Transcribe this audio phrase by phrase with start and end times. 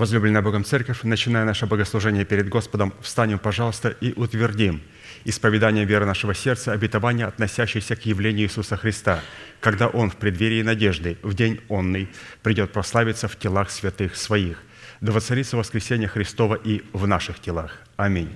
[0.00, 4.80] Возлюбленная Богом Церковь, начиная наше богослужение перед Господом, встанем, пожалуйста, и утвердим
[5.26, 9.20] исповедание веры нашего сердца, обетования, относящиеся к явлению Иисуса Христа,
[9.60, 12.08] когда Он в преддверии надежды, в день онный,
[12.42, 14.62] придет прославиться в телах святых своих.
[15.02, 17.76] Да воцарится воскресение Христова и в наших телах.
[17.98, 18.30] Аминь.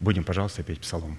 [0.00, 1.18] Будем, пожалуйста, петь псалом.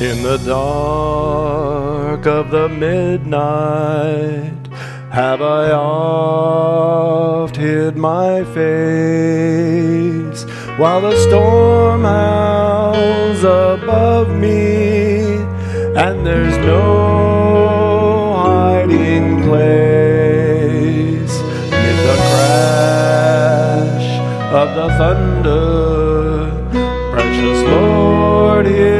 [0.00, 4.54] In the dark of the midnight
[5.10, 10.44] have I oft hid my face
[10.78, 15.24] while the storm howls above me,
[15.96, 21.40] and there's no hiding place
[21.74, 24.06] in the crash
[24.54, 26.52] of the thunder.
[27.10, 28.97] Precious Lord, hear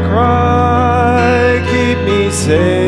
[0.00, 2.85] cry, keep me safe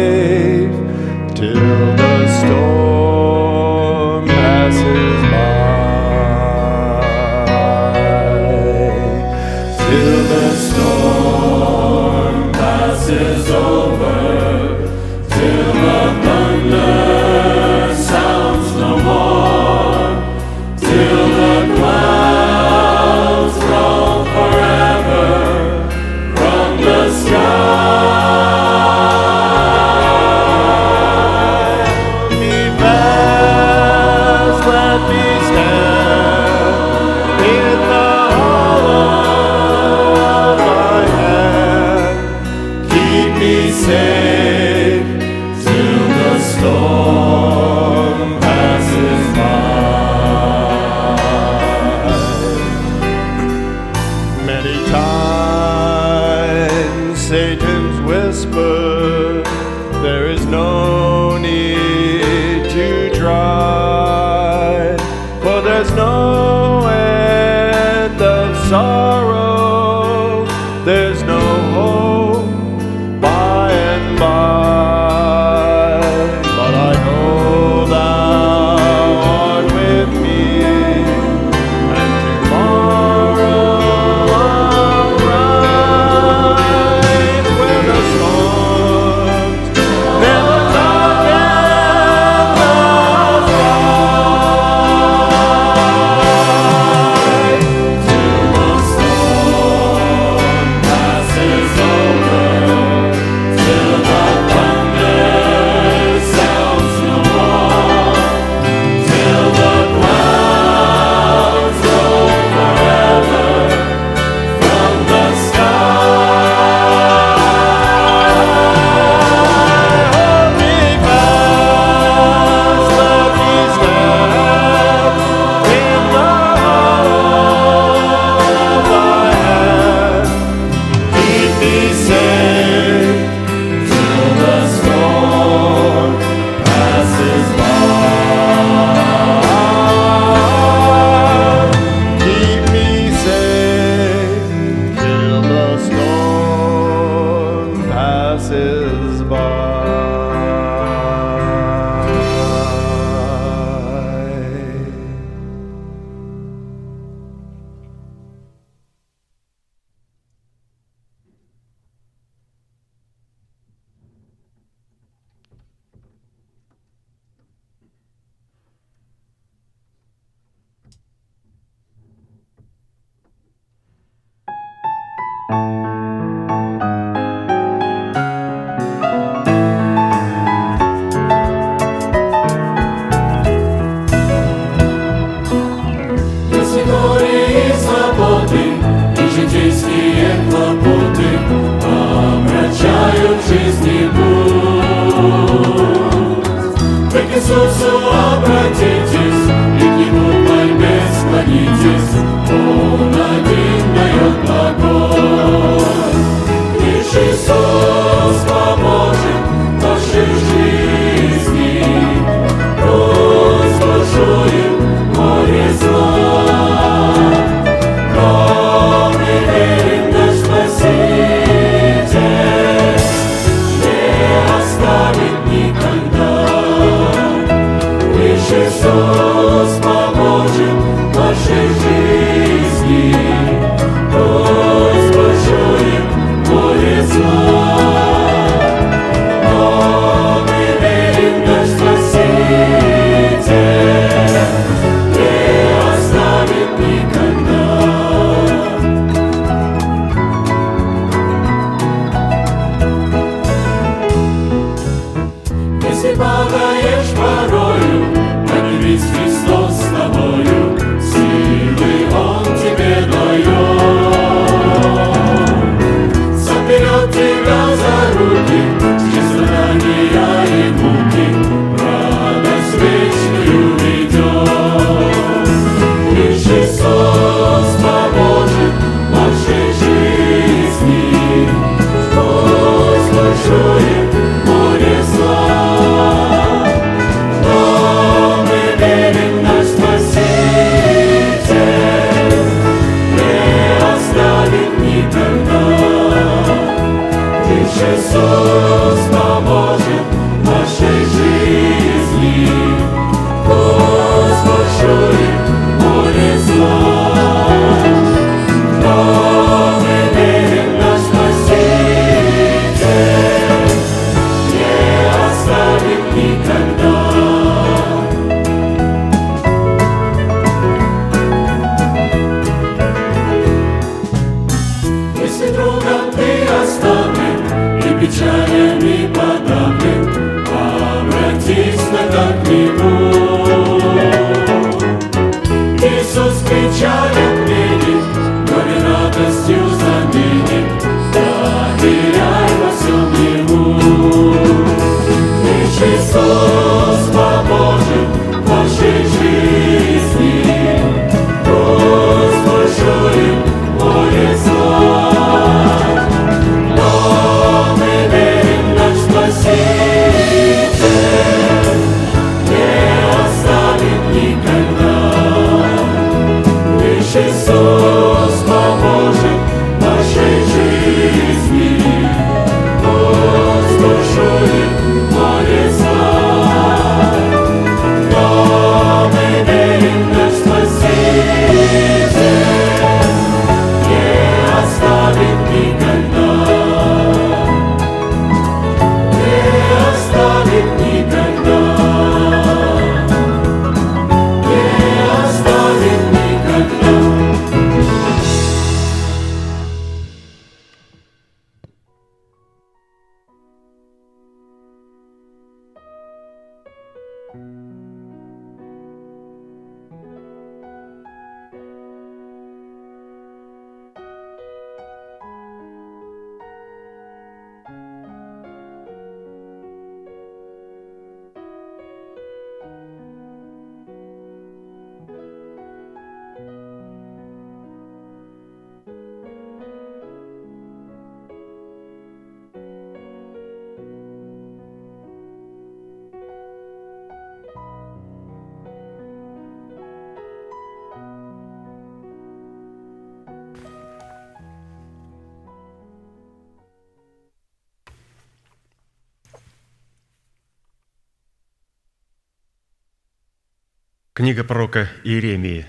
[454.19, 455.65] Книга пророка Иеремии,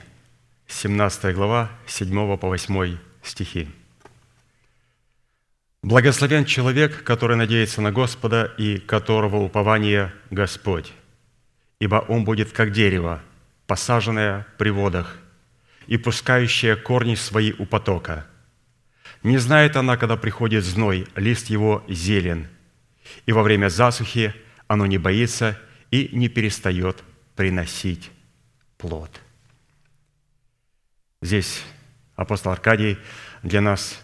[0.65, 3.69] 17 глава, 7 по 8 стихи.
[5.83, 10.91] «Благословен человек, который надеется на Господа и которого упование Господь,
[11.79, 13.21] ибо он будет как дерево,
[13.67, 15.19] посаженное при водах
[15.85, 18.25] и пускающее корни свои у потока.
[19.21, 22.47] Не знает она, когда приходит зной, лист его зелен,
[23.27, 24.33] и во время засухи
[24.65, 25.55] оно не боится
[25.91, 27.03] и не перестает
[27.35, 28.09] приносить
[28.79, 29.21] плод.
[31.21, 31.63] Здесь
[32.15, 32.97] апостол Аркадий
[33.43, 34.01] для нас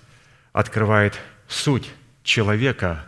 [0.52, 1.90] открывает суть
[2.24, 3.08] человека,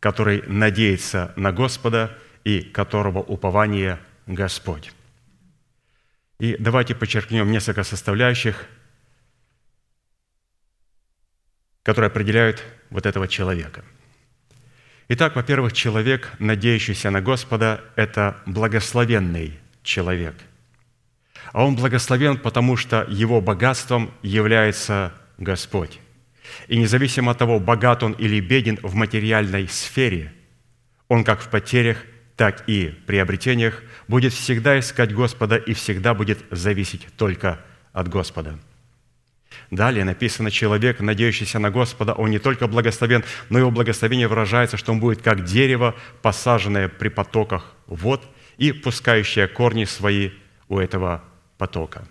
[0.00, 4.92] который надеется на Господа и которого упование Господь.
[6.38, 8.66] И давайте подчеркнем несколько составляющих,
[11.82, 13.84] которые определяют вот этого человека.
[15.08, 20.34] Итак, во-первых, человек, надеющийся на Господа, это благословенный человек–
[21.54, 26.00] а он благословен, потому что его богатством является Господь.
[26.66, 30.32] И независимо от того, богат он или беден в материальной сфере,
[31.06, 31.98] он как в потерях,
[32.34, 37.60] так и приобретениях будет всегда искать Господа и всегда будет зависеть только
[37.92, 38.58] от Господа.
[39.70, 44.90] Далее написано, человек, надеющийся на Господа, он не только благословен, но его благословение выражается, что
[44.90, 50.30] он будет как дерево, посаженное при потоках вод и пускающее корни свои
[50.68, 51.22] у этого
[51.58, 52.06] потока.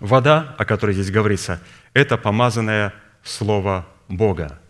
[0.00, 1.60] Вода, о которой здесь говорится,
[1.92, 2.92] это помазанное
[3.22, 4.60] Слово Бога.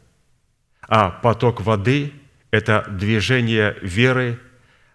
[0.86, 2.12] А поток воды–
[2.50, 4.38] это движение веры,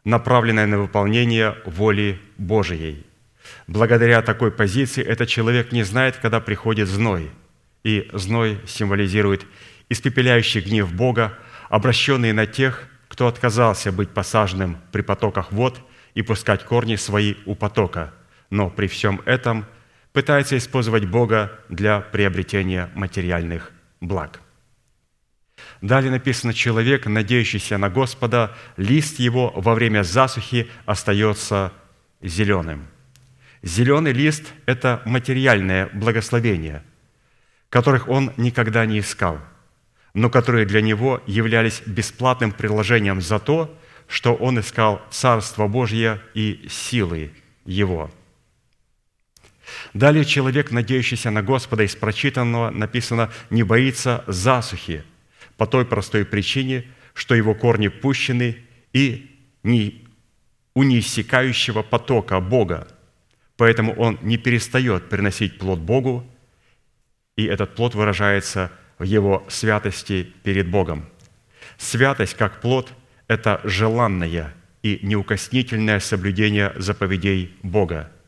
[0.06, 3.06] направленное на выполнение воли Божией.
[3.68, 7.32] Благодаря такой позиции этот человек не знает, когда приходит зной.
[7.84, 9.46] И зной символизирует
[9.90, 11.38] испепеляющий гнев Бога,
[11.70, 15.82] обращенный на тех, кто отказался быть посаженным при потоках вод
[16.14, 18.14] и пускать корни свои у потока–
[18.50, 19.66] но при всем этом
[20.14, 24.42] пытается использовать Бога для приобретения материальных благ.
[25.82, 31.74] Далее написано, человек, надеющийся на Господа, лист его во время засухи остается
[32.22, 32.88] зеленым.
[33.62, 36.84] Зеленый лист– это материальное благословение,
[37.70, 39.40] которых он никогда не искал,
[40.14, 43.78] но которые для него являлись бесплатным приложением за то,
[44.08, 47.32] что он искал Царство Божье и силы
[47.66, 48.10] Его–
[49.94, 55.04] Далее человек, надеющийся на Господа, из прочитанного написано, не боится засухи
[55.58, 58.58] по той простой причине, что его корни пущены
[58.94, 60.06] и не
[60.74, 62.88] у неиссякающего потока Бога.
[63.58, 66.26] Поэтому он не перестает приносить плод Богу,
[67.36, 71.06] и этот плод выражается в его святости перед Богом.
[71.78, 72.94] Святость как плод–
[73.28, 78.12] это желанное и неукоснительное соблюдение заповедей Бога–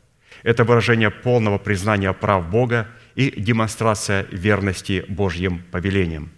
[0.42, 6.30] Это выражение полного признания прав Бога и демонстрация верности Божьим повелениям.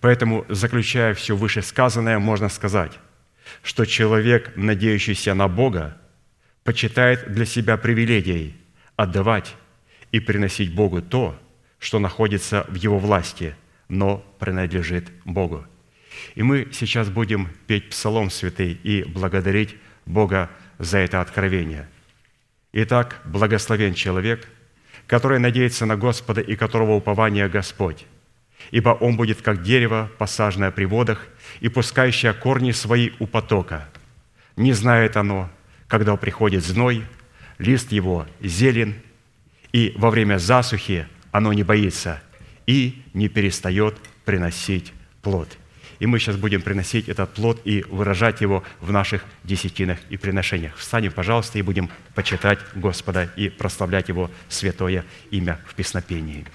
[0.00, 2.92] Поэтому, заключая все вышесказанное, можно сказать,
[3.62, 5.96] что человек, надеющийся на Бога,
[6.62, 8.54] почитает для себя привилегией
[8.96, 9.54] отдавать
[10.12, 11.38] и приносить Богу то,
[11.78, 13.54] что находится в его власти,
[13.88, 15.66] но принадлежит Богу.
[16.34, 19.76] И мы сейчас будем петь Псалом Святый и благодарить
[20.06, 21.88] Бога за это откровение.
[22.76, 24.48] Итак, благословен человек,
[25.06, 28.04] который надеется на Господа и которого упование Господь,
[28.72, 31.28] ибо он будет как дерево, посаженное при водах
[31.60, 33.88] и пускающее корни свои у потока.
[34.56, 35.48] Не знает оно,
[35.86, 37.04] когда приходит зной,
[37.58, 38.96] лист его зелен,
[39.72, 42.20] и во время засухи оно не боится
[42.66, 45.48] и не перестает приносить плод.
[45.98, 50.76] И мы сейчас будем приносить этот плод и выражать его в наших десятинах и приношениях.
[50.76, 56.46] Встанем, пожалуйста, и будем почитать Господа и прославлять Его святое имя в песнопении.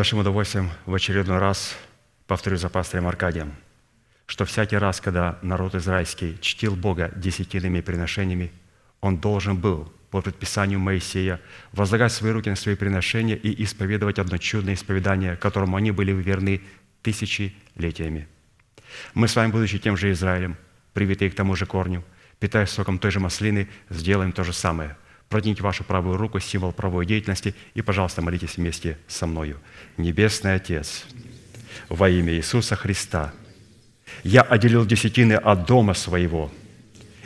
[0.00, 1.76] Большим удовольствием в очередной раз
[2.26, 3.52] повторю за пастырем Аркадием,
[4.24, 8.50] что всякий раз, когда народ израильский чтил Бога десятинными приношениями,
[9.02, 11.38] он должен был по предписанию Моисея
[11.72, 16.62] возлагать свои руки на свои приношения и исповедовать одно чудное исповедание, которому они были верны
[17.02, 18.26] тысячелетиями.
[19.12, 20.56] Мы с вами, будучи тем же Израилем,
[20.94, 22.02] привитые к тому же корню,
[22.38, 24.96] питаясь соком той же маслины, сделаем то же самое–
[25.30, 29.58] Протяните вашу правую руку, символ правой деятельности, и, пожалуйста, молитесь вместе со мною.
[29.96, 31.04] Небесный Отец,
[31.88, 33.32] во имя Иисуса Христа,
[34.24, 36.50] я отделил десятины от дома своего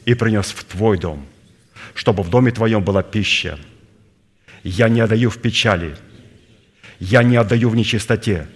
[0.04, 1.24] и принес в Твой дом,
[1.94, 3.58] чтобы в доме Твоем была пища.
[4.62, 5.96] Я не отдаю в печали,
[7.00, 8.46] я не отдаю в нечистоте,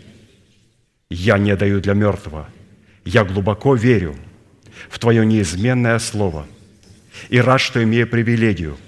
[1.08, 2.50] я не отдаю для мертвого.
[3.06, 4.14] Я глубоко верю
[4.90, 6.46] в Твое неизменное Слово
[7.30, 8.76] и рад, что имею привилегию–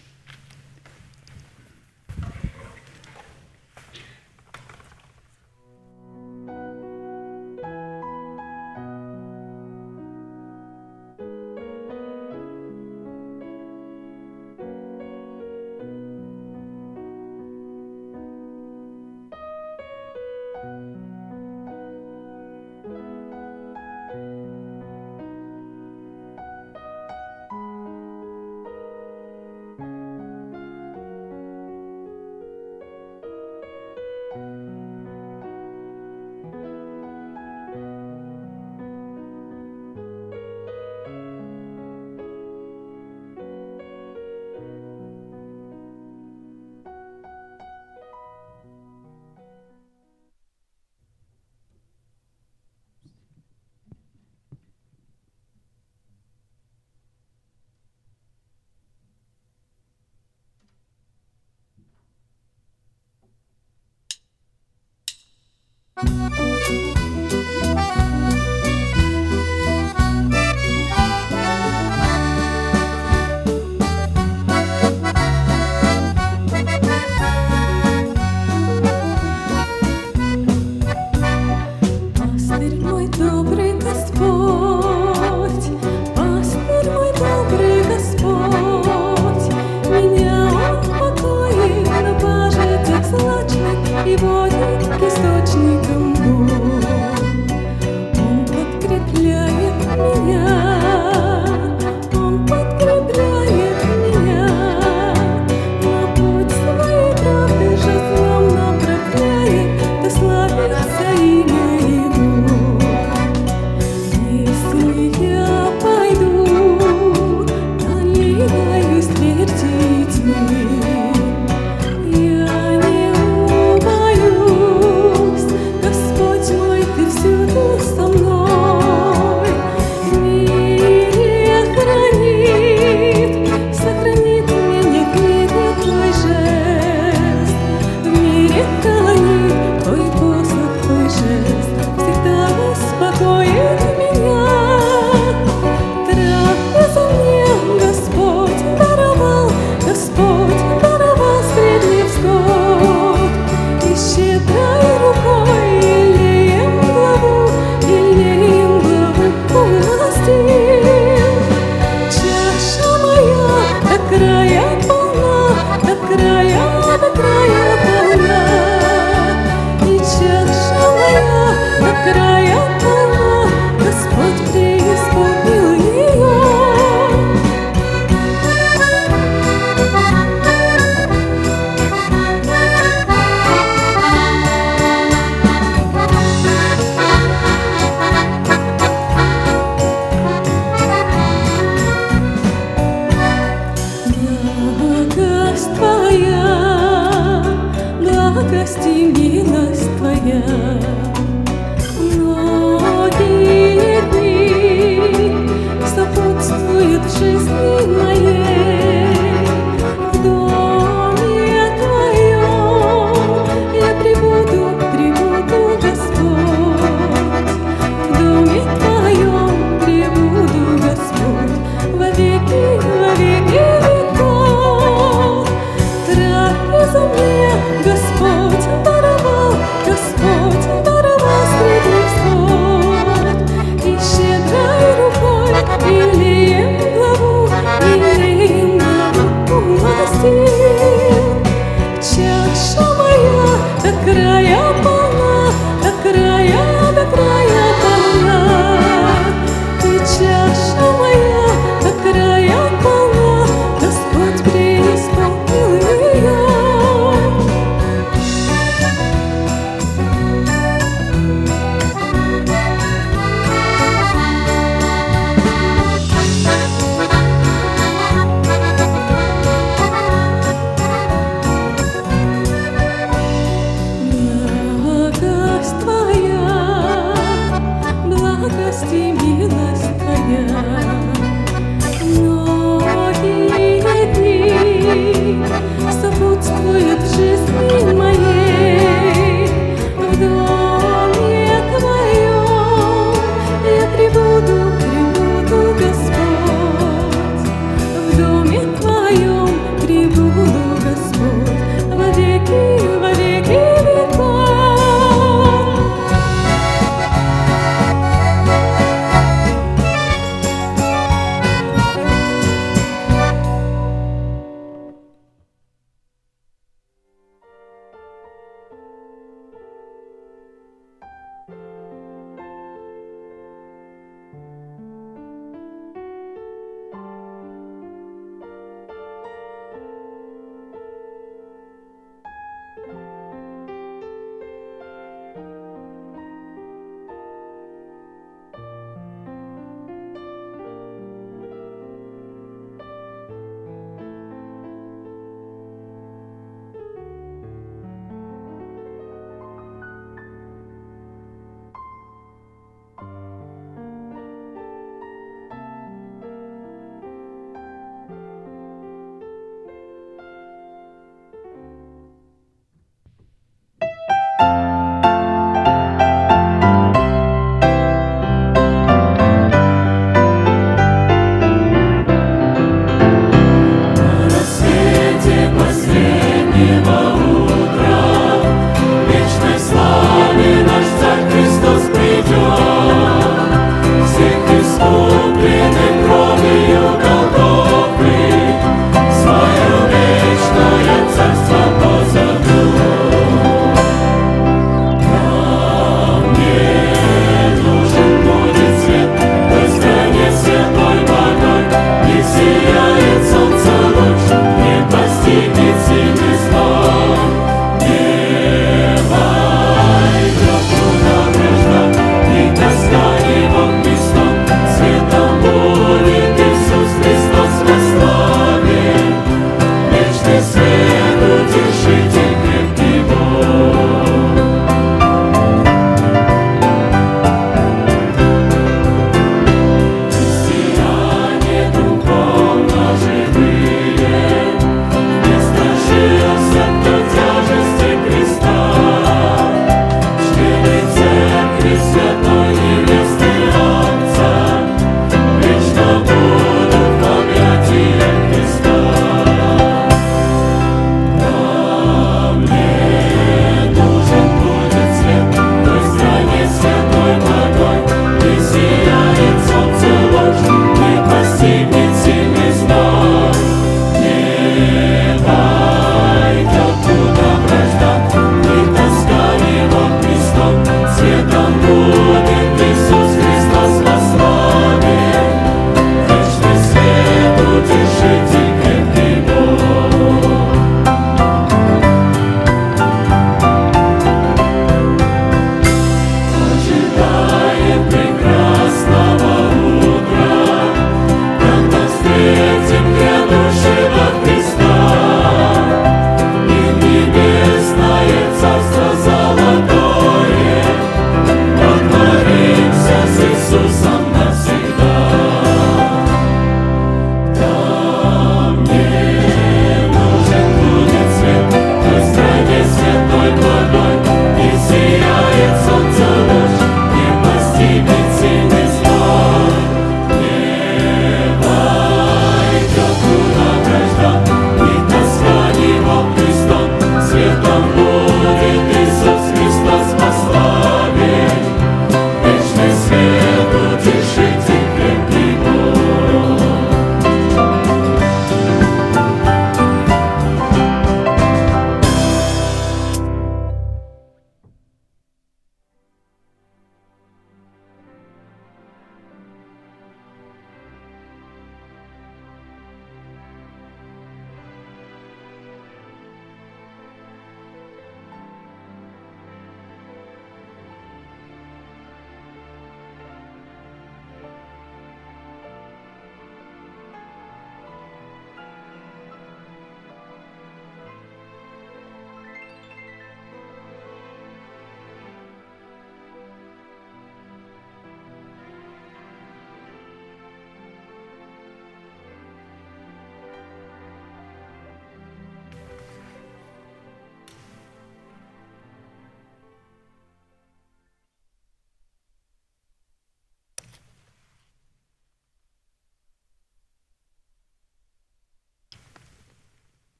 [66.01, 66.50] Пастырь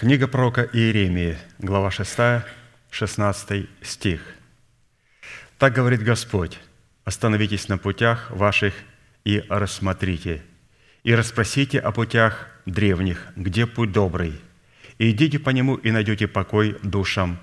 [0.00, 2.44] Книга пророка Иеремии, глава 6,
[2.88, 4.22] 16 стих.
[5.58, 6.56] «Так говорит Господь,
[7.02, 8.74] остановитесь на путях ваших
[9.24, 10.44] и рассмотрите,
[11.02, 14.40] и расспросите о путях древних, где путь добрый,
[14.98, 17.40] и идите по нему, и найдете покой душам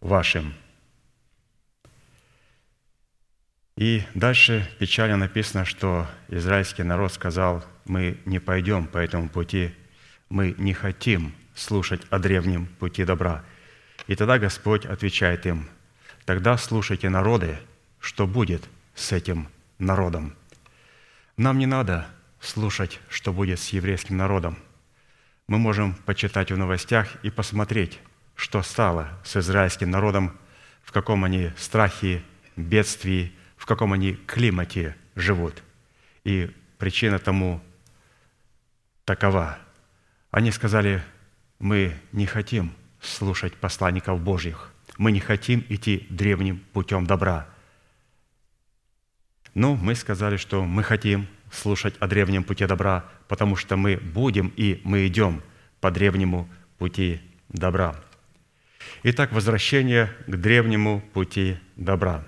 [0.00, 0.54] вашим».
[3.76, 9.74] И дальше печально написано, что израильский народ сказал, мы не пойдем по этому пути,
[10.28, 13.44] мы не хотим слушать о древнем пути добра.
[14.06, 15.68] И тогда Господь отвечает им,
[16.24, 17.58] тогда слушайте народы,
[18.00, 18.62] что будет
[18.94, 20.34] с этим народом.
[21.36, 22.06] Нам не надо
[22.40, 24.58] слушать, что будет с еврейским народом.
[25.46, 27.98] Мы можем почитать в новостях и посмотреть,
[28.34, 30.36] что стало с израильским народом,
[30.82, 32.22] в каком они страхе,
[32.56, 35.62] бедствии, в каком они климате живут.
[36.24, 37.60] И причина тому
[39.04, 39.58] такова.
[40.30, 41.02] Они сказали,
[41.62, 47.48] мы не хотим слушать посланников Божьих, мы не хотим идти древним путем добра.
[49.54, 54.52] Ну, мы сказали, что мы хотим слушать о древнем пути добра, потому что мы будем
[54.56, 55.40] и мы идем
[55.80, 56.48] по древнему
[56.78, 57.94] пути добра.
[59.04, 62.24] Итак, возвращение к древнему пути добра.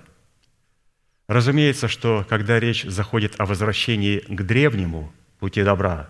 [1.27, 6.09] Разумеется, что когда речь заходит о возвращении к древнему пути добра,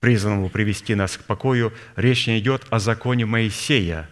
[0.00, 4.08] призванному привести нас к покою, речь не идет о законе Моисея,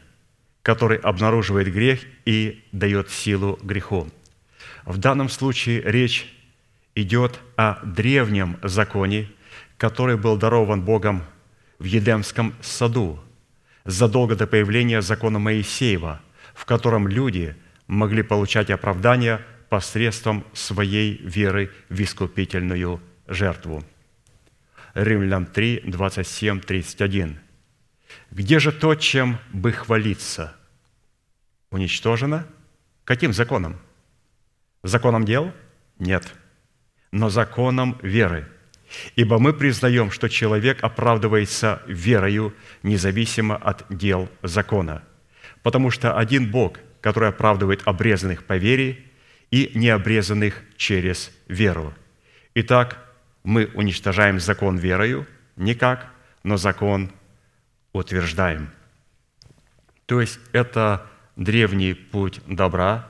[0.62, 4.08] который обнаруживает грех и дает силу греху.
[4.84, 6.32] В данном случае речь
[6.94, 9.30] идет о древнем законе,
[9.76, 11.24] который был дарован Богом
[11.78, 13.20] в Едемском саду
[13.84, 16.20] задолго до появления закона Моисеева,
[16.54, 17.56] в котором люди
[17.86, 19.40] могли получать оправдание
[19.70, 23.84] посредством своей веры в искупительную жертву.
[24.94, 27.40] Римлянам 3, 27, 31.
[28.30, 30.56] Где же то, чем бы хвалиться?
[31.70, 32.46] Уничтожено?
[33.04, 33.78] Каким законом?
[34.82, 35.52] Законом дел?
[35.98, 36.34] Нет.
[37.10, 38.46] Но законом веры.
[39.16, 45.02] Ибо мы признаем, что человек оправдывается верою, независимо от дел закона.
[45.62, 49.04] Потому что один Бог, который оправдывает обрезанных по вере
[49.50, 51.94] и необрезанных через веру.
[52.54, 53.07] Итак,
[53.44, 55.26] мы уничтожаем закон верою?
[55.56, 56.10] Никак,
[56.42, 57.10] но закон
[57.92, 58.70] утверждаем.
[60.06, 63.08] То есть это древний путь добра,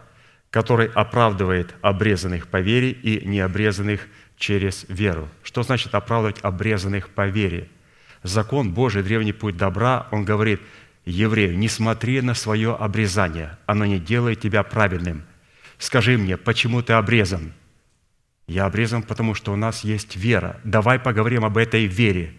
[0.51, 4.07] который оправдывает обрезанных по вере и необрезанных
[4.37, 5.29] через веру.
[5.43, 7.69] Что значит оправдывать обрезанных по вере?
[8.23, 10.61] Закон Божий, древний путь добра, он говорит,
[11.05, 15.25] еврею, не смотри на свое обрезание, оно не делает тебя правильным.
[15.79, 17.53] Скажи мне, почему ты обрезан?
[18.49, 20.59] Я обрезан, потому что у нас есть вера.
[20.65, 22.33] Давай поговорим об этой вере.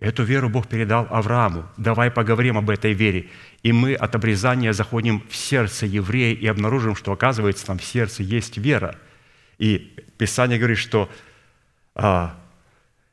[0.00, 1.66] Эту веру Бог передал Аврааму.
[1.76, 3.28] Давай поговорим об этой вере.
[3.62, 8.24] И мы от обрезания заходим в сердце еврея и обнаружим, что, оказывается, там в сердце
[8.24, 8.96] есть вера.
[9.58, 11.08] И Писание говорит, что
[11.94, 12.36] а,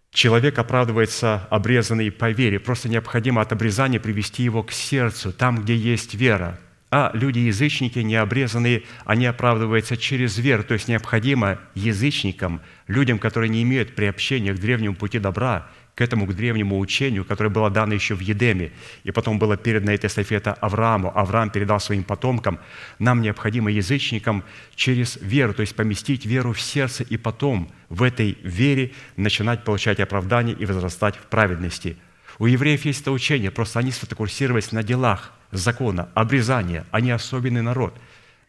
[0.10, 2.60] человек оправдывается обрезанный по вере.
[2.60, 6.60] Просто необходимо от обрезания привести его к сердцу, там, где есть вера.
[6.90, 10.64] А люди-язычники, необрезанные, они оправдываются через веру.
[10.64, 16.26] То есть необходимо язычникам, людям, которые не имеют приобщения к древнему пути добра, к этому
[16.28, 18.72] к древнему учению, которое было дано еще в Едеме,
[19.04, 21.12] и потом было передано эта эстафета Аврааму.
[21.14, 22.60] Авраам передал своим потомкам.
[23.00, 24.44] Нам необходимо язычникам
[24.76, 30.00] через веру, то есть поместить веру в сердце, и потом в этой вере начинать получать
[30.00, 31.98] оправдание и возрастать в праведности.
[32.40, 36.86] У евреев есть это учение, просто они сфокусировались на делах закона, обрезания.
[36.92, 37.98] Они особенный народ.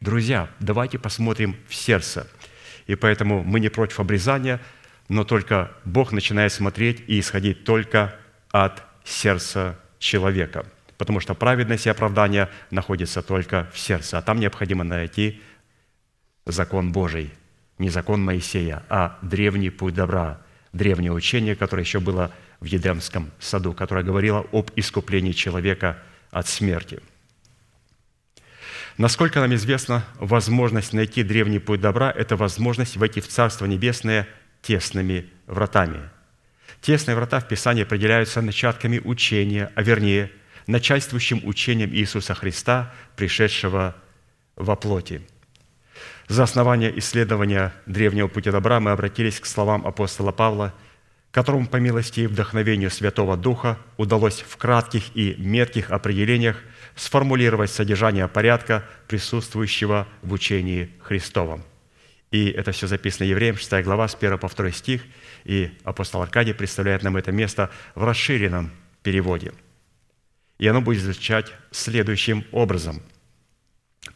[0.00, 2.26] Друзья, давайте посмотрим в сердце.
[2.86, 4.60] И поэтому мы не против обрезания–
[5.08, 8.14] но только Бог начинает смотреть и исходить только
[8.50, 10.66] от сердца человека,
[10.98, 15.42] потому что праведность и оправдание находятся только в сердце, а там необходимо найти
[16.44, 17.32] закон Божий,
[17.78, 20.40] не закон Моисея, а древний путь добра,
[20.72, 22.30] древнее учение, которое еще было
[22.60, 25.98] в Едемском саду, которое говорило об искуплении человека
[26.30, 27.00] от смерти.
[28.96, 34.28] Насколько нам известно, возможность найти древний путь добра– это возможность войти в Царство Небесное
[34.60, 36.10] тесными вратами.
[36.80, 40.32] Тесные врата в Писании определяются начатками учения, а вернее,
[40.66, 43.96] начальствующим учением Иисуса Христа, пришедшего
[44.56, 45.22] во плоти.
[46.28, 50.74] За основание исследования древнего пути добра мы обратились к словам апостола Павла,
[51.38, 56.56] которому по милости и вдохновению Святого Духа удалось в кратких и метких определениях
[56.96, 61.62] сформулировать содержание порядка, присутствующего в учении Христовом–
[62.30, 65.02] и это все записано Евреям, 6 глава, с 1 по 2 стих.
[65.44, 68.70] И апостол Аркадий представляет нам это место в расширенном
[69.02, 69.52] переводе.
[70.58, 73.00] И оно будет звучать следующим образом.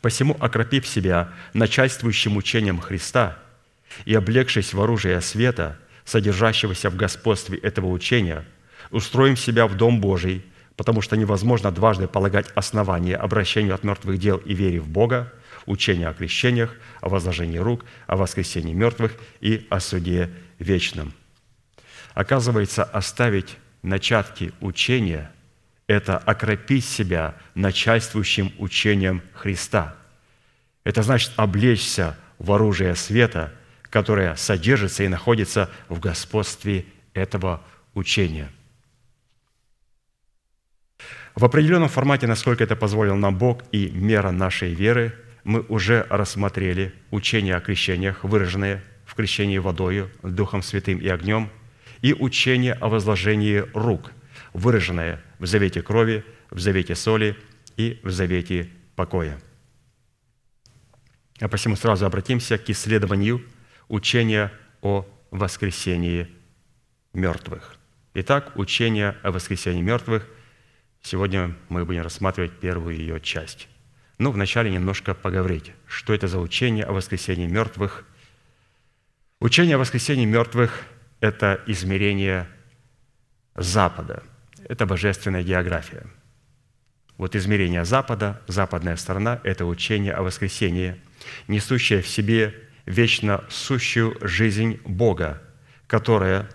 [0.03, 3.39] «Посему, окропив себя начальствующим учением Христа
[4.05, 5.79] и облегшись в оружие света,
[6.13, 8.45] содержащегося в господстве этого учения,
[8.91, 10.45] устроим себя в Дом Божий,
[10.77, 15.33] потому что невозможно дважды полагать основание обращению от мертвых дел и вере в Бога,
[15.65, 21.15] учение о крещениях, о возложении рук, о воскресении мертвых и о суде вечном.
[22.15, 25.33] Оказывается, оставить начатки учения–
[25.87, 29.95] это окропить себя начальствующим учением Христа.
[30.85, 33.53] Это значит облечься в оружие света,
[33.93, 37.63] которое содержится и находится в господстве этого
[37.95, 38.51] учения–
[41.35, 45.15] в определенном формате, насколько это позволил нам Бог и мера нашей веры,
[45.45, 51.51] мы уже рассмотрели учение о крещениях, выраженные в крещении водою, Духом Святым и огнем,
[52.03, 54.13] и учение о возложении рук,
[54.53, 57.37] выраженное в завете крови, в завете соли
[57.79, 59.41] и в завете покоя.
[61.41, 63.43] А посему сразу обратимся к исследованию
[63.89, 66.29] учения о воскресении
[67.13, 67.77] мертвых.
[68.15, 70.29] Итак, учение о воскресении мертвых.
[71.03, 73.69] Сегодня мы будем рассматривать первую ее часть.
[74.19, 78.05] Но ну, вначале немножко поговорить, что это за учение о воскресении мертвых.
[79.41, 80.85] Учение о воскресении мертвых–
[81.21, 82.47] это измерение
[83.57, 84.23] Запада,
[84.69, 86.07] это божественная география.
[87.17, 91.01] Вот измерение Запада, западная сторона– это учение о воскресении,
[91.49, 92.55] несущее в себе
[92.87, 95.43] вечно сущую жизнь Бога,
[95.87, 96.49] которая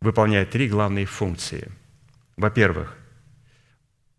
[0.00, 1.70] выполняет три главные функции.
[2.36, 2.98] Во-первых,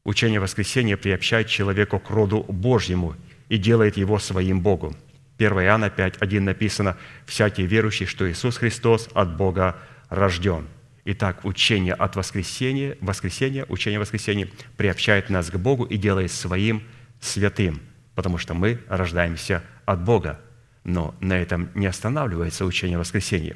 [0.09, 3.15] Учение воскресения приобщает человека к роду Божьему
[3.47, 4.95] и делает его своим Богом.
[5.37, 6.97] 1 Иоанна 5.1 написано
[7.27, 9.77] «Всякий верующий, что Иисус Христос от Бога
[10.09, 10.67] рожден».
[11.05, 16.81] Итак, учение от воскресения, воскресения, учение воскресения приобщает нас к Богу и делает своим
[17.21, 17.79] святым,
[18.15, 20.39] потому что мы рождаемся от Бога.
[20.83, 23.55] Но на этом не останавливается учение воскресения.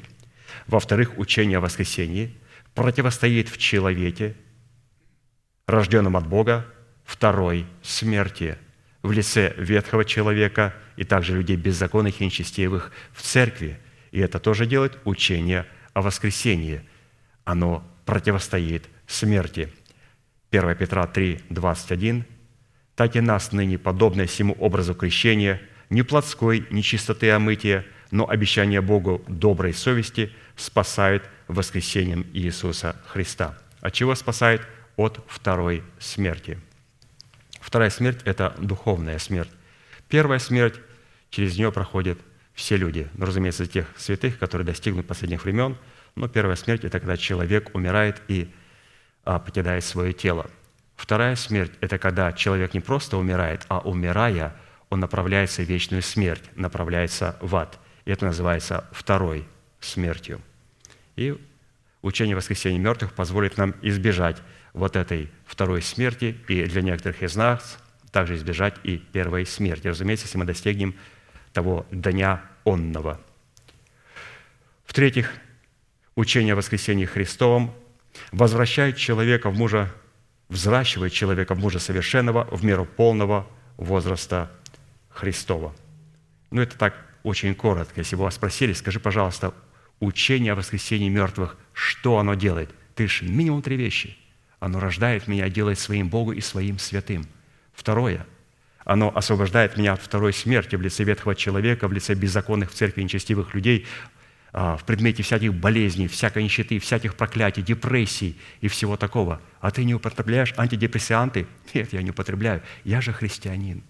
[0.66, 2.36] Во-вторых, учение о воскресении
[2.74, 4.36] противостоит в человеке
[5.66, 6.66] рожденным от Бога,
[7.04, 8.58] второй смерти
[9.02, 13.78] в лице ветхого человека и также людей беззаконных и нечестивых в церкви.
[14.12, 16.82] И это тоже делает учение о воскресении.
[17.44, 19.70] Оно противостоит смерти.
[20.50, 22.24] 1 Петра 3, 21.
[22.94, 25.60] «Так и нас ныне, подобное всему образу крещения,
[25.94, 33.56] не плотской, не чистоты омытия, но обещание Богу доброй совести спасает воскресением Иисуса Христа».
[33.80, 34.62] От чего спасает?
[34.96, 36.58] от второй смерти.
[37.60, 39.50] Вторая смерть– это духовная смерть.
[40.08, 40.74] Первая смерть,
[41.30, 42.18] через нее проходит
[42.52, 43.08] все люди.
[43.14, 45.76] Но, разумеется, тех святых, которые достигнут последних времен.
[46.14, 48.52] Но первая смерть– это когда человек умирает и
[49.24, 50.48] а, покидает свое тело.
[50.94, 54.54] Вторая смерть– это когда человек не просто умирает, а умирая,
[54.90, 57.78] он направляется в вечную смерть, направляется в ад.
[58.04, 59.46] И это называется второй
[59.80, 60.40] смертью.
[61.16, 61.38] И
[62.02, 64.36] учение воскресения мертвых позволит нам избежать
[64.72, 67.78] вот этой второй смерти, и для некоторых из нас
[68.10, 69.88] также избежать и первой смерти.
[69.88, 70.94] Разумеется, если мы достигнем
[71.52, 73.20] того дня онного.
[74.84, 75.32] В-третьих,
[76.14, 77.74] учение о воскресении Христовом
[78.32, 79.92] возвращает человека в мужа,
[80.48, 84.50] взращивает человека в мужа совершенного в меру полного возраста
[85.14, 85.74] Христова.
[86.50, 88.00] Ну, это так очень коротко.
[88.00, 89.54] Если бы вас спросили, скажи, пожалуйста,
[90.00, 92.74] учение о воскресении мертвых, что оно делает?
[92.94, 94.18] Ты же минимум три вещи.
[94.60, 97.26] Оно рождает меня, делает своим Богу и своим святым.
[97.72, 98.26] Второе–
[98.84, 103.02] оно освобождает меня от второй смерти в лице ветхого человека, в лице беззаконных в церкви
[103.02, 103.86] нечестивых людей,
[104.52, 109.40] а, в предмете всяких болезней, всякой нищеты, всяких проклятий, депрессий и всего такого.
[109.60, 111.46] А ты не употребляешь антидепрессанты?
[111.72, 112.62] Нет, я не употребляю.
[112.84, 113.82] Я же христианин.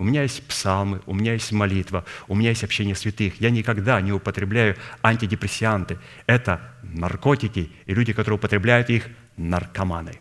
[0.00, 3.38] У меня есть псалмы, у меня есть молитва, у меня есть общение святых.
[3.38, 5.98] Я никогда не употребляю антидепрессанты.
[6.24, 10.18] Это наркотики, и люди, которые употребляют их, наркоманы.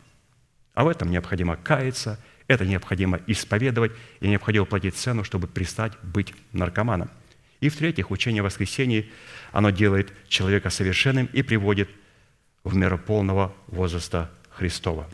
[0.74, 6.34] А в этом необходимо каяться, это необходимо исповедовать, и необходимо платить цену, чтобы пристать быть
[6.52, 7.10] наркоманом.
[7.62, 9.10] И в-третьих, учение о воскресении,
[9.54, 11.90] оно делает человека совершенным и приводит
[12.66, 15.10] в меру полного возраста Христова.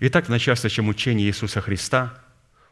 [0.00, 2.12] Итак, в начальствующем учении Иисуса Христа–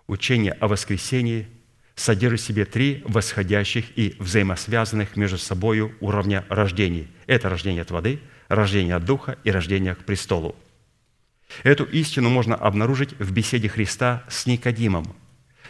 [0.09, 1.47] учение о воскресении
[1.95, 7.09] содержит в себе три восходящих и взаимосвязанных между собой уровня рождений.
[7.27, 10.57] Это рождение от воды, рождение от Духа и рождение к престолу.
[11.63, 15.15] Эту истину можно обнаружить в беседе Христа с Никодимом,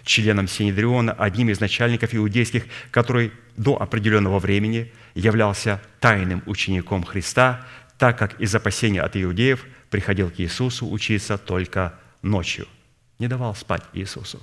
[0.04, 7.66] членом Синедриона, одним из начальников иудейских, который до определенного времени являлся тайным учеником Христа,
[7.96, 12.66] так как из опасения от иудеев приходил к Иисусу учиться только ночью–
[13.18, 14.40] не давал спать Иисусу.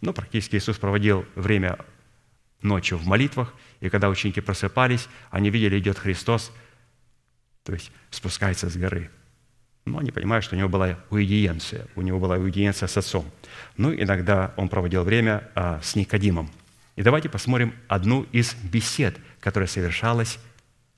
[0.00, 1.78] Но практически Иисус проводил время
[2.62, 6.52] ночью в молитвах, и когда ученики просыпались, они видели, идет Христос,
[7.64, 9.10] то есть спускается с горы.
[9.86, 13.30] Но они понимают, что у него была уидиенция, у него была уидиенция с отцом.
[13.76, 16.50] Ну, иногда он проводил время а, с Никодимом.
[16.96, 20.38] И давайте посмотрим одну из бесед, которая совершалась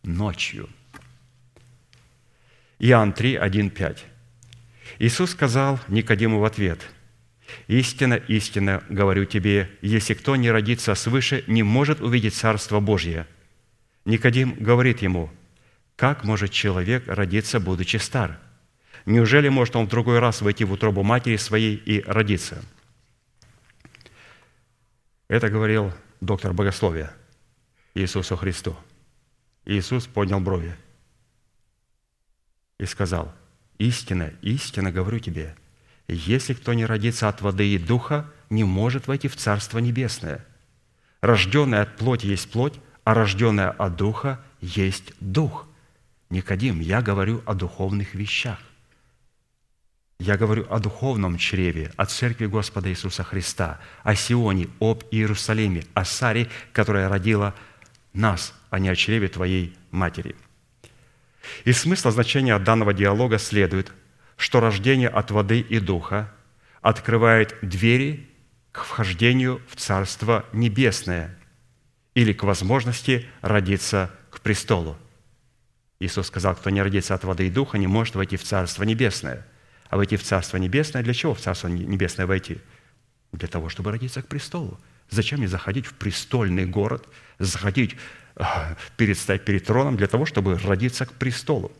[0.03, 0.69] ночью.
[2.81, 4.05] Иоанн 3, 1, 5.
[4.99, 6.81] Иисус сказал Никодиму в ответ,
[7.67, 13.27] «Истинно, истинно говорю тебе, если кто не родится свыше, не может увидеть Царство Божье».
[14.05, 15.31] Никодим говорит ему,
[15.97, 18.39] «Как может человек родиться, будучи стар?
[19.05, 22.63] Неужели может он в другой раз войти в утробу матери своей и родиться?»
[25.29, 27.13] Это говорил доктор богословия
[27.95, 28.77] Иисусу Христу.
[29.65, 30.75] Иисус поднял брови
[32.79, 33.33] и сказал–
[33.79, 35.57] Истина, истина говорю тебе,
[36.09, 40.45] если кто не родится от воды и духа, не может войти в Царство Небесное.
[41.21, 45.67] Рожденное от плоти есть плоть, а рожденное от духа есть дух.
[46.31, 48.59] Никодим, я говорю о духовных вещах.
[50.19, 56.05] Я говорю о духовном чреве, о церкви Господа Иисуса Христа, о Сионе, об Иерусалиме, о
[56.05, 57.55] Саре, которая родила
[58.13, 60.37] нас, а не о чреве твоей матери–
[61.65, 63.93] из смысла значения данного диалога следует,
[64.37, 66.33] что рождение от воды и духа
[66.81, 68.29] открывает двери
[68.73, 71.39] к вхождению в Царство Небесное
[72.15, 74.97] или к возможности родиться к престолу.
[76.01, 79.47] Иисус сказал, кто не родится от воды и духа, не может войти в Царство Небесное.
[79.89, 82.59] А войти в Царство Небесное, для чего в Царство Небесное войти?
[83.31, 84.81] Для того, чтобы родиться к престолу.
[85.11, 87.07] Зачем мне заходить в престольный город,
[87.39, 87.97] заходить
[88.97, 91.73] перестать перед троном для того, чтобы родиться к престолу.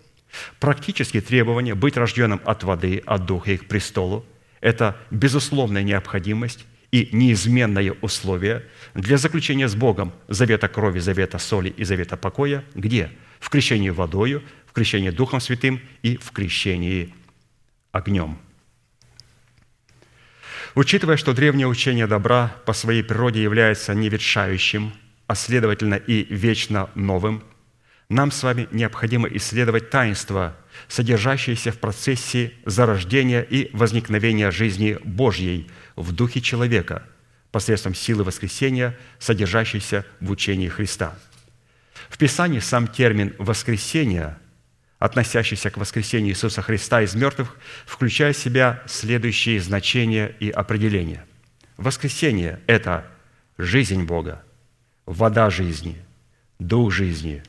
[0.61, 4.25] Практически требование быть рожденным от воды, от духа и к престолу–
[4.63, 11.85] это безусловная необходимость и неизменное условие для заключения с Богом завета крови, завета соли и
[11.85, 12.65] завета покоя.
[12.75, 13.11] Где?
[13.41, 17.13] В крещении водою, в крещении Духом Святым и в крещении
[17.91, 18.39] огнем.
[20.75, 24.93] Учитывая, что древнее учение добра по своей природе является неветшающим,
[25.33, 27.43] а следовательно и вечно новым,
[28.11, 30.55] нам с вами необходимо исследовать таинства,
[30.89, 37.05] содержащиеся в процессе зарождения и возникновения жизни Божьей в духе человека
[37.51, 41.17] посредством силы воскресения, содержащейся в учении Христа.
[42.11, 44.37] В Писании сам термин «воскресение»,
[44.99, 47.57] относящийся к воскресению Иисуса Христа из мертвых,
[47.87, 51.25] включает в себя следующие значения и определения.
[51.79, 53.07] Воскресение– это
[53.57, 54.43] жизнь Бога,
[55.07, 55.97] вода жизни,
[56.59, 57.43] дух жизни,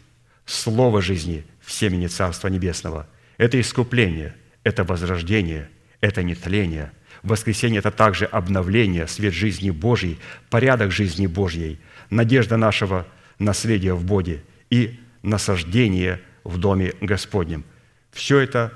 [0.45, 3.08] слово жизни в семени Царства Небесного.
[3.38, 5.70] Это искупление, это возрождение,
[6.01, 6.91] это нетление.
[7.22, 11.80] Воскресение– это также обновление, свет жизни Божьей, порядок жизни Божьей,
[12.10, 13.08] надежда нашего
[13.39, 17.64] наследия в Боге и насаждение в Доме Господнем.
[18.12, 18.74] Все это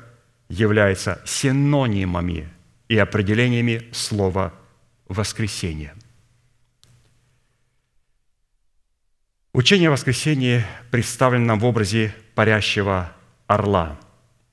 [0.49, 2.47] является синонимами
[2.87, 4.53] и определениями слова
[5.09, 5.93] «воскресение».
[9.57, 13.11] Учение о воскресении представлено нам в образе парящего
[13.47, 13.97] орла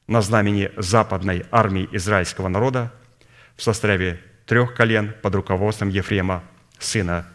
[0.06, 2.90] на знамени западной армии израильского народа
[3.54, 6.42] в составе трех колен под руководством Ефрема,
[6.78, 7.26] сына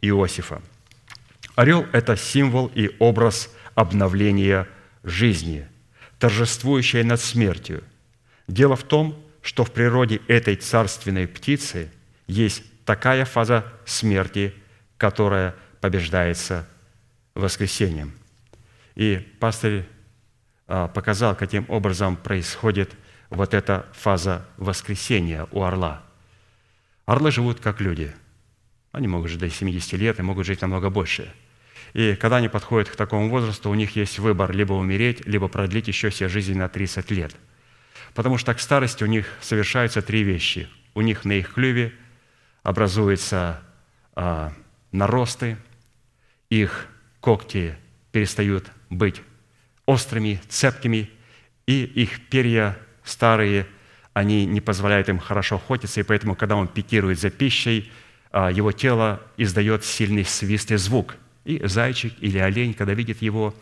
[0.00, 0.62] Иосифа.
[1.54, 4.66] Орел– это символ и образ обновления
[5.04, 5.68] жизни,
[6.18, 7.84] торжествующей над смертью.
[8.46, 11.90] Дело в том, что в природе этой царственной птицы
[12.26, 14.54] есть такая фаза смерти,
[14.96, 16.66] которая побеждается
[17.38, 18.12] воскресением.
[18.94, 19.86] И пастырь
[20.66, 22.90] а, показал, каким образом происходит
[23.30, 26.02] вот эта фаза воскресения у орла.
[27.06, 28.14] Орлы живут как люди.
[28.92, 31.32] Они могут жить до 70 лет и могут жить намного больше.
[31.94, 35.88] И когда они подходят к такому возрасту, у них есть выбор либо умереть, либо продлить
[35.88, 37.34] еще себе жизнь на 30 лет.
[38.14, 40.68] Потому что к старости у них совершаются три вещи.
[40.94, 41.94] У них на их клюве
[42.62, 43.62] образуются
[44.14, 44.52] а,
[44.92, 45.56] наросты,
[46.50, 46.88] их
[47.28, 47.76] когти
[48.10, 49.20] перестают быть
[49.84, 51.10] острыми, цепкими,
[51.66, 53.66] и их перья старые,
[54.14, 57.92] они не позволяют им хорошо охотиться, и поэтому, когда он пикирует за пищей,
[58.30, 61.16] а, его тело издает сильный свист и звук.
[61.44, 63.54] И зайчик или олень, когда видит его,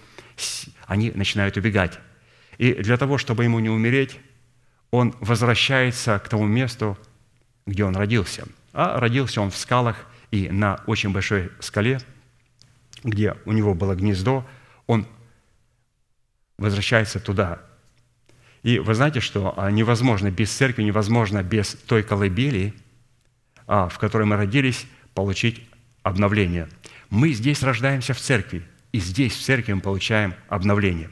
[0.86, 1.98] они начинают убегать.
[2.58, 4.20] И для того, чтобы ему не умереть,
[4.92, 6.96] он возвращается к тому месту,
[7.66, 8.46] где он родился.
[8.72, 11.98] А родился он в скалах, и на очень большой скале–
[13.07, 14.44] где у него было гнездо,
[14.86, 15.07] он
[16.59, 17.61] возвращается туда.
[18.62, 22.74] И вы знаете, что а, невозможно без церкви, невозможно без той колыбели,
[23.66, 25.64] а, в которой мы родились, получить
[26.02, 26.68] обновление.
[27.09, 31.11] Мы здесь рождаемся в церкви, и здесь, в церкви, мы получаем обновление.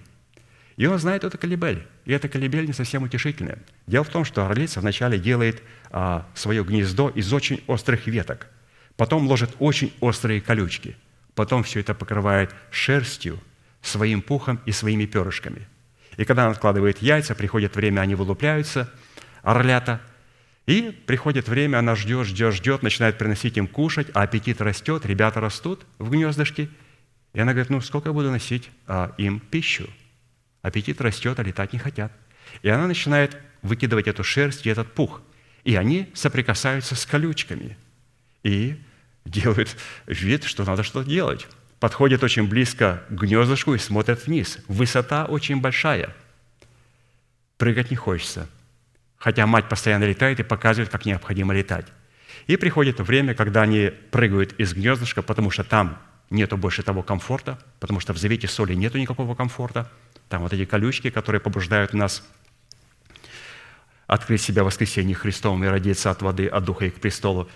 [0.76, 1.86] И он знает эту колыбель.
[2.04, 3.58] И эта колыбель не совсем утешительная.
[3.86, 8.48] Дело в том, что орлица вначале делает а, свое гнездо из очень острых веток,
[8.96, 10.96] потом ложит очень острые колючки–
[11.34, 13.40] Потом все это покрывает шерстью,
[13.82, 15.66] своим пухом и своими перышками.
[16.16, 18.90] И когда она откладывает яйца, приходит время, они вылупляются,
[19.42, 20.00] орлята,
[20.66, 25.40] и приходит время, она ждет, ждет, ждет, начинает приносить им кушать, а аппетит растет, ребята
[25.40, 26.70] растут в гнездышке.
[27.34, 29.90] И она говорит, ну сколько я буду носить а, им пищу?
[30.62, 32.12] Аппетит растет, а летать не хотят.
[32.62, 35.20] И она начинает выкидывать эту шерсть и этот пух.
[35.64, 37.76] И они соприкасаются с колючками.
[38.42, 38.78] И
[39.24, 41.46] делают вид, что надо что-то делать.
[41.80, 44.58] Подходят очень близко к гнездышку и смотрят вниз.
[44.68, 46.14] Высота очень большая.
[47.58, 48.48] Прыгать не хочется.
[49.18, 51.86] Хотя мать постоянно летает и показывает, как необходимо летать.
[52.46, 55.98] И приходит время, когда они прыгают из гнездышка, потому что там
[56.30, 59.90] нету больше того комфорта, потому что в завете соли нету никакого комфорта.
[60.28, 62.22] Там вот эти колючки, которые побуждают нас
[64.06, 67.48] открыть себя в воскресенье Христовом и родиться от воды, от Духа и к престолу.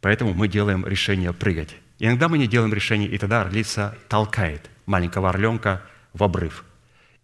[0.00, 1.76] Поэтому мы делаем решение прыгать.
[1.98, 5.82] Иногда мы не делаем решение, и тогда орлица толкает маленького орленка
[6.12, 6.64] в обрыв.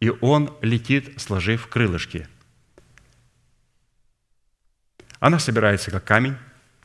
[0.01, 2.27] И он летит, сложив крылышки.
[5.21, 6.37] Она собирается как камень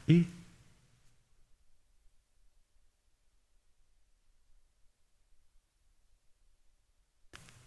[0.06, 0.28] и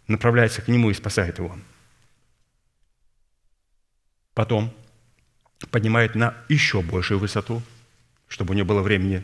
[0.07, 1.57] направляется к нему и спасает его.
[4.33, 4.73] Потом
[5.71, 7.61] поднимает на еще большую высоту–
[8.31, 9.23] чтобы у него было времени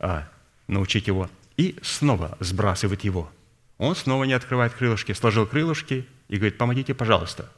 [0.00, 0.28] а,
[0.66, 3.30] научить его, и снова сбрасывает его.
[3.78, 7.48] Он снова не открывает крылышки, сложил крылышки и говорит, помогите, пожалуйста.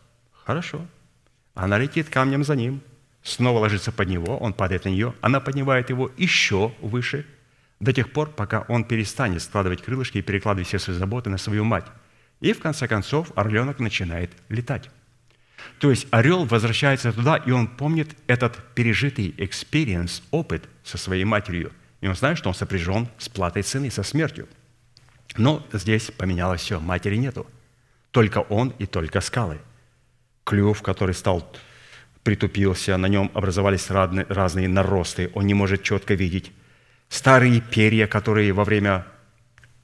[0.45, 0.87] Хорошо.
[1.55, 2.83] Она летит камнем за ним,
[3.23, 7.27] снова ложится под него, он падает на нее, она поднимает его еще выше,
[7.81, 11.65] до тех пор, пока он перестанет складывать крылышки и перекладывать все свои заботы на свою
[11.65, 11.87] мать.
[12.41, 14.91] И в конце концов орленок начинает летать.
[15.79, 21.73] То есть орел возвращается туда, и он помнит этот пережитый experience, опыт со своей матерью.
[22.01, 24.49] И он знает, что он сопряжен с платой цены, со смертью.
[25.37, 27.47] Но здесь поменялось все, матери нету.
[28.11, 29.59] Только он и только скалы.
[30.45, 31.53] Клюв, который стал
[32.23, 36.53] притупился, на нем образовались разные, разные наросты, он не может четко видеть.
[37.09, 39.05] Старые перья, которые во время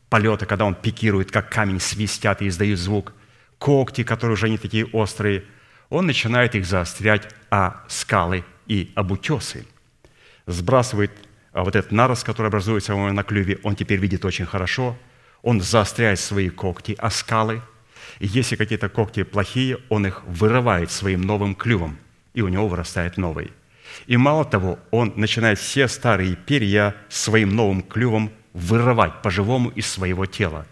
[0.08, 3.14] полета, когда он пикирует, как камень, свистят и издают звук.
[3.58, 5.44] Когти, которые уже не такие острые–
[5.90, 9.66] он начинает их заострять о скалы и об утесы.
[10.46, 11.12] Сбрасывает
[11.58, 14.96] а вот этот нарост, который образуется у него на клюве, он теперь видит очень хорошо,
[15.42, 17.62] он заостряет свои когти, о скалы,
[18.20, 21.98] и если какие-то когти плохие, он их вырывает своим новым клювом,
[22.32, 23.50] и у него вырастает новый.
[24.06, 30.26] И мало того, он начинает все старые перья своим новым клювом вырывать по-живому из своего
[30.26, 30.64] тела.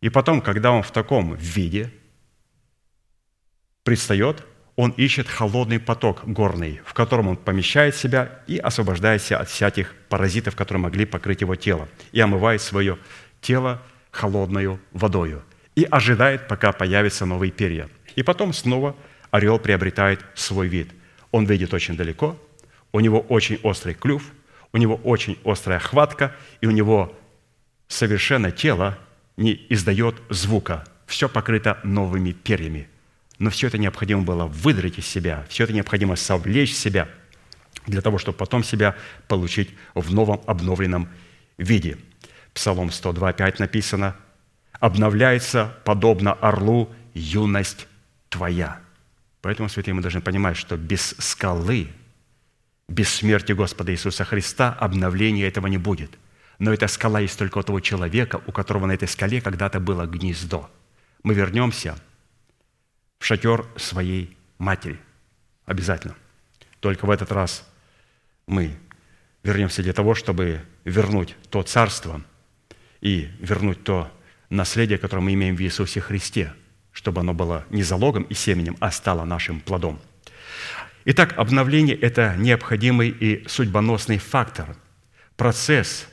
[0.00, 1.90] И потом, когда он в таком виде
[3.84, 4.44] предстает,
[4.76, 10.56] он ищет холодный поток горный, в котором он помещает себя и освобождается от всяких паразитов,
[10.56, 12.98] которые могли покрыть его тело, и омывает свое
[13.40, 15.42] тело холодной водою,
[15.74, 17.88] и ожидает, пока появятся новые перья.
[18.16, 18.96] И потом снова
[19.30, 20.90] орел приобретает свой вид.
[21.30, 22.38] Он видит очень далеко,
[22.92, 24.32] у него очень острый клюв,
[24.72, 27.16] у него очень острая хватка, и у него
[27.88, 28.98] совершенно тело
[29.36, 30.84] не издает звука.
[31.06, 32.88] Все покрыто новыми перьями.
[33.40, 37.08] Но все это необходимо было выдрать из себя, все это необходимо совлечь себя
[37.86, 38.94] для того, чтобы потом себя
[39.28, 41.08] получить в новом обновленном
[41.56, 41.96] виде.
[42.52, 44.14] Псалом 102, написано
[44.78, 47.88] «Обновляется, подобно орлу, юность
[48.28, 48.78] твоя».
[49.40, 51.88] Поэтому, святые, мы должны понимать, что без скалы,
[52.88, 56.10] без смерти Господа Иисуса Христа обновления этого не будет.
[56.58, 60.04] Но эта скала есть только у того человека, у которого на этой скале когда-то было
[60.04, 60.70] гнездо.
[61.22, 61.96] Мы вернемся
[63.20, 64.98] в шатер своей матери.
[65.66, 66.16] Обязательно.
[66.80, 67.64] Только в этот раз
[68.48, 68.76] мы
[69.44, 72.20] вернемся для того, чтобы вернуть то царство
[73.00, 74.10] и вернуть то
[74.48, 76.52] наследие, которое мы имеем в Иисусе Христе–
[76.92, 80.00] чтобы оно было не залогом и семенем, а стало нашим плодом.
[81.04, 84.76] Итак, обновление– это необходимый и судьбоносный фактор,
[85.36, 86.06] процесс,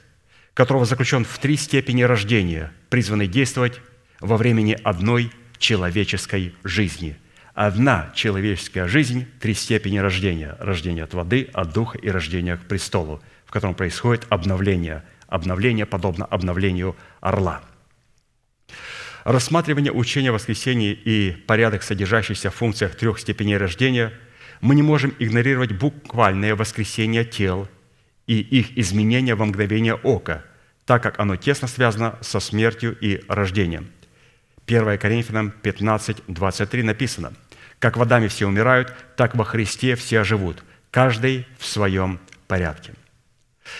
[0.53, 3.81] которого заключен в три степени рождения, призванный действовать
[4.19, 7.17] во времени одной человеческой жизни.
[7.53, 10.55] Одна человеческая жизнь– три степени рождения.
[10.59, 15.03] Рождение от воды, от духа и рождение к престолу, в котором происходит обновление.
[15.27, 17.61] Обновление подобно обновлению орла–
[19.27, 24.13] рассматривание учения о воскресении и порядок, содержащийся в функциях трех степеней рождения,
[24.61, 27.67] мы не можем игнорировать буквальное воскресение тел
[28.25, 30.45] и их изменения во мгновение ока,
[30.85, 33.91] так как оно тесно связано со смертью и рождением.
[34.67, 37.33] 1 Коринфянам 15, 23 написано,
[37.79, 42.93] «Как водами все умирают, так во Христе все живут, каждый в своем порядке».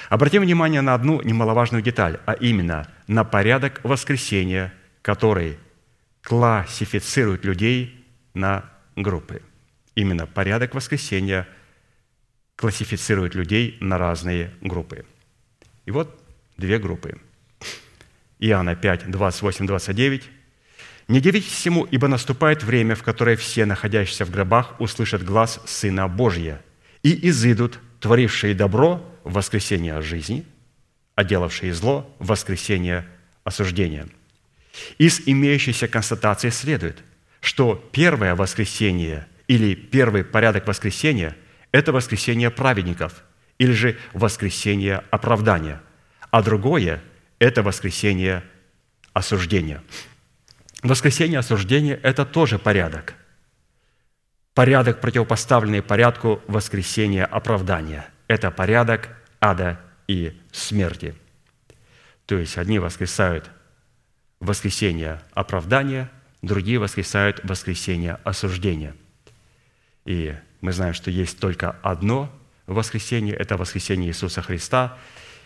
[0.10, 4.74] Обратим внимание на одну немаловажную деталь, а именно на порядок воскресения–
[5.08, 5.58] который
[6.22, 9.42] классифицирует людей на группы.
[9.96, 11.48] Именно порядок воскресения
[12.58, 15.06] классифицирует людей на разные группы.
[15.86, 16.22] И вот
[16.58, 17.18] две группы.
[18.40, 20.30] Иоанна 5, 28, 29.
[21.08, 26.08] «Не дивитесь всему, ибо наступает время, в которое все, находящиеся в гробах, услышат глаз Сына
[26.08, 26.62] Божия,
[27.02, 30.46] и изыдут, творившие добро в воскресение жизни,
[31.16, 33.06] а делавшие зло в воскресение
[33.44, 34.08] осуждения».
[34.98, 37.04] Из имеющейся констатации следует,
[37.42, 41.36] что первое воскресение или первый порядок воскресения–
[41.72, 43.24] это воскресение праведников
[43.58, 45.82] или же воскресение оправдания,
[46.32, 47.02] а другое–
[47.40, 48.44] это воскресение
[49.14, 49.82] осуждения.
[50.84, 53.16] Воскресение осуждения– это тоже порядок.
[54.54, 58.08] Порядок, противопоставленный порядку воскресения оправдания.
[58.28, 59.10] Это порядок
[59.40, 61.16] ада и смерти.
[62.26, 63.50] То есть одни воскресают
[64.40, 66.12] воскресение оправдания,
[66.42, 68.96] другие воскресают воскресение осуждения.
[70.06, 72.32] И мы знаем, что есть только одно
[72.66, 74.98] воскресение, это воскресение Иисуса Христа.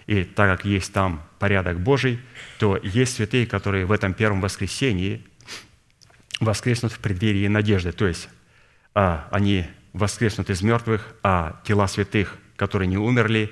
[0.07, 2.19] И так как есть там порядок Божий,
[2.59, 5.25] то есть святые, которые в этом первом воскресении
[6.39, 7.91] воскреснут в преддверии надежды.
[7.91, 8.29] То есть
[8.93, 13.51] а, они воскреснут из мертвых, а тела святых, которые не умерли,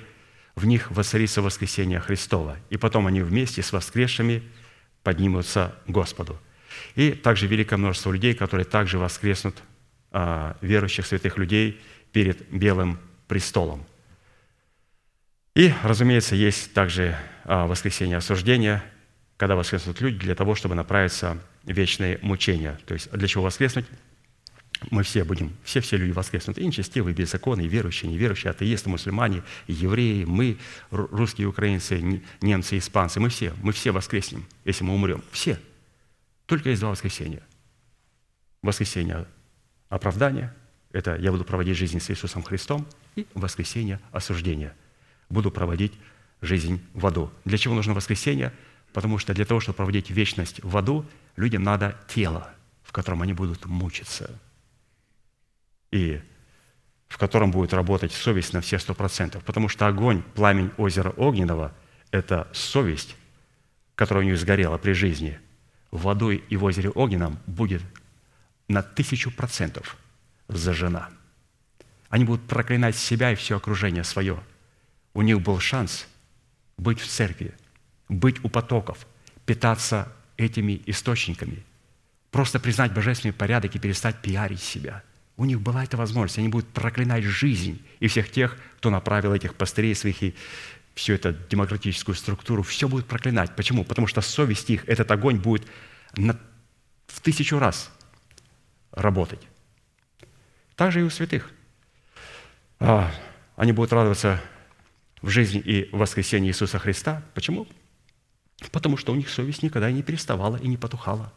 [0.56, 2.56] в них воцарится воскресение Христова.
[2.70, 4.42] И потом они вместе с воскресшими–
[5.02, 6.38] поднимутся Господу.
[6.94, 9.56] И также великое множество людей, которые также воскреснут,
[10.12, 11.80] а, верующих святых людей,
[12.12, 12.98] перед Белым
[13.28, 13.84] престолом.
[15.60, 18.82] И, разумеется, есть также а, воскресение осуждения,
[19.36, 22.78] когда воскреснут люди для того, чтобы направиться в вечные мучения.
[22.86, 23.84] То есть для чего воскреснуть?
[24.90, 30.56] мы все будем, все-все люди воскреснут, и нечестивые, беззаконные, верующие, неверующие, атеисты, мусульмане, евреи, мы,
[30.90, 35.22] русские, украинцы, немцы, испанцы, мы все, мы все воскреснем, если мы умрем.
[35.30, 35.58] Все.
[36.46, 37.42] Только есть два воскресения.
[38.62, 39.26] Воскресение
[39.90, 40.56] оправдания,
[40.90, 44.74] это я буду проводить жизнь с Иисусом Христом, и воскресение осуждения.
[45.30, 45.92] Буду проводить
[46.42, 47.30] жизнь в аду.
[47.44, 48.52] Для чего нужно воскресение?
[48.92, 51.06] Потому что для того, чтобы проводить вечность в аду,
[51.36, 52.52] людям надо тело,
[52.82, 54.38] в котором они будут мучиться–
[55.90, 56.20] и
[57.08, 59.42] в котором будет работать совесть на все сто процентов.
[59.44, 61.74] Потому что огонь, пламень озера Огненного–
[62.10, 63.16] это совесть,
[63.94, 65.38] которая у них сгорела при жизни.
[65.90, 67.82] Водой и в озере Огненном будет
[68.68, 69.96] на тысячу процентов
[70.46, 71.10] зажжена.
[72.08, 74.40] Они будут проклинать себя и все окружение свое.
[75.14, 76.06] У них был шанс
[76.76, 77.54] быть в церкви,
[78.08, 79.06] быть у потоков,
[79.44, 81.64] питаться этими источниками,
[82.30, 85.02] просто признать божественный порядок и перестать пиарить себя–
[85.40, 86.36] у них была эта возможность.
[86.36, 90.34] Они будут проклинать жизнь и всех тех, кто направил этих пастырей своих и
[90.94, 92.62] всю эту демократическую структуру.
[92.62, 93.56] Все будет проклинать.
[93.56, 93.82] Почему?
[93.84, 95.66] Потому что совесть их, этот огонь будет
[96.12, 97.90] в тысячу раз
[98.92, 99.40] работать.
[100.76, 101.50] Так же и у святых.
[102.78, 103.10] А,
[103.56, 104.42] они будут радоваться
[105.22, 107.22] в жизни и в воскресении Иисуса Христа.
[107.34, 107.66] Почему?
[108.72, 111.32] Потому что у них совесть никогда не переставала и не потухала.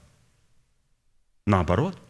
[1.45, 2.01] Наоборот,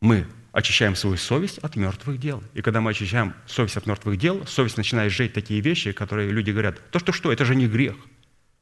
[0.00, 2.42] мы очищаем свою совесть от мертвых дел.
[2.54, 6.50] И когда мы очищаем совесть от мертвых дел, совесть начинает жить такие вещи, которые люди
[6.50, 7.96] говорят, то что что, это же не грех.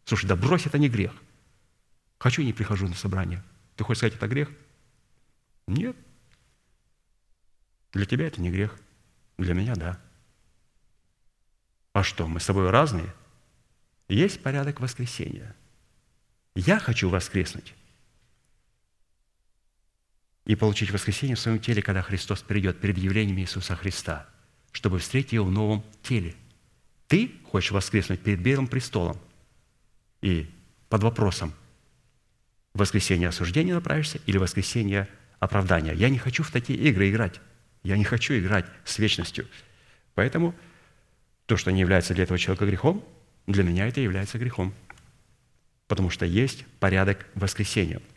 [0.05, 1.13] Слушай, да брось, это не грех.
[2.19, 3.43] Хочу и не прихожу на собрание.
[3.77, 4.51] Ты хочешь сказать, это грех?
[5.67, 5.97] Нет.
[7.93, 8.79] Для тебя это не грех.
[9.39, 10.01] Для меня– да.
[11.93, 13.13] А что, мы с тобой разные?
[14.09, 15.55] Есть порядок воскресения.
[16.55, 17.75] Я хочу воскреснуть
[20.45, 24.27] и получить воскресение в своем теле, когда Христос придет перед явлением Иисуса Христа,
[24.73, 26.35] чтобы встретить Его в новом теле.
[27.07, 29.19] Ты хочешь воскреснуть перед Белым престолом
[30.21, 30.51] и
[30.89, 31.55] под вопросом,
[32.75, 35.93] воскресение осуждения направишься или воскресение оправдания.
[35.93, 37.41] Я не хочу в такие игры играть.
[37.83, 39.47] Я не хочу играть с вечностью.
[40.15, 40.55] Поэтому
[41.53, 43.05] то, что не является для этого человека грехом,
[43.47, 44.73] для меня это является грехом.
[45.87, 48.01] Потому что есть порядок воскресения–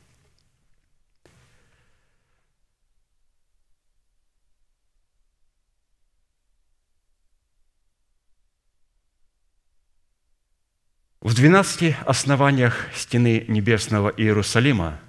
[11.21, 14.99] В двенадцати основаниях стены небесного Иерусалима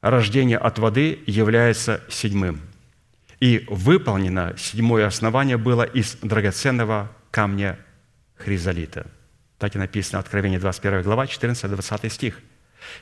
[0.00, 2.73] рождение от воды является седьмым.
[3.44, 7.78] И выполнено седьмое основание было из драгоценного камня
[8.36, 9.06] хризолита.
[9.58, 12.40] Так и написано Откровение 21 глава, 14-20 стих.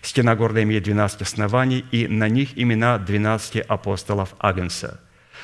[0.01, 5.01] Стена города имеет 12 оснований, и на них имена 12 апостолов Агнца.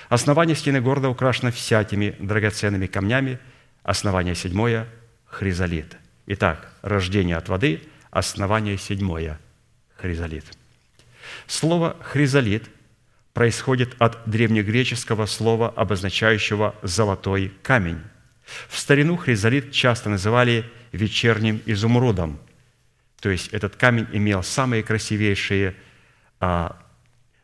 [0.09, 3.39] Основание стены города украшено всякими драгоценными камнями.
[3.85, 4.89] Основание седьмое–
[5.27, 5.97] хризолит–
[6.27, 9.39] Итак, рождение от воды, основание седьмое–
[9.97, 10.45] хризолит.
[11.47, 12.69] Слово «хризолит»
[13.39, 18.01] происходит от древнегреческого слова, обозначающего «золотой камень».
[18.69, 22.41] В старину хризолит часто называли вечерним изумрудом,
[23.21, 25.77] то есть этот камень имел самые красивейшие
[26.41, 26.83] а,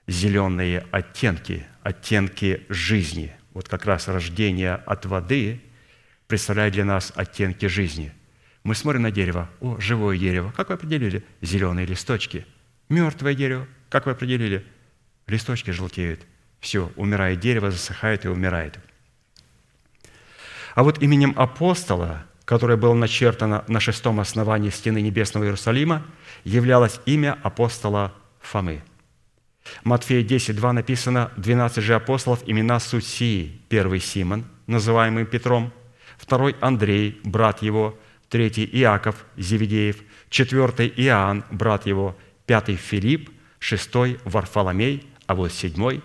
[0.09, 3.32] зеленые оттенки, оттенки жизни.
[3.53, 5.61] Вот как раз рождение от воды
[6.26, 8.12] представляет для нас оттенки жизни–
[8.64, 9.51] мы смотрим на дерево.
[9.61, 10.51] О, живое дерево.
[10.57, 11.22] Как вы определили?
[11.42, 12.47] Зеленые листочки.
[12.88, 13.68] Мертвое дерево.
[13.90, 14.64] Как вы определили?
[15.27, 16.20] Листочки желтеют.
[16.61, 18.79] Все, умирает дерево, засыхает и умирает.
[20.75, 26.05] А вот именем апостола, которое было начертано на шестом основании стены небесного Иерусалима,
[26.45, 28.83] являлось имя апостола Фомы.
[29.83, 33.61] Матфея 10.2 написано «12 же апостолов имена суть сии.
[33.68, 35.72] Первый Симон, называемый Петром,
[36.18, 37.99] второй Андрей, брат его,
[38.29, 42.16] третий Иаков Зеведеев, четвертый Иоанн, брат его,
[42.47, 46.03] пятый Филипп, шестой Варфоломей, а вот седьмой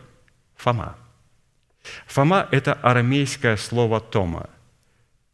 [0.55, 0.97] Фома.
[2.07, 4.49] Фома– это арамейское слово «тома»,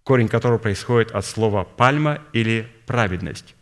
[0.04, 3.56] корень которого происходит от слова «пальма» или «праведность».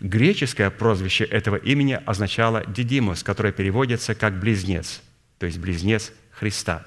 [0.00, 5.02] Греческое прозвище этого имени означало «дидимус», которое переводится как «близнец»,
[5.38, 6.86] то есть «близнец Христа».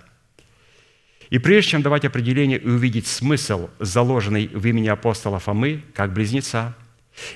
[1.30, 6.76] И прежде чем давать определение и увидеть смысл, заложенный в имени апостола Фомы, как близнеца,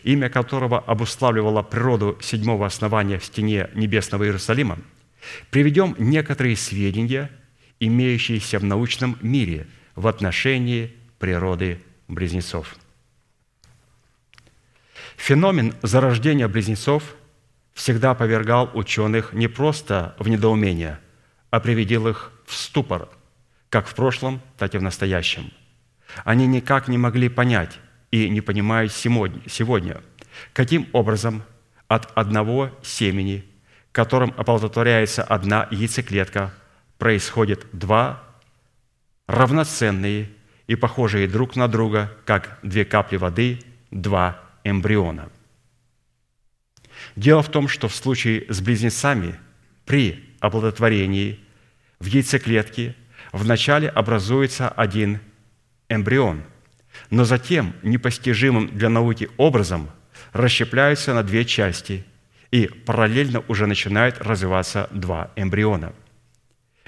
[0.03, 4.77] имя которого обуславливало природу седьмого основания в стене небесного Иерусалима,
[5.49, 7.31] приведем некоторые сведения,
[7.79, 12.75] имеющиеся в научном мире в отношении природы близнецов.
[15.15, 17.15] Феномен зарождения близнецов
[17.73, 20.99] всегда повергал ученых не просто в недоумение,
[21.49, 23.09] а приведил их в ступор–
[23.69, 25.51] как в прошлом, так и в настоящем.
[26.23, 27.79] Они никак не могли понять
[28.11, 30.01] и не понимают сегодня,
[30.53, 31.43] каким образом
[31.87, 33.45] от одного семени,
[33.97, 36.53] которым оплодотворяется одна яйцеклетка,
[36.99, 38.23] происходит два
[39.25, 40.29] равноценные
[40.67, 45.31] и похожие друг на друга, как две капли воды, два эмбриона.
[47.15, 49.39] Дело в том, что в случае с близнецами
[49.85, 51.39] при оплодотворении
[51.99, 52.95] в яйцеклетке–
[53.31, 55.19] вначале образуется один
[55.89, 56.43] эмбрион,
[57.09, 59.89] но затем непостижимым для науки образом
[60.33, 62.05] расщепляются на две части,
[62.51, 65.93] и параллельно уже начинают развиваться два эмбриона.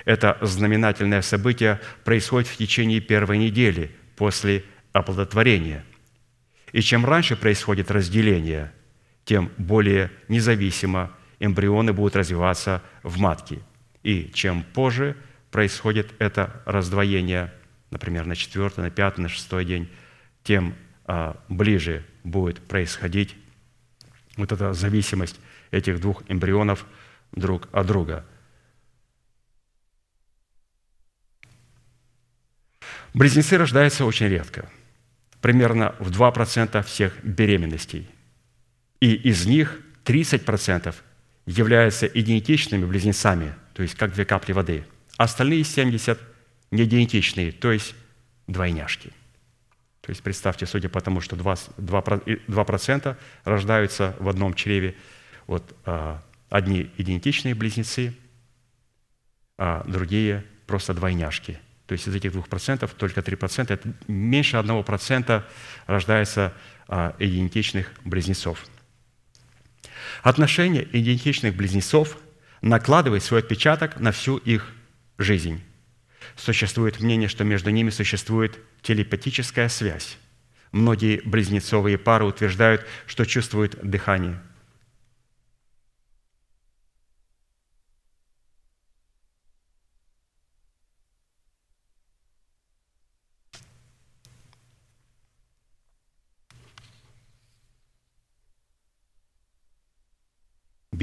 [0.05, 5.85] Это знаменательное событие происходит в течение первой недели после оплодотворения.
[6.71, 8.71] И чем раньше происходит разделение,
[9.25, 13.59] тем более независимо эмбрионы будут развиваться в матке.
[14.03, 15.15] И чем позже
[15.51, 17.53] происходит это раздвоение,
[17.91, 19.89] например, на четвертый, на пятый, на шестой день,
[20.43, 23.35] тем а, ближе будет происходить
[24.37, 25.39] вот эта зависимость
[25.71, 26.85] этих двух эмбрионов
[27.31, 28.25] друг от друга.
[33.13, 34.69] Близнецы рождаются очень редко,
[35.41, 38.09] примерно в 2% всех беременностей.
[38.99, 40.93] И из них 30%
[41.45, 44.85] являются идентичными близнецами, то есть как две капли воды.
[45.17, 46.19] Остальные 70
[46.71, 47.95] неидентичные, то есть
[48.47, 49.11] двойняшки.
[50.01, 54.95] То есть представьте, судя по тому, что 2%, 2% рождаются в одном чреве,
[55.49, 58.15] вот а, одни идентичные близнецы,
[59.57, 61.59] а другие просто двойняшки.
[61.87, 65.43] То есть из этих 2% только 3%, это меньше 1%
[65.87, 66.53] рождается
[66.87, 68.65] а, идентичных близнецов–
[70.23, 72.17] Отношение идентичных близнецов
[72.61, 74.71] накладывает свой отпечаток на всю их
[75.17, 75.63] жизнь.
[76.35, 80.17] Существует мнение, что между ними существует телепатическая связь.
[80.71, 84.41] Многие близнецовые пары утверждают, что чувствуют дыхание–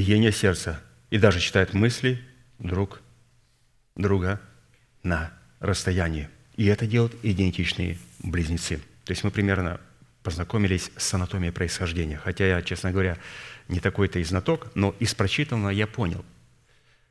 [0.06, 0.80] биение сердца
[1.10, 2.22] и даже читают мысли
[2.60, 3.02] друг
[3.96, 4.40] друга
[5.02, 6.28] на расстоянии.
[6.54, 8.76] И это делают идентичные близнецы.
[9.04, 9.80] То есть мы примерно
[10.22, 12.18] познакомились с анатомией происхождения.
[12.18, 13.18] Хотя я, честно говоря,
[13.66, 16.24] не такой-то и знаток, но из прочитанного я понял,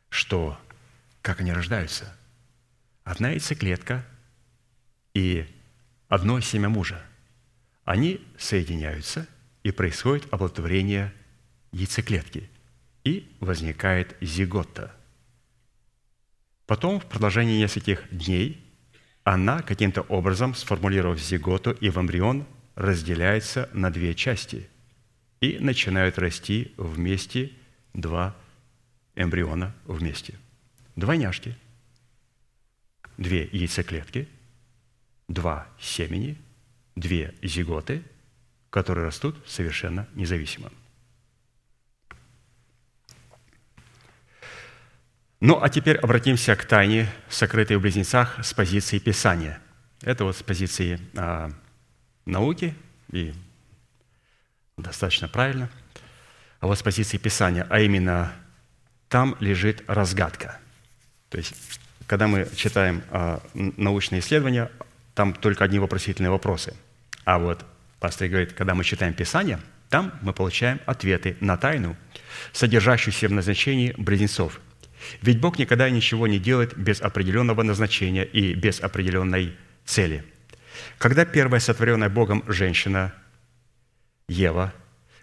[0.10, 0.58] что
[1.22, 2.16] как они рождаются.
[3.04, 4.06] Одна яйцеклетка
[5.14, 5.46] и
[6.08, 7.02] одно семя мужа.
[7.84, 9.28] Они соединяются,
[9.64, 11.14] и происходит оплодотворение
[11.74, 12.50] яйцеклетки–
[13.06, 14.94] и возникает зигота.
[16.66, 18.62] Потом, в продолжении нескольких дней,
[19.24, 24.68] она каким-то образом, сформулировав зиготу и в эмбрион, разделяется на две части
[25.40, 27.52] и начинают расти вместе
[27.94, 28.36] два
[29.16, 30.36] эмбриона вместе.
[30.96, 31.56] Двойняшки,
[33.18, 34.28] две яйцеклетки,
[35.28, 36.38] два семени,
[36.96, 38.04] две зиготы,
[38.72, 40.72] которые растут совершенно независимо–
[45.42, 49.60] Ну, а теперь обратимся к тайне, сокрытой в близнецах, с позиции Писания.
[50.02, 51.52] Это вот с позиции а,
[52.26, 52.74] науки,
[53.12, 53.34] и
[54.78, 55.70] достаточно правильно.
[56.62, 58.32] А вот с позиции Писания, а именно
[59.10, 60.58] там лежит разгадка.
[61.30, 61.54] То есть,
[62.08, 64.72] когда мы читаем а, научные исследования,
[65.16, 66.74] там только одни вопросительные вопросы.
[67.26, 67.66] А вот
[68.00, 69.60] пастор говорит, когда мы читаем Писание,
[69.90, 71.96] там мы получаем ответы на тайну,
[72.54, 74.62] содержащуюся в назначении близнецов–
[75.22, 80.24] ведь Бог никогда ничего не делает без определенного назначения и без определенной цели.
[80.98, 83.14] Когда первая сотворенная Богом женщина,
[84.28, 84.74] Ева,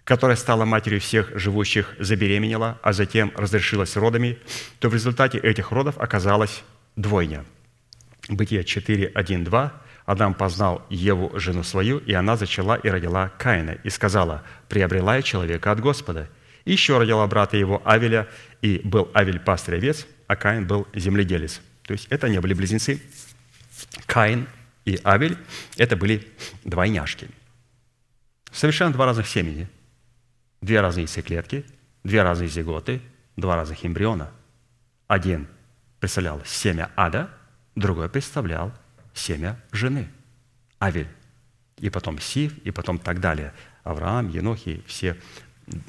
[0.03, 4.37] которая стала матерью всех живущих, забеременела, а затем разрешилась родами,
[4.79, 6.63] то в результате этих родов оказалась
[6.95, 7.45] двойня.
[8.29, 9.73] Бытие 4, 1, 2.
[10.05, 15.21] Адам познал Еву, жену свою, и она зачала и родила Каина, и сказала, «Приобрела я
[15.21, 16.29] человека от Господа».
[16.65, 18.27] Еще родила брата его Авеля,
[18.61, 21.61] и был Авель пастырь овец, а Каин был земледелец.
[21.83, 23.01] То есть это не были близнецы.
[24.05, 24.47] Каин
[24.85, 25.37] и Авель–
[25.77, 26.27] это были
[26.63, 27.27] двойняшки.
[28.51, 29.67] Совершенно два разных семени.
[30.61, 31.65] Две разные яйцеклетки,
[32.03, 33.01] две разные зиготы,
[33.35, 34.31] два разных эмбриона.
[35.07, 35.47] Один
[35.99, 37.29] представлял семя ада,
[37.75, 38.73] другой представлял
[39.13, 40.07] семя жены,
[40.79, 41.09] Авель.
[41.77, 43.53] И потом Сив, и потом так далее.
[43.83, 45.17] Авраам, Енох и все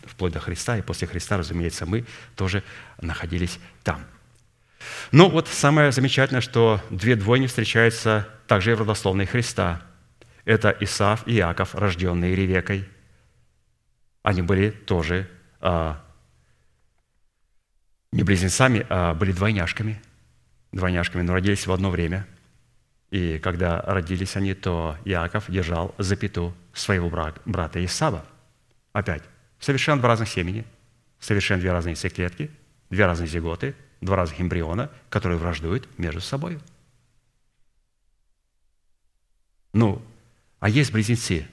[0.06, 2.04] вплоть до Христа, и после Христа, разумеется, мы
[2.36, 2.62] тоже
[3.00, 4.04] находились там.
[5.12, 9.82] Но вот самое замечательное, что две двойни встречаются также и в родословной Христа.
[10.44, 12.86] Это Исаав и Иаков, рожденные Ревекой.
[14.22, 15.28] Они были тоже
[15.60, 16.02] а,
[18.12, 20.00] не близнецами, а были двойняшками.
[20.72, 22.26] Двойняшками, но родились в одно время.
[23.10, 27.08] И когда родились они, то Иаков держал запяту своего
[27.44, 28.24] брата Исава.
[28.92, 29.22] Опять
[29.64, 30.66] Совершенно два разных семени,
[31.18, 32.50] совершенно две разные яйцеклетки,
[32.90, 36.58] две разные зиготы, два разных эмбриона, которые враждуют между собой.
[39.72, 40.02] Ну,
[40.60, 41.48] а есть близнецы,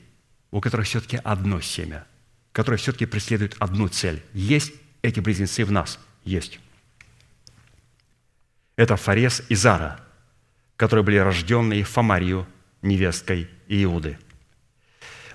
[0.51, 2.05] у которых все-таки одно семя,
[2.51, 4.21] которые все-таки преследуют одну цель.
[4.33, 5.97] Есть эти близнецы в нас?
[6.25, 6.59] Есть.
[8.75, 10.01] Это Фарес и Зара,
[10.75, 12.45] которые были рожденные Фомарию,
[12.81, 14.19] невесткой Иуды.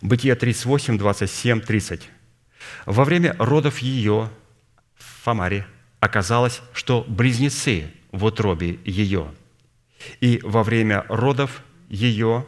[0.03, 2.11] Бытие 38, 27, 30.
[2.85, 4.31] Во время родов ее,
[4.97, 5.67] Фомаре,
[6.01, 9.33] оказалось, что близнецы в утробе ее.
[10.21, 12.47] И во время родов ее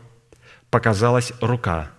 [0.70, 1.90] показалась рука,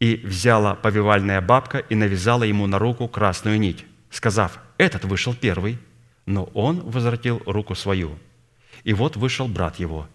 [0.00, 5.78] и взяла повивальная бабка и навязала ему на руку красную нить, сказав, «Этот вышел первый».
[6.26, 8.18] Но он возвратил руку свою.
[8.82, 10.08] И вот вышел брат его.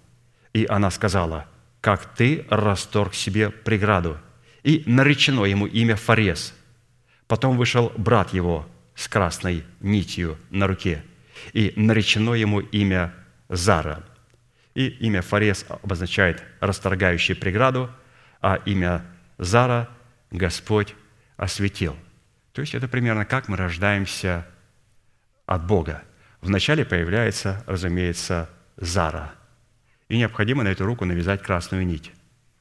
[0.52, 1.48] И она сказала,
[1.80, 4.18] «Как ты расторг себе преграду».
[4.64, 6.54] И наречено ему имя Фарес.
[7.32, 11.02] Потом вышел брат его с красной нитью на руке.
[11.54, 13.14] И наречено ему имя
[13.48, 14.04] Зара–
[14.74, 17.90] и имя Фарес обозначает расторгающий преграду,
[18.42, 19.06] а имя
[19.38, 19.90] Зара
[20.30, 20.94] Господь
[21.38, 21.96] осветил.
[22.52, 24.46] То есть это примерно как мы рождаемся
[25.46, 26.04] от Бога.
[26.42, 29.34] Вначале появляется, разумеется, Зара.
[30.10, 32.12] И необходимо на эту руку навязать красную нить.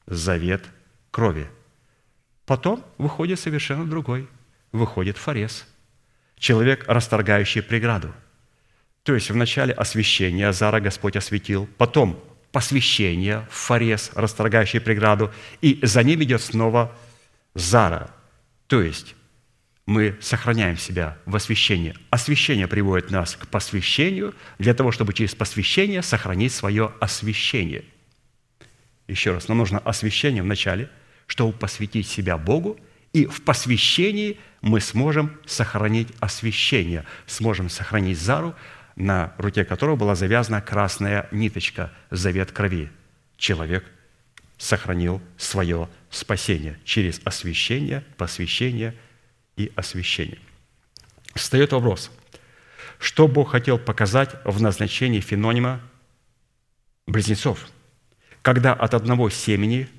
[0.05, 0.65] Завет
[1.11, 1.49] крови.
[2.45, 4.29] Потом выходит совершенно другой.
[4.71, 5.65] Выходит Фарес.
[6.37, 8.13] Человек, расторгающий преграду–
[9.03, 16.21] то есть вначале освящение Азара Господь осветил, потом посвящение, фарес, расторгающий преграду, и за ним
[16.23, 16.95] идет снова
[17.55, 18.11] Зара.
[18.67, 19.15] То есть
[19.85, 21.95] мы сохраняем себя в освящении.
[22.09, 27.83] Освящение приводит нас к посвящению для того, чтобы через посвящение сохранить свое освящение.
[29.07, 30.89] Еще раз, нам нужно освящение вначале,
[31.25, 32.79] чтобы посвятить себя Богу,
[33.13, 38.55] и в посвящении мы сможем сохранить освящение, сможем сохранить Зару,
[38.95, 42.91] на руке которого была завязана красная ниточка, завет крови.
[43.37, 43.83] Человек
[44.57, 48.95] сохранил свое спасение через освящение, посвящение
[49.57, 50.39] и освящение.
[51.33, 52.11] Встает вопрос,
[52.99, 55.81] что Бог хотел показать в назначении фенонима
[57.07, 57.67] близнецов,
[58.41, 59.89] когда от одного семени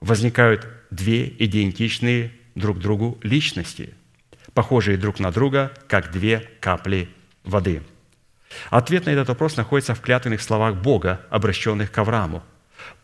[0.00, 3.94] возникают две идентичные друг другу личности,
[4.54, 7.08] похожие друг на друга, как две капли
[7.44, 7.82] воды–
[8.70, 12.42] Ответ на этот вопрос находится в клятвенных словах Бога, обращенных к Аврааму.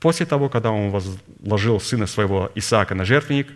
[0.00, 3.48] После того, когда он возложил сына своего Исаака на жертвенник,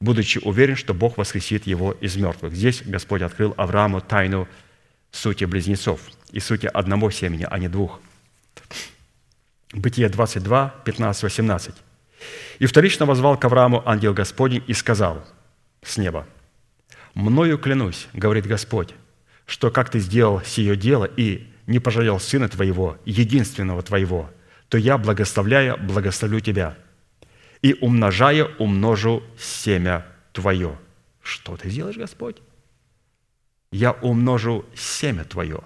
[0.00, 2.54] будучи уверен, что Бог воскресит его из мертвых.
[2.54, 4.48] Здесь Господь открыл Аврааму тайну
[5.10, 8.00] сути близнецов и сути одного семени, а не двух.
[9.72, 11.74] Бытие 22, 15, 18.
[12.58, 15.26] «И вторично возвал к Аврааму ангел Господень и сказал
[15.82, 16.26] с неба,
[17.14, 18.94] «Мною клянусь,— говорит Господь,
[19.46, 24.30] что как ты сделал сие дело и не пожалел сына твоего, единственного твоего,
[24.68, 26.76] то я, благословляя, благословлю тебя,
[27.62, 30.78] и умножая, умножу семя твое».
[31.26, 32.40] Что ты сделаешь, Господь?
[33.72, 35.60] Я умножу семя твое.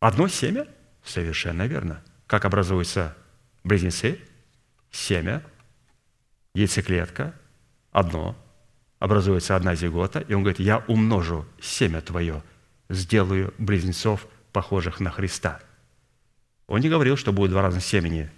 [0.00, 0.66] Одно семя?
[1.04, 2.02] Совершенно верно.
[2.26, 3.16] Как образуются
[3.62, 4.18] близнецы?
[4.90, 5.42] Семя,
[6.54, 7.34] яйцеклетка,
[7.92, 8.36] одно–
[8.98, 12.42] образуется одна зигота, и он говорит, я умножу семя твое,
[12.88, 15.60] сделаю близнецов, похожих на Христа.
[16.66, 18.30] Он не говорил, что будет два разных семени,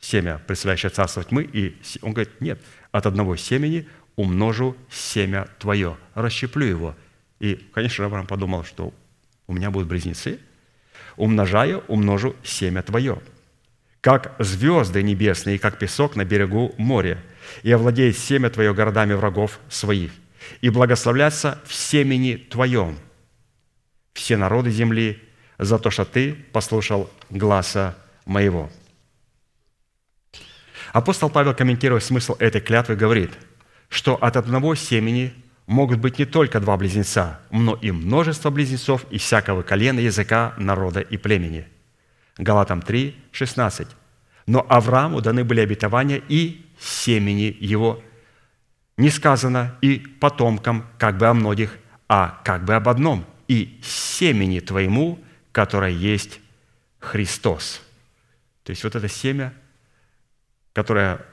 [0.00, 2.60] семя, представляющее царство тьмы, и он говорит, нет,
[2.92, 6.96] от одного семени умножу семя твое, расщеплю его.
[7.40, 8.94] И, конечно, Авраам подумал, что
[9.46, 10.38] у меня будут близнецы,
[11.16, 13.20] умножая, умножу семя твое.
[14.06, 17.18] Как звезды небесные, как песок на берегу моря–
[17.64, 20.12] и овладеет семя Твое городами врагов своих,
[20.60, 22.98] и благословляться в семени Твоем
[24.12, 25.20] все народы земли
[25.58, 28.70] за то, что Ты послушал гласа моего».
[30.92, 33.32] Апостол Павел, комментируя смысл этой клятвы, говорит,
[33.88, 35.34] что от одного семени
[35.66, 41.00] могут быть не только два близнеца, но и множество близнецов из всякого колена, языка, народа
[41.00, 41.66] и племени.
[42.38, 43.88] Галатам 3, 16.
[44.46, 48.02] Но Аврааму даны были обетования и семени его.
[48.96, 54.60] Не сказано и потомкам, как бы о многих, а как бы об одном, и семени
[54.60, 55.18] твоему,
[55.52, 56.40] которое есть
[56.98, 57.82] Христос.
[58.62, 59.52] То есть вот это семя,
[60.72, 61.24] которое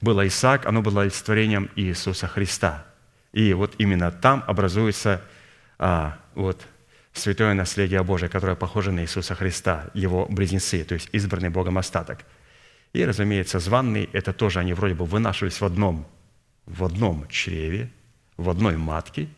[0.00, 2.84] было Исаак, оно было олицетворением Иисуса Христа.
[3.32, 5.22] И вот именно там образуется
[5.78, 6.66] а, вот,
[7.14, 12.24] святое наследие Божие, которое похоже на Иисуса Христа, его близнецы, то есть избранный Богом остаток–
[12.94, 16.06] и, разумеется, званные– это тоже они вроде бы вынашивались в одном,
[16.64, 17.90] в одном чреве,
[18.36, 19.28] в одной матке,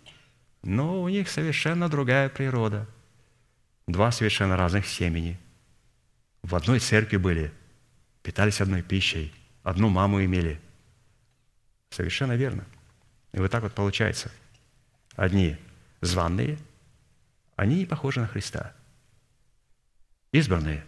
[0.63, 2.87] но у них совершенно другая природа.
[3.87, 5.39] Два совершенно разных семени.
[6.43, 7.51] В одной церкви были,
[8.23, 9.33] питались одной пищей,
[9.63, 10.61] одну маму имели.
[11.89, 12.67] Совершенно верно.
[13.33, 14.31] И вот так вот получается.
[15.15, 15.57] Одни
[16.03, 16.59] званные,
[17.57, 18.75] они не похожи на Христа.
[20.31, 20.85] Избранные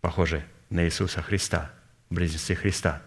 [0.00, 1.70] похожи на Иисуса Христа,
[2.10, 3.02] близнецы Христа.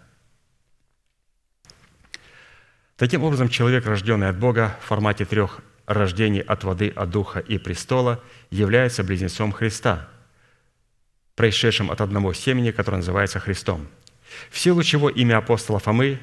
[2.96, 7.58] Таким образом, человек, рожденный от Бога в формате трех рождений от воды, от Духа и
[7.58, 10.08] престола, является близнецом Христа,
[11.36, 13.88] происшедшим от одного семени, которое называется Христом.
[14.50, 16.20] В силу чего имя апостола Фомы,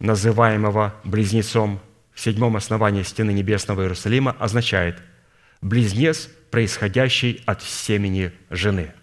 [0.00, 1.80] называемого близнецом
[2.12, 5.00] в седьмом основании стены небесного Иерусалима, означает
[5.60, 8.94] «близнец, происходящий от семени жены».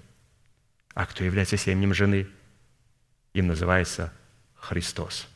[0.93, 2.27] А кто является семенем жены?
[3.33, 4.13] Им называется
[4.55, 5.27] Христос.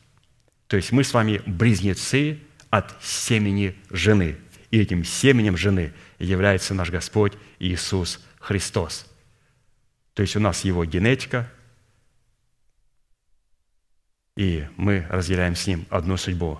[0.66, 2.40] То есть мы с вами близнецы
[2.70, 4.38] от семени жены.
[4.70, 9.06] И этим семенем жены является наш Господь Иисус Христос.
[10.14, 11.50] То есть у нас его генетика,
[14.36, 16.58] и мы разделяем с ним одну судьбу.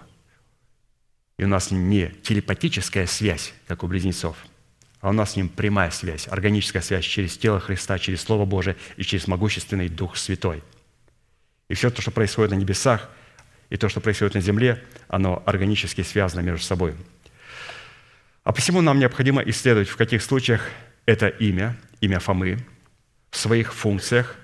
[1.38, 4.36] И у нас не телепатическая связь, как у близнецов,
[5.00, 8.76] а у нас с ним прямая связь, органическая связь через тело Христа, через Слово Божие
[8.96, 10.62] и через могущественный Дух Святой.
[11.68, 13.08] И все то, что происходит на небесах,
[13.70, 16.94] и то, что происходит на земле, оно органически связано между собой.
[18.42, 20.68] А посему нам необходимо исследовать, в каких случаях
[21.06, 22.58] это имя, имя Фомы,
[23.30, 24.36] в своих функциях,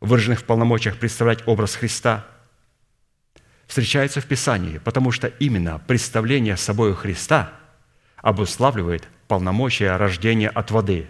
[0.00, 2.26] выраженных в полномочиях представлять образ Христа,
[3.66, 7.52] встречается в Писании, потому что именно представление собой Христа
[8.16, 11.06] обуславливает полномочия рождения от воды,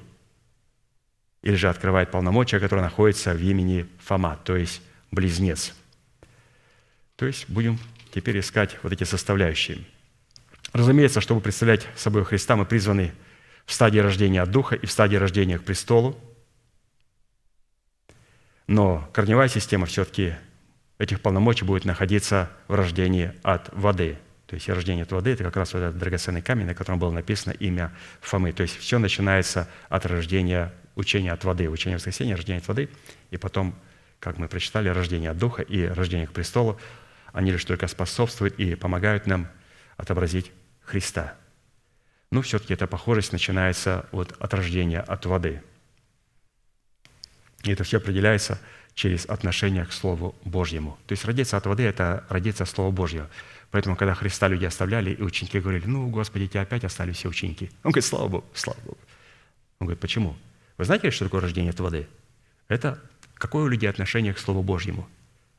[1.41, 5.75] или же открывает полномочия, которые находятся в имени Фома, то есть близнец.
[7.17, 7.79] То есть будем
[8.13, 9.79] теперь искать вот эти составляющие.
[10.75, 13.15] Разумеется, чтобы представлять собой Христа, мы призваны
[13.65, 16.15] в стадии рождения от Духа и в стадии рождения к престолу.
[18.67, 20.35] Но корневая система все-таки
[20.99, 24.19] этих полномочий будет находиться в рождении от воды.
[24.51, 27.13] То есть рождение от воды– это как раз вот этот драгоценный камень, на котором было
[27.13, 28.53] написано имя Фомы.
[28.53, 32.89] То есть все начинается от рождения учения от воды, учения воскресения, рождения от воды,
[33.31, 33.77] и потом,
[34.19, 36.81] как мы прочитали, рождение от Духа и рождение к престолу,
[37.33, 39.47] они лишь только способствуют и помогают нам
[39.97, 40.51] отобразить
[40.83, 41.35] Христа.
[42.33, 45.63] Но все-таки эта похожесть начинается вот от рождения от воды.
[47.63, 48.59] И это все определяется–
[48.95, 50.99] через отношение к Слову Божьему.
[51.07, 53.29] То есть родиться от воды– это родиться от Слова Божьего.
[53.71, 57.71] Поэтому, когда Христа люди оставляли, и ученики говорили, ну, Господи, тебя опять остались все ученики.
[57.85, 58.99] Он говорит, слава Богу, слава Богу.
[59.79, 60.37] Он говорит, почему?
[60.77, 62.09] Вы знаете, что такое рождение от воды?
[62.69, 63.01] Это
[63.35, 65.09] какое у людей отношение к Слову Божьему?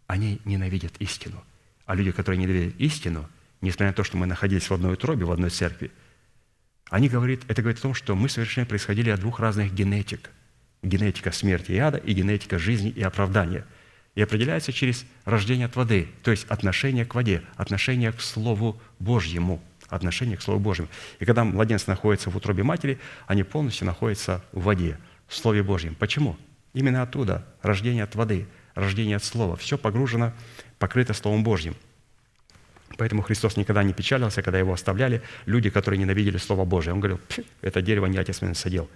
[0.08, 1.44] Они ненавидят истину.
[1.86, 3.30] А люди, которые ненавидят истину,
[3.62, 5.92] несмотря на то, что мы находились в одной утробе, в одной церкви,
[6.90, 10.30] они говорят, это говорит о том, что мы совершенно происходили от двух разных генетик–
[10.84, 13.66] генетика смерти и ада и генетика жизни и оправдания.
[14.16, 19.62] И определяется через рождение от воды, то есть отношение к воде, отношение к Слову Божьему,
[19.88, 20.90] отношение к Слову Божьему.
[21.20, 24.98] И когда младенец находится в утробе матери, они полностью находятся в воде,
[25.28, 25.96] в Слове Божьем.
[25.96, 26.38] Почему?
[26.74, 29.56] Именно оттуда рождение от воды, рождение от Слова.
[29.56, 30.34] Все погружено,
[30.78, 31.76] покрыто Словом Божьим.
[32.98, 36.94] Поэтому Христос никогда не печалился, когда его оставляли люди, которые ненавидели Слово Божие.
[36.94, 37.20] Он говорил,
[37.62, 38.90] это дерево не отец меня садил.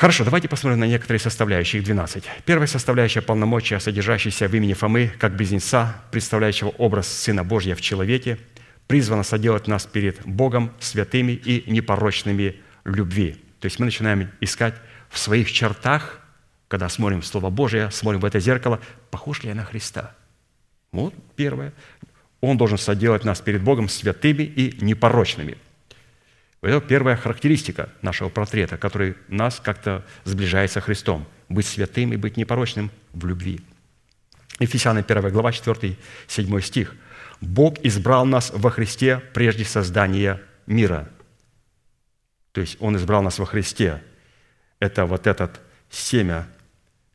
[0.00, 2.24] Хорошо, давайте посмотрим на некоторые составляющие, их 12.
[2.46, 8.38] Первая составляющая полномочия, содержащаяся в имени Фомы, как близнеца, представляющего образ Сына Божьего в человеке,
[8.86, 13.36] призвана соделать нас перед Богом святыми и непорочными любви.
[13.60, 14.72] То есть мы начинаем искать
[15.10, 16.20] в своих чертах,
[16.68, 20.14] когда смотрим в Слово Божие, смотрим в это зеркало, похож ли я на Христа.
[20.92, 21.74] Вот первое.
[22.40, 25.58] Он должен соделать нас перед Богом святыми и непорочными–
[26.62, 31.26] это первая характеристика нашего портрета, который нас как-то сближает со Христом.
[31.48, 33.60] Быть святым и быть непорочным в любви.
[34.58, 35.96] Ефесяны 1 глава 4,
[36.26, 36.94] 7 стих.
[37.40, 41.08] «Бог избрал нас во Христе прежде создания мира».
[42.52, 44.02] То есть Он избрал нас во Христе.
[44.78, 46.46] Это вот этот семя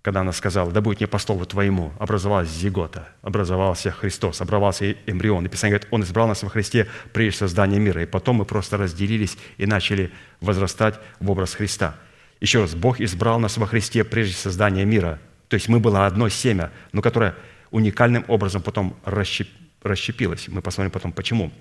[0.05, 5.47] когда она сказала, да будет не по слову твоему, образовалась зигота, образовался Христос, образовался эмбрион.
[5.47, 8.03] И Писание говорит, Он избрал нас во Христе прежде создания мира.
[8.03, 10.11] И потом мы просто разделились и начали
[10.41, 11.95] возрастать в образ Христа.
[12.39, 15.19] Еще раз, Бог избрал нас во Христе прежде создания мира.
[15.47, 17.33] То есть мы было одно семя, но которое
[17.71, 19.49] уникальным образом потом расщеп,
[19.81, 20.47] расщепилось.
[20.49, 21.51] Мы посмотрим потом, почему.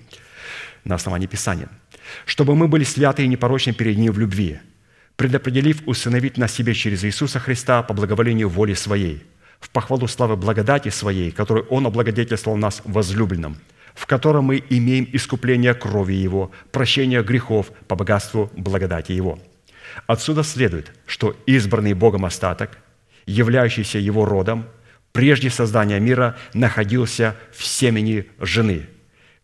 [0.85, 1.71] На основании Писания.
[2.27, 4.61] «Чтобы мы были святы и непорочны перед Ним в любви,
[5.17, 9.23] предопределив усыновить нас себе через Иисуса Христа по благоволению воли Своей,
[9.61, 13.57] в похвалу славы благодати Своей, которую Он облагодетельствовал нас возлюбленным,
[13.95, 19.39] в котором мы имеем искупление крови Его, прощение грехов по богатству благодати Его.
[20.07, 22.79] Отсюда следует, что избранный Богом остаток
[23.27, 24.67] являющийся его родом,
[25.13, 28.87] прежде создания мира находился в семени жены,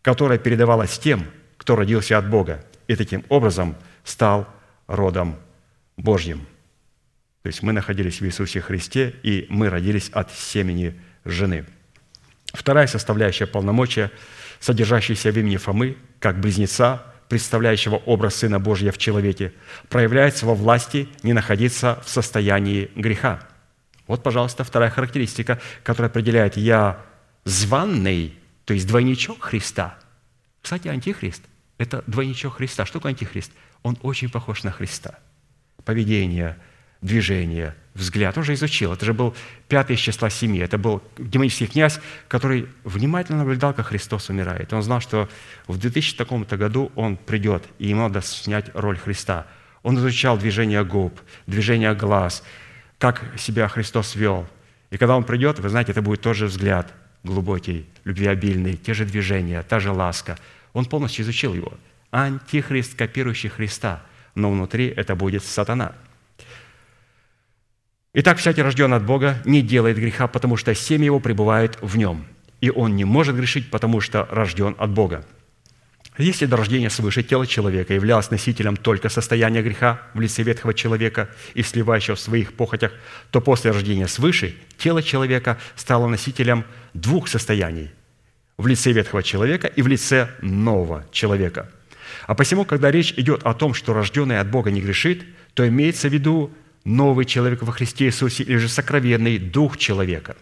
[0.01, 1.25] которая передавалась тем,
[1.57, 4.47] кто родился от Бога, и таким образом стал
[4.87, 5.37] родом
[5.97, 6.45] Божьим.
[7.43, 11.65] То есть мы находились в Иисусе Христе, и мы родились от семени жены.
[12.53, 14.11] Вторая составляющая полномочия,
[14.59, 19.53] содержащаяся в имени Фомы, как близнеца, представляющего образ Сына Божьего в человеке,
[19.89, 23.47] проявляется во власти не находиться в состоянии греха.
[24.05, 27.03] Вот, пожалуйста, вторая характеристика, которая определяет «я
[27.45, 29.97] званный», то есть двойничок Христа.
[30.61, 31.43] Кстати, антихрист–
[31.77, 32.85] это двойничок Христа.
[32.85, 33.51] Что такое антихрист?
[33.81, 35.17] Он очень похож на Христа.
[35.85, 36.57] Поведение–
[37.01, 38.37] движение, взгляд.
[38.37, 38.93] Он же изучил.
[38.93, 39.35] Это же был
[39.67, 40.61] пятый из числа семьи.
[40.61, 44.71] Это был демонический князь, который внимательно наблюдал, как Христос умирает.
[44.73, 45.27] Он знал, что
[45.67, 49.47] в 2000 таком-то году он придет, и ему надо снять роль Христа.
[49.83, 52.43] Он изучал движение губ, движение глаз,
[52.99, 54.47] как себя Христос вел.
[54.91, 56.93] И когда он придет, вы знаете, это будет тот же взгляд
[57.23, 60.37] глубокий, любвеобильный, те же движения, та же ласка.
[60.73, 61.73] Он полностью изучил его.
[62.11, 64.03] Антихрист, копирующий Христа,
[64.35, 65.93] но внутри это будет сатана–
[68.13, 72.25] Итак, всякий рожден от Бога не делает греха, потому что семя его пребывает в нем,
[72.59, 75.25] и он не может грешить, потому что рожден от Бога.
[76.17, 81.29] Если до рождения свыше тело человека являлось носителем только состояния греха в лице ветхого человека
[81.53, 82.91] и сливающего в своих похотях,
[83.29, 87.91] то после рождения свыше тело человека стало носителем двух состояний–
[88.57, 91.71] в лице ветхого человека и в лице нового человека.
[92.31, 96.07] А посему, когда речь идет о том, что рожденный от Бога не грешит, то имеется
[96.07, 96.49] в виду
[96.85, 100.37] новый человек во Христе Иисусе или же сокровенный дух человека.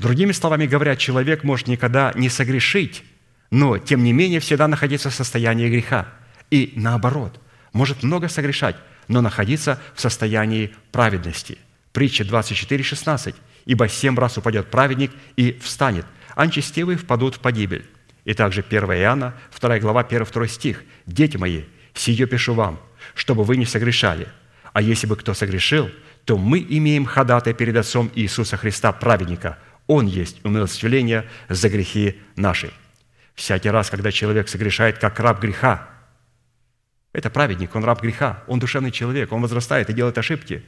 [0.00, 3.04] Другими словами говоря, человек может никогда не согрешить,
[3.52, 6.08] но, тем не менее, всегда находиться в состоянии греха.
[6.50, 7.40] И наоборот,
[7.72, 8.74] может много согрешать,
[9.06, 11.58] но находиться в состоянии праведности.
[11.92, 13.36] Притча 24:16.
[13.66, 17.86] «Ибо семь раз упадет праведник и встанет, а нечестивые впадут в погибель».
[18.24, 20.84] И также 1 Иоанна, 2 глава, 1-2 стих.
[21.06, 21.64] «Дети мои,
[21.94, 22.80] сие пишу вам,
[23.14, 24.28] чтобы вы не согрешали.
[24.72, 25.90] А если бы кто согрешил,
[26.24, 29.58] то мы имеем ходатай перед Отцом Иисуса Христа, праведника.
[29.86, 32.72] Он есть умилостивление за грехи наши.
[33.34, 35.88] Всякий раз, когда человек согрешает как раб греха,
[37.12, 40.64] это праведник, он раб греха, он душевный человек, он возрастает и делает ошибки.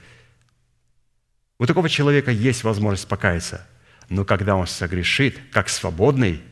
[1.58, 3.66] У такого человека есть возможность покаяться.
[4.08, 6.42] Но когда он согрешит, как свободный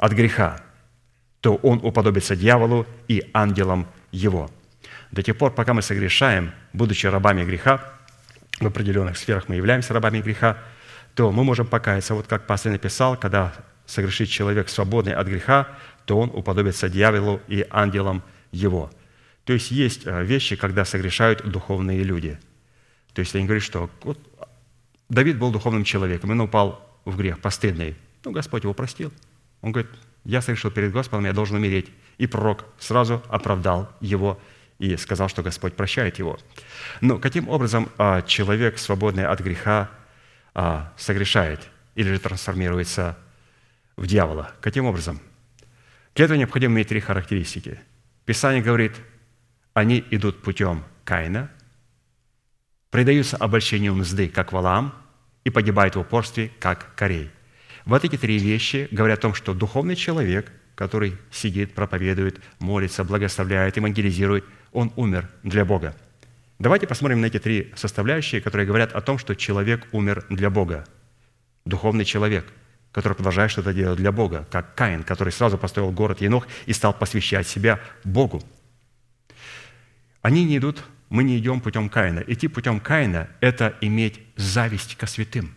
[0.00, 0.60] от греха,
[1.40, 4.50] то он уподобится дьяволу и ангелам его–
[5.10, 7.92] до тех пор, пока мы согрешаем, будучи рабами греха,
[8.60, 10.58] в определенных сферах мы являемся рабами греха,
[11.14, 12.14] то мы можем покаяться.
[12.14, 13.52] Вот как пастор написал, когда
[13.86, 15.68] согрешит человек свободный от греха,
[16.04, 18.22] то он уподобится дьяволу и ангелам
[18.52, 18.90] его.
[19.44, 22.38] То есть есть э, вещи, когда согрешают духовные люди.
[23.12, 24.18] То есть они говорят, что вот
[25.08, 27.96] Давид был духовным человеком, он упал в грех постыдный.
[28.24, 29.12] Ну, Господь его простил.
[29.62, 29.90] Он говорит,
[30.24, 31.88] я согрешил перед Господом, я должен умереть.
[32.18, 34.40] И пророк сразу оправдал его
[34.78, 36.38] и сказал, что Господь прощает его.
[37.00, 39.90] Но каким образом а, человек, свободный от греха,
[40.54, 41.60] а, согрешает
[41.94, 43.18] или же трансформируется
[43.96, 44.52] в дьявола?
[44.60, 45.20] Каким образом?
[46.14, 47.80] Для этого необходимо иметь три характеристики.
[48.24, 48.96] Писание говорит,
[49.74, 51.50] они идут путем Каина,
[52.90, 54.94] предаются обольщению мзды, как Валаам,
[55.44, 57.30] и погибают в упорстве, как Корей.
[57.84, 63.76] Вот эти три вещи говорят о том, что духовный человек, который сидит, проповедует, молится, благословляет,
[63.76, 65.94] евангелизирует– он умер для Бога.
[66.58, 70.86] Давайте посмотрим на эти три составляющие, которые говорят о том, что человек умер для Бога.
[71.64, 72.46] Духовный человек,
[72.92, 76.92] который продолжает что-то делать для Бога, как Каин, который сразу построил город Енох и стал
[76.92, 78.42] посвящать себя Богу.
[80.22, 82.22] Они не идут, мы не идем путем Каина.
[82.26, 85.56] Идти путем Каина– это иметь зависть ко святым.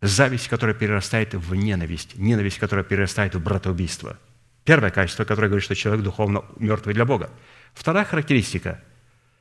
[0.00, 2.16] Зависть, которая перерастает в ненависть.
[2.16, 4.18] Ненависть, которая перерастает в братоубийство.
[4.64, 7.30] Первое качество, которое говорит, что человек духовно мертвый для Бога.
[7.74, 8.80] Вторая характеристика–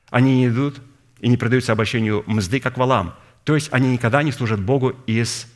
[0.10, 0.82] они не идут
[1.20, 3.16] и не предаются обольщению мзды, как валам.
[3.44, 5.48] То есть они никогда не служат Богу из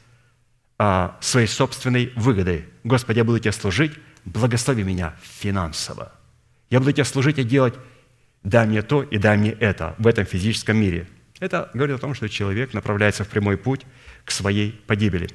[0.78, 2.66] а, своей собственной выгоды.
[2.84, 3.94] Господи, я буду тебе служить,
[4.26, 6.12] благослови меня финансово.
[6.70, 7.74] Я буду тебе служить и делать,
[8.44, 11.08] дай мне то и дай мне это в этом физическом мире.
[11.40, 13.86] Это говорит о том, что человек направляется в прямой путь
[14.26, 15.30] к своей погибели.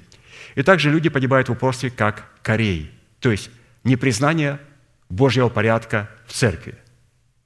[0.55, 3.51] И также люди погибают в упорстве, как Корей, то есть
[3.82, 4.61] непризнание
[5.09, 6.74] Божьего порядка в церкви.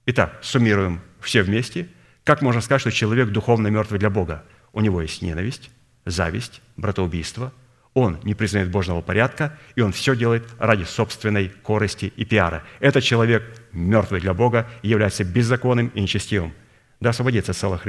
[0.06, 1.88] Итак, суммируем все вместе.
[2.24, 4.44] Как можно сказать, что человек духовно мертвый для Бога?
[4.72, 5.70] У него есть ненависть,
[6.04, 7.52] зависть, братоубийство.
[7.94, 12.62] Он не признает Божьего порядка, и он все делает ради собственной корости и пиара.
[12.80, 13.42] Этот человек
[13.72, 16.52] мертвый для Бога является беззаконным и нечестивым.
[17.00, 17.80] Да освободится целое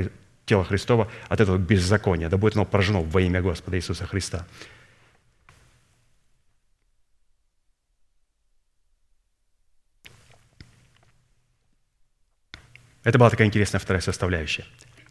[0.49, 2.27] тело Христова от этого беззакония.
[2.27, 4.45] Да будет оно поражено во имя Господа Иисуса Христа.
[13.03, 14.65] Это была такая интересная вторая составляющая.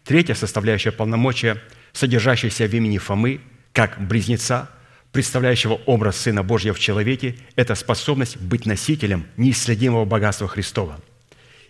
[0.05, 1.63] Третья составляющая полномочия,
[1.93, 3.41] содержащаяся в имени Фомы,
[3.73, 4.69] как близнеца,
[5.13, 11.01] представляющего образ Сына Божьего в человеке, это способность быть носителем неисследимого богатства Христова.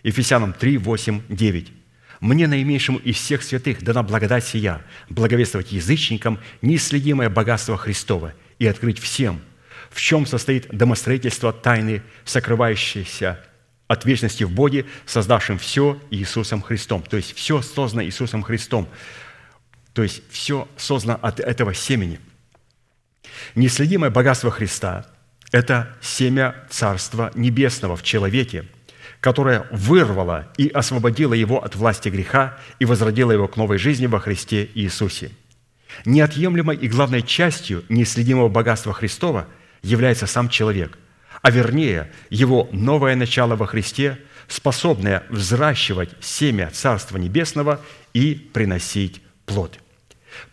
[0.03, 1.78] Ефесянам 3, 8, 9.
[2.19, 8.99] «Мне, наименьшему из всех святых, дана благодать сия, благовествовать язычникам неисследимое богатство Христова и открыть
[8.99, 9.41] всем,
[9.89, 13.39] в чем состоит домостроительство тайны, сокрывающейся
[13.87, 17.01] от вечности в Боге, создавшим все Иисусом Христом.
[17.01, 18.87] То есть все создано Иисусом Христом.
[19.93, 22.19] То есть все создано от этого семени.
[23.55, 25.07] Неследимое богатство Христа–
[25.51, 28.65] это семя Царства Небесного в человеке,
[29.21, 34.19] которое вырвало и освободило его от власти греха и возродило его к новой жизни во
[34.19, 35.31] Христе Иисусе.
[36.05, 39.47] Неотъемлемой и главной частью неследимого богатства Христова
[39.81, 40.97] является сам человек–
[41.41, 47.81] а вернее его новое начало во Христе, способное взращивать семя Царства Небесного
[48.13, 49.79] и приносить плод.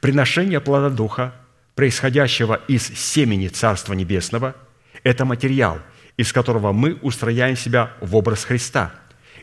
[0.00, 1.34] Приношение плода Духа,
[1.74, 4.54] происходящего из семени Царства Небесного,
[5.02, 5.78] это материал,
[6.16, 8.92] из которого мы устрояем себя в образ Христа,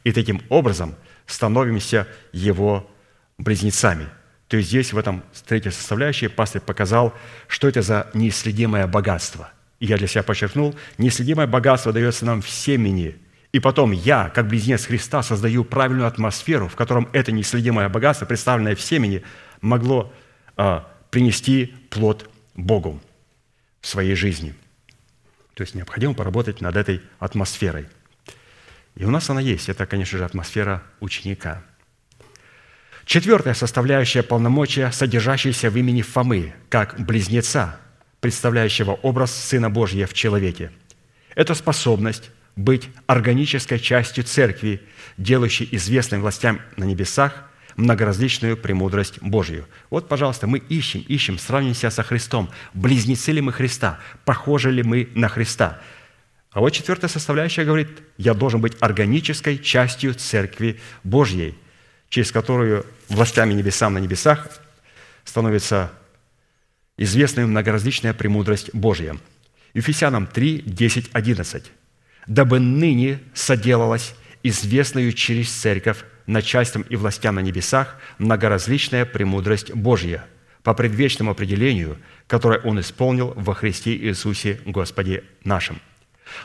[0.04, 0.96] и таким образом
[1.26, 2.90] становимся Его
[3.38, 4.08] близнецами.
[4.48, 7.14] То есть здесь, в этом третьей составляющей, пастор показал,
[7.48, 9.52] что это за неисследимое богатство–
[9.84, 13.18] и я для себя подчеркнул, неследимое богатство дается нам в семени.
[13.52, 18.78] И потом я, как близнец Христа, создаю правильную атмосферу, в котором это неследимое богатство, представленное
[18.78, 19.24] в семени,
[19.60, 20.14] могло
[20.56, 23.02] а, принести плод Богу
[23.82, 24.56] в своей жизни.
[25.54, 27.88] То есть необходимо поработать над этой атмосферой.
[28.96, 29.70] И у нас она есть.
[29.70, 31.64] Это, конечно же, атмосфера ученика.
[33.06, 37.80] Четвертая составляющая полномочия, содержащаяся в имени Фомы, как близнеца,
[38.22, 40.72] представляющего образ Сына Божьего в человеке.
[41.36, 44.82] Это способность быть органической частью церкви,
[45.18, 49.66] делающей известным властям на небесах многоразличную премудрость Божью.
[49.90, 52.50] Вот, пожалуйста, мы ищем, ищем, сравниваем себя со Христом.
[52.74, 54.00] Близнецы ли мы Христа?
[54.26, 55.82] Похожи ли мы на Христа?
[56.52, 61.56] А вот четвертая составляющая говорит, я должен быть органической частью Церкви Божьей,
[62.10, 64.48] через которую властями небесам на небесах
[65.24, 65.92] становится
[66.98, 69.18] известная многоразличная премудрость Божья.
[69.74, 71.72] Ефесянам 3, 10, 11.
[72.28, 74.14] «Дабы ныне соделалась
[74.44, 80.26] известную через церковь начальством и властям на небесах многоразличная премудрость Божья
[80.64, 81.98] по предвечному определению,
[82.28, 85.80] которое Он исполнил во Христе Иисусе Господе нашим».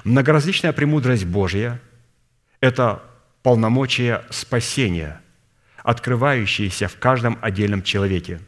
[0.04, 1.80] Многоразличная премудрость Божья–
[2.60, 3.02] это
[3.42, 5.20] полномочия спасения,
[5.82, 8.40] открывающиеся в каждом отдельном человеке.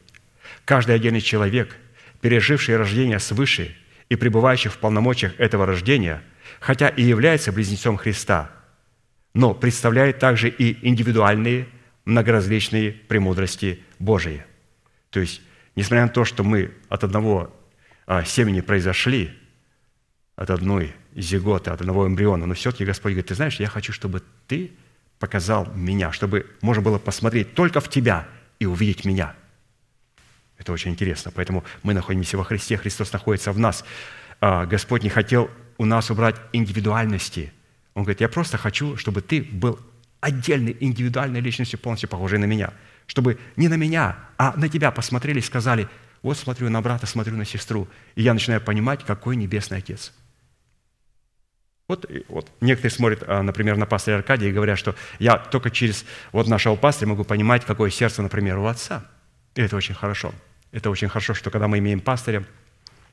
[0.64, 1.76] Каждый отдельный человек–
[2.20, 3.76] переживший рождение свыше
[4.08, 6.22] и пребывающий в полномочиях этого рождения,
[6.58, 8.50] хотя и является близнецом Христа,
[9.34, 11.68] но представляет также и индивидуальные
[12.04, 14.44] многоразличные премудрости Божии.
[15.10, 15.42] То есть,
[15.76, 17.54] несмотря на то, что мы от одного
[18.06, 19.30] а, семени произошли,
[20.36, 24.22] от одной зиготы, от одного эмбриона, но все-таки Господь говорит, ты знаешь, я хочу, чтобы
[24.46, 24.72] ты
[25.18, 28.26] показал меня, чтобы можно было посмотреть только в тебя
[28.58, 29.34] и увидеть меня–
[30.60, 31.32] это очень интересно.
[31.34, 33.82] Поэтому мы находимся во Христе, Христос находится в нас.
[34.42, 37.50] А, Господь не хотел у нас убрать индивидуальности.
[38.00, 39.78] Он говорит, я просто хочу, чтобы ты был
[40.22, 42.72] отдельной индивидуальной личностью, полностью похожей на меня.
[43.06, 45.86] Чтобы не на меня, а на тебя посмотрели и сказали,
[46.22, 50.14] вот смотрю на брата, смотрю на сестру, и я начинаю понимать, какой небесный Отец.
[51.88, 56.06] Вот, вот некоторые смотрят, а, например, на пастыря Аркадия и говорят, что я только через
[56.32, 59.04] вот нашего пастыря могу понимать, какое сердце, например, у отца.
[59.56, 60.32] И это очень хорошо.
[60.72, 62.46] Это очень хорошо, что когда мы имеем пастыря,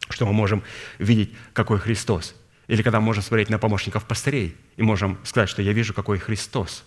[0.07, 0.63] что мы можем
[0.97, 2.35] видеть, какой Христос.
[2.67, 6.17] Или когда мы можем смотреть на помощников пастырей и можем сказать, что я вижу, какой
[6.19, 6.83] Христос,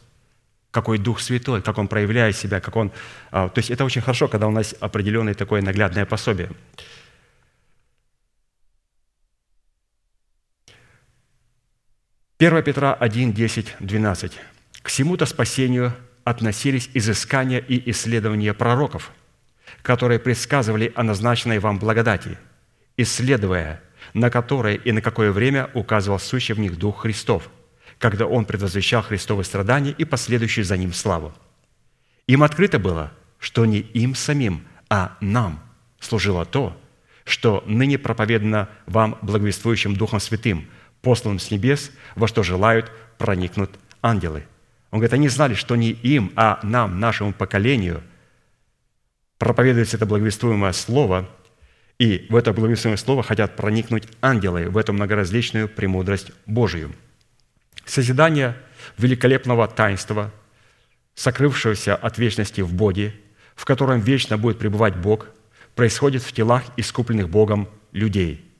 [0.70, 2.92] какой Дух Святой, как Он проявляет себя, как Он...
[3.30, 6.50] А, то есть это очень хорошо, когда у нас определенное такое наглядное пособие.
[12.36, 14.32] Первое Петра 1, 10, 12.
[14.82, 15.94] «К всему-то спасению
[16.24, 19.12] относились изыскания и исследования пророков,
[19.82, 22.38] которые предсказывали о назначенной вам благодати,
[22.96, 23.82] исследуя,
[24.14, 27.50] на которое и на какое время указывал сущий в них Дух Христов,
[27.98, 31.32] когда Он предвозвещал Христовы страдания и последующую за Ним славу.
[32.26, 35.62] Им открыто было, что не им самим, а нам
[35.98, 36.76] служило то,
[37.24, 40.68] что ныне проповедано вам благовествующим Духом Святым,
[41.02, 43.70] посланным с небес, во что желают проникнуть
[44.02, 44.44] ангелы.
[44.90, 48.02] Он говорит, они знали, что не им, а нам, нашему поколению–
[49.40, 51.28] проповедуется это благовествуемое слово,
[52.00, 56.94] и в это благовествуемое слово хотят проникнуть ангелы в эту многоразличную премудрость Божию.
[57.84, 58.56] Созидание
[58.96, 60.32] великолепного таинства,
[61.14, 63.14] сокрывшегося от вечности в Боге,
[63.54, 65.26] в котором вечно будет пребывать Бог,
[65.74, 68.50] происходит в телах искупленных Богом людей,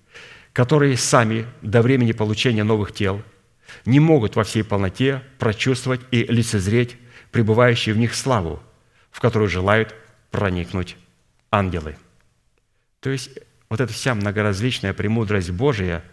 [0.53, 3.23] которые сами до времени получения новых тел
[3.87, 6.99] не могут во всей полноте прочувствовать и лицезреть
[7.33, 8.63] пребывающую в них славу,
[9.11, 9.95] в которую желают
[10.31, 10.99] проникнуть
[11.51, 11.97] ангелы.
[13.01, 13.31] То есть
[13.69, 16.05] вот эта вся многоразличная премудрость Божия,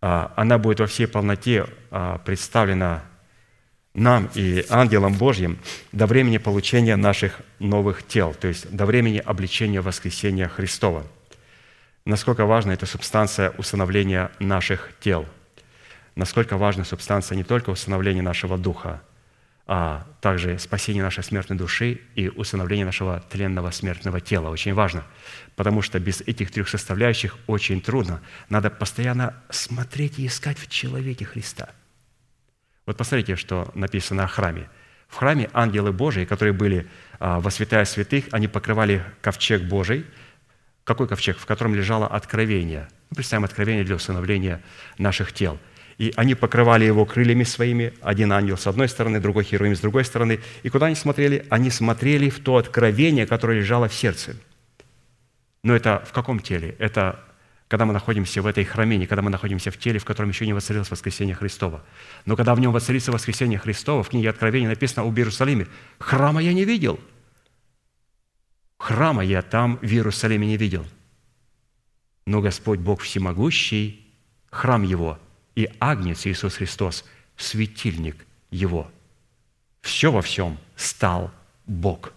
[0.00, 3.04] а, она будет во всей полноте а, представлена
[3.94, 5.58] нам и ангелам Божьим
[5.92, 11.06] до времени получения наших новых тел, то есть до времени обличения воскресения Христова.
[12.04, 15.26] Насколько важна эта субстанция установления наших тел.
[16.14, 19.02] Насколько важна субстанция не только установления нашего духа,
[19.66, 24.48] а также спасение нашей смертной души и усыновление нашего тленного смертного тела.
[24.48, 25.04] Очень важно,
[25.56, 28.22] потому что без этих трех составляющих очень трудно.
[28.48, 31.70] Надо постоянно смотреть и искать в человеке Христа.
[32.86, 34.70] Вот посмотрите, что написано о храме.
[35.08, 36.88] В храме ангелы Божии, которые были
[37.18, 40.06] а, во святая святых, они покрывали ковчег Божий.
[40.84, 41.38] Какой ковчег?
[41.38, 42.88] В котором лежало откровение.
[43.10, 44.62] Мы представим откровение для усыновления
[44.98, 45.58] наших тел–
[45.98, 50.04] и они покрывали его крыльями своими, один ангел с одной стороны, другой херувим с другой
[50.04, 50.40] стороны.
[50.62, 51.46] И куда они смотрели?
[51.48, 54.36] Они смотрели в то откровение, которое лежало в сердце.
[55.62, 56.76] Но это в каком теле?
[56.78, 57.20] Это
[57.68, 60.52] когда мы находимся в этой храмине, когда мы находимся в теле, в котором еще не
[60.52, 61.82] воцарилось воскресение Христова.
[62.26, 65.66] Но когда в нем воцарится воскресение Христова, в книге Откровения написано об Иерусалиме,
[65.98, 67.00] храма я не видел.
[68.78, 70.86] Храма я там в Иерусалиме не видел.
[72.26, 74.14] Но Господь Бог Всемогущий,
[74.50, 75.18] храм Его–
[75.56, 77.04] и Агнец Иисус Христос,
[77.36, 78.88] светильник Его.
[79.80, 81.32] Все во всем стал
[81.66, 82.12] Бог.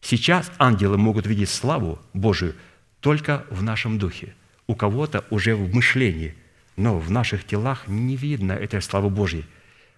[0.00, 2.54] Сейчас ангелы могут видеть славу Божию
[3.00, 4.34] только в нашем духе.
[4.68, 6.34] У кого-то уже в мышлении,
[6.76, 9.46] но в наших телах не видно этой славы Божьей.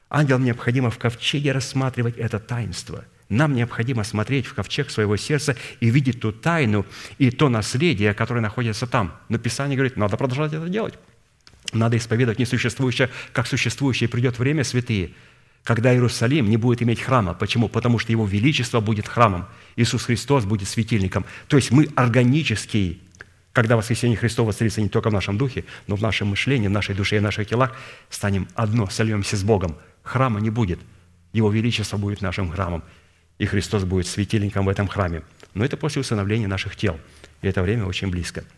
[0.09, 3.05] Ангелам необходимо в ковчеге рассматривать это таинство.
[3.29, 6.87] Нам необходимо смотреть в ковчег своего сердца и видеть ту тайну
[7.19, 9.15] и то наследие, которое находится там.
[9.29, 10.95] Но Писание говорит, надо продолжать это делать.
[11.73, 14.09] Надо исповедовать несуществующее, как существующее.
[14.09, 15.11] Придет время, святые,
[15.65, 17.35] когда Иерусалим не будет иметь храма.
[17.35, 17.69] Почему?
[17.69, 19.47] Потому что Его Величество будет храмом.
[19.77, 21.25] Иисус Христос будет светильником.
[21.47, 23.03] То есть мы органический,
[23.53, 26.95] когда воскресение Христова воцарится не только в нашем духе, но в нашем мышлении, в нашей
[26.95, 27.77] душе и в наших телах,
[28.09, 29.77] станем одно, сольемся с Богом.
[30.03, 30.81] Храма не будет.
[31.33, 32.83] Его Величество будет нашим храмом.
[33.39, 35.23] И Христос будет светильником в этом храме.
[35.55, 36.99] Но это после усыновления наших тел.
[37.43, 38.45] И это время очень близко–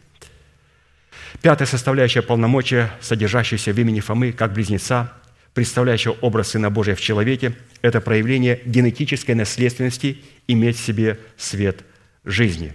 [1.43, 5.13] Пятая составляющая полномочия, содержащаяся в имени Фомы как близнеца,
[5.55, 11.85] представляющего образ Сына Божия в человеке, это проявление генетической наследственности иметь в себе свет
[12.25, 12.75] жизни.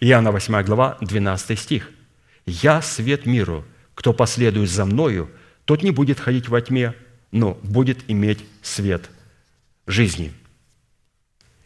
[0.00, 1.90] Иоанна 8 глава, 12 стих.
[2.46, 3.64] «Я свет миру,
[3.94, 5.30] кто последует за Мною,
[5.66, 6.94] тот не будет ходить во тьме,
[7.30, 9.10] но будет иметь свет
[9.86, 10.32] жизни».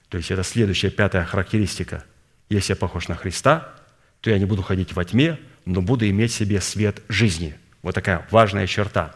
[0.08, 2.04] То есть это следующая пятая характеристика.
[2.48, 3.74] Если я похож на Христа,
[4.20, 7.54] то я не буду ходить во тьме, но буду иметь в себе свет жизни.
[7.82, 9.14] Вот такая важная черта.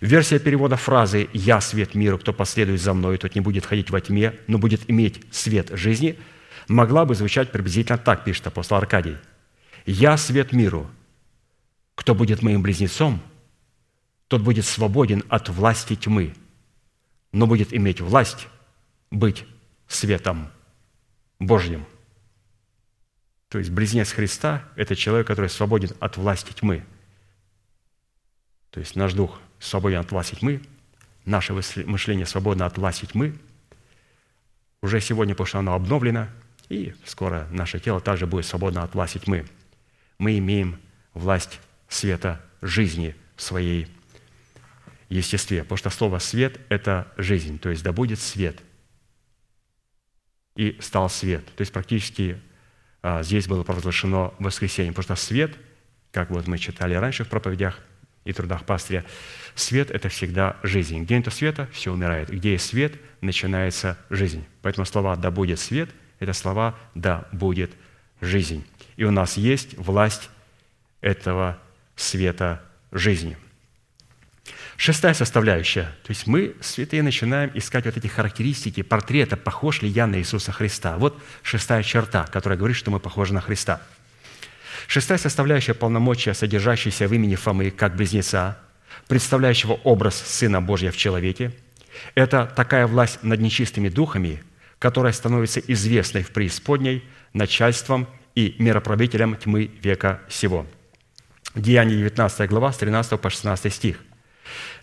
[0.00, 4.00] Версия перевода фразы «Я свет миру, кто последует за мной, тот не будет ходить во
[4.00, 6.18] тьме, но будет иметь свет жизни»
[6.68, 9.16] могла бы звучать приблизительно так, пишет апостол Аркадий.
[9.84, 10.90] «Я свет миру,
[11.94, 13.22] кто будет моим близнецом,
[14.28, 16.34] тот будет свободен от власти тьмы,
[17.32, 18.48] но будет иметь власть
[19.10, 19.44] быть
[19.86, 20.50] светом
[21.38, 21.86] Божьим».
[23.56, 26.84] То есть близнец Христа– это человек, который свободен от власти тьмы.
[28.68, 30.60] То есть наш дух свободен от власти тьмы,
[31.24, 33.34] наше мышление свободно от власти тьмы.
[34.82, 36.28] Уже сегодня, потому что оно обновлено,
[36.68, 39.46] и скоро наше тело также будет свободно от власти тьмы.
[40.18, 40.78] Мы имеем
[41.14, 41.58] власть
[41.88, 43.88] света жизни в своей
[45.08, 45.62] естестве.
[45.62, 48.58] Потому что слово «свет»– это жизнь, то есть «да будет свет».
[50.56, 51.46] И стал свет.
[51.56, 52.38] То есть практически
[53.22, 54.92] здесь было провозглашено воскресенье.
[54.92, 55.54] Потому что свет,
[56.12, 57.78] как вот мы читали раньше в проповедях
[58.24, 59.04] и трудах пастыря,
[59.54, 61.02] свет– это всегда жизнь.
[61.02, 62.30] Где нет света, все умирает.
[62.30, 64.44] Где есть свет, начинается жизнь.
[64.62, 67.70] Поэтому слова «да будет свет»– это слова «да будет
[68.20, 68.64] жизнь».
[68.96, 70.30] И у нас есть власть
[71.00, 71.58] этого
[71.94, 73.36] света жизни–
[74.76, 75.84] Шестая составляющая.
[76.02, 80.52] То есть мы, святые, начинаем искать вот эти характеристики, портрета, похож ли я на Иисуса
[80.52, 80.98] Христа.
[80.98, 83.80] Вот шестая черта, которая говорит, что мы похожи на Христа.
[84.86, 88.58] Шестая составляющая полномочия, содержащаяся в имени Фомы как близнеца,
[89.08, 91.52] представляющего образ Сына Божьего в человеке,
[92.14, 94.42] это такая власть над нечистыми духами,
[94.78, 100.66] которая становится известной в преисподней начальством и мироправителем тьмы века сего».
[101.54, 103.96] Деяние 19 глава, с 13 по 16 стих.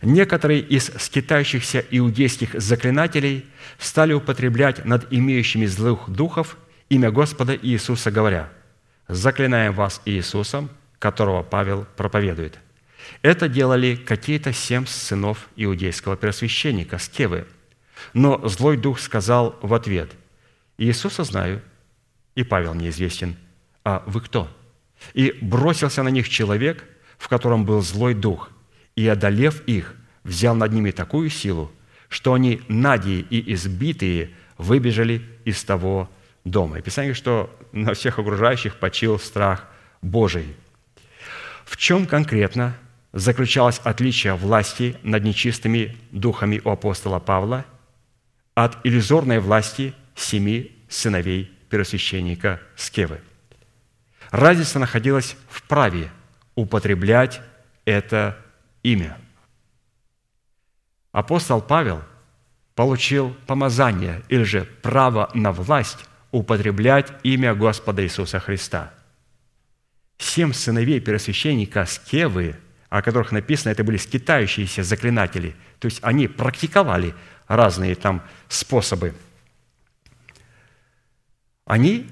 [0.01, 3.45] Некоторые из скитающихся иудейских заклинателей
[3.77, 6.57] стали употреблять над имеющими злых духов
[6.89, 8.49] имя Господа Иисуса, говоря,
[9.07, 10.69] «Заклинаем вас Иисусом,
[10.99, 12.59] которого Павел проповедует».
[13.21, 17.45] Это делали какие-то семь сынов иудейского первосвященника, Скевы.
[18.13, 20.11] Но злой дух сказал в ответ,
[20.77, 21.61] «Иисуса знаю,
[22.35, 23.35] и Павел неизвестен,
[23.83, 24.49] а вы кто?»
[25.13, 26.83] И бросился на них человек,
[27.17, 28.49] в котором был злой дух,
[28.95, 31.71] и, одолев их, взял над ними такую силу,
[32.09, 36.09] что они, надии и избитые, выбежали из того
[36.45, 36.79] дома.
[36.79, 39.67] И Писание, что на всех окружающих почил страх
[40.01, 40.55] Божий.
[41.65, 42.75] В чем конкретно
[43.13, 47.65] заключалось отличие власти над нечистыми духами у апостола Павла
[48.53, 53.21] от иллюзорной власти семи сыновей первосвященника Скевы–
[54.33, 56.09] Разница находилась в праве
[56.55, 57.39] употреблять
[57.85, 58.35] это
[58.83, 59.17] имя.
[61.11, 62.03] Апостол Павел
[62.75, 68.93] получил помазание или же право на власть употреблять имя Господа Иисуса Христа.
[70.17, 72.55] Семь сыновей первосвященника Скевы,
[72.89, 77.13] о которых написано, это были скитающиеся заклинатели, то есть они практиковали
[77.47, 79.13] разные там способы.
[81.65, 82.09] Они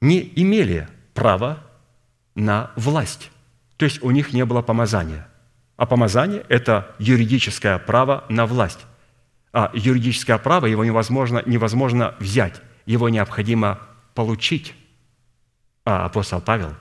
[0.00, 1.62] не имели право
[2.34, 3.30] на власть.
[3.76, 5.29] То есть у них не было помазания.
[5.80, 8.80] А помазание– это юридическое право на власть.
[9.50, 13.80] А юридическое право, его невозможно, невозможно взять, его необходимо
[14.14, 14.74] получить.
[15.86, 16.74] А апостол Павел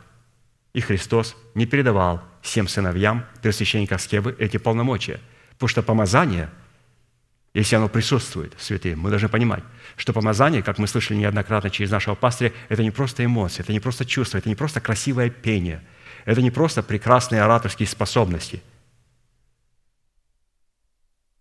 [0.73, 5.21] и Христос не передавал всем сыновьям первосвященника Скевы эти полномочия,
[5.51, 6.49] потому что помазание–
[7.53, 9.63] если оно присутствует, святые, мы должны понимать,
[9.95, 13.79] что помазание, как мы слышали неоднократно через нашего пастыря, это не просто эмоции, это не
[13.79, 15.81] просто чувство, это не просто красивое пение,
[16.25, 18.61] это не просто прекрасные ораторские способности.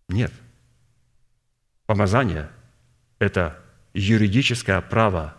[0.09, 0.33] Нет.
[1.85, 2.49] Помазание–
[3.19, 3.59] это
[3.93, 5.35] юридическое право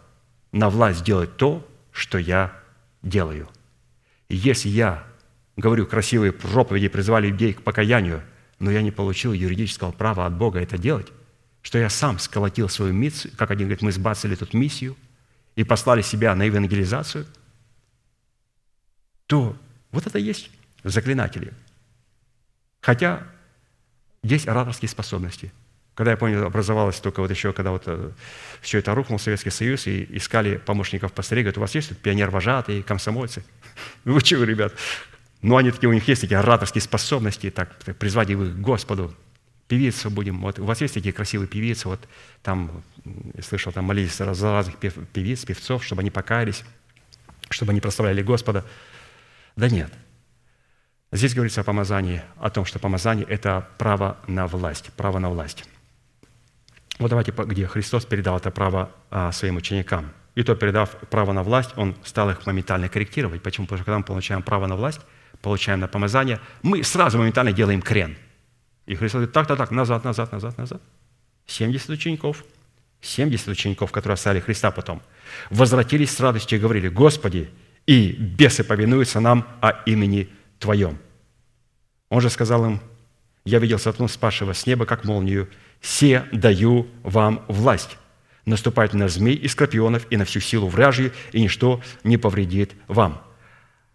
[0.52, 2.56] на власть делать то, что я
[3.02, 3.48] делаю.
[4.28, 5.06] И если я
[5.56, 8.22] говорю красивые проповеди, призывали людей к покаянию–
[8.60, 11.08] но я не получил юридического права от Бога это делать,
[11.62, 14.96] что я сам сколотил свою миссию, как один говорит, мы сбацали тут миссию
[15.56, 17.26] и послали себя на евангелизацию,
[19.26, 19.56] то
[19.90, 20.50] вот это есть
[20.84, 21.52] заклинатели.
[22.80, 23.26] Хотя
[24.22, 25.52] есть ораторские способности.
[25.94, 28.12] Когда я помню, образовалось только вот еще, когда вот э,
[28.62, 33.44] все это рухнул, Советский Союз, и искали помощников пастырей, говорят, у вас есть пионер-вожатые, комсомольцы?
[34.04, 34.72] Вы чего, ребят?
[35.42, 39.14] Но они такие, у них есть такие ораторские способности, так призвать их к Господу.
[39.68, 40.40] Певицу будем.
[40.40, 42.00] Вот у вас есть такие красивые певицы, вот
[42.42, 42.82] там,
[43.34, 46.64] я слышал, там молились за разных певиц, певцов, чтобы они покаялись,
[47.50, 48.64] чтобы они прославляли Господа.
[49.56, 49.92] Да нет.
[51.12, 55.64] Здесь говорится о помазании, о том, что помазание– это право на власть, право на власть.
[56.98, 60.12] Вот давайте, где Христос передал это право а, своим ученикам.
[60.34, 63.42] И то, передав право на власть, Он стал их моментально корректировать.
[63.42, 63.66] Почему?
[63.66, 65.00] Потому что когда мы получаем право на власть–
[65.42, 68.16] получаем на помазание, мы сразу моментально делаем крен.
[68.86, 70.82] И Христос говорит, так, так, назад, назад, назад, назад.
[71.46, 72.44] 70 учеников,
[73.00, 75.02] 70 учеников, которые оставили Христа потом,
[75.48, 77.50] возвратились с радостью и говорили, Господи,
[77.86, 80.28] и бесы повинуются нам о имени
[80.60, 80.98] Твоем.
[82.10, 82.80] Он же сказал им,
[83.44, 85.48] я видел сатану, спасшего с неба, как молнию,
[85.80, 87.96] «Се даю вам власть,
[88.44, 93.22] наступать на змей и скорпионов и на всю силу вражью, и ничто не повредит вам».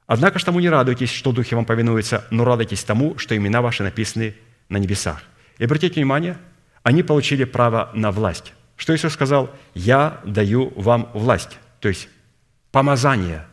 [0.07, 3.83] Однако ж тому не радуйтесь, что духи вам повинуются, но радуйтесь тому, что имена ваши
[3.83, 4.35] написаны
[4.69, 5.23] на небесах.
[5.57, 6.37] И обратите внимание,
[6.83, 8.53] они получили право на власть.
[8.75, 9.51] Что Иисус сказал?
[9.75, 11.59] «Я даю вам власть».
[11.79, 12.09] То есть
[12.71, 13.45] помазание,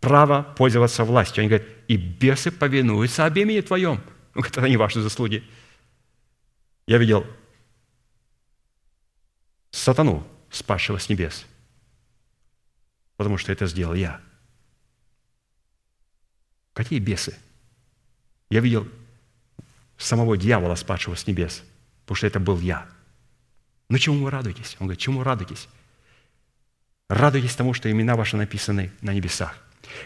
[0.00, 1.42] право пользоваться властью.
[1.42, 4.00] Они говорят, и бесы повинуются об имени Твоем.
[4.34, 5.44] Ну, это не ваши заслуги.
[6.86, 7.26] Я видел
[9.70, 11.46] сатану, спасшего с небес,
[13.16, 14.20] потому что это сделал я–
[16.72, 17.36] Какие бесы?
[18.48, 18.88] Я видел
[19.98, 21.62] самого дьявола, спадшего с небес,
[22.02, 22.88] потому что это был я.
[23.88, 24.76] Ну чему вы радуетесь?
[24.80, 25.68] Он говорит, чему радуетесь?
[27.08, 29.58] Радуйтесь тому, что имена ваши написаны на небесах.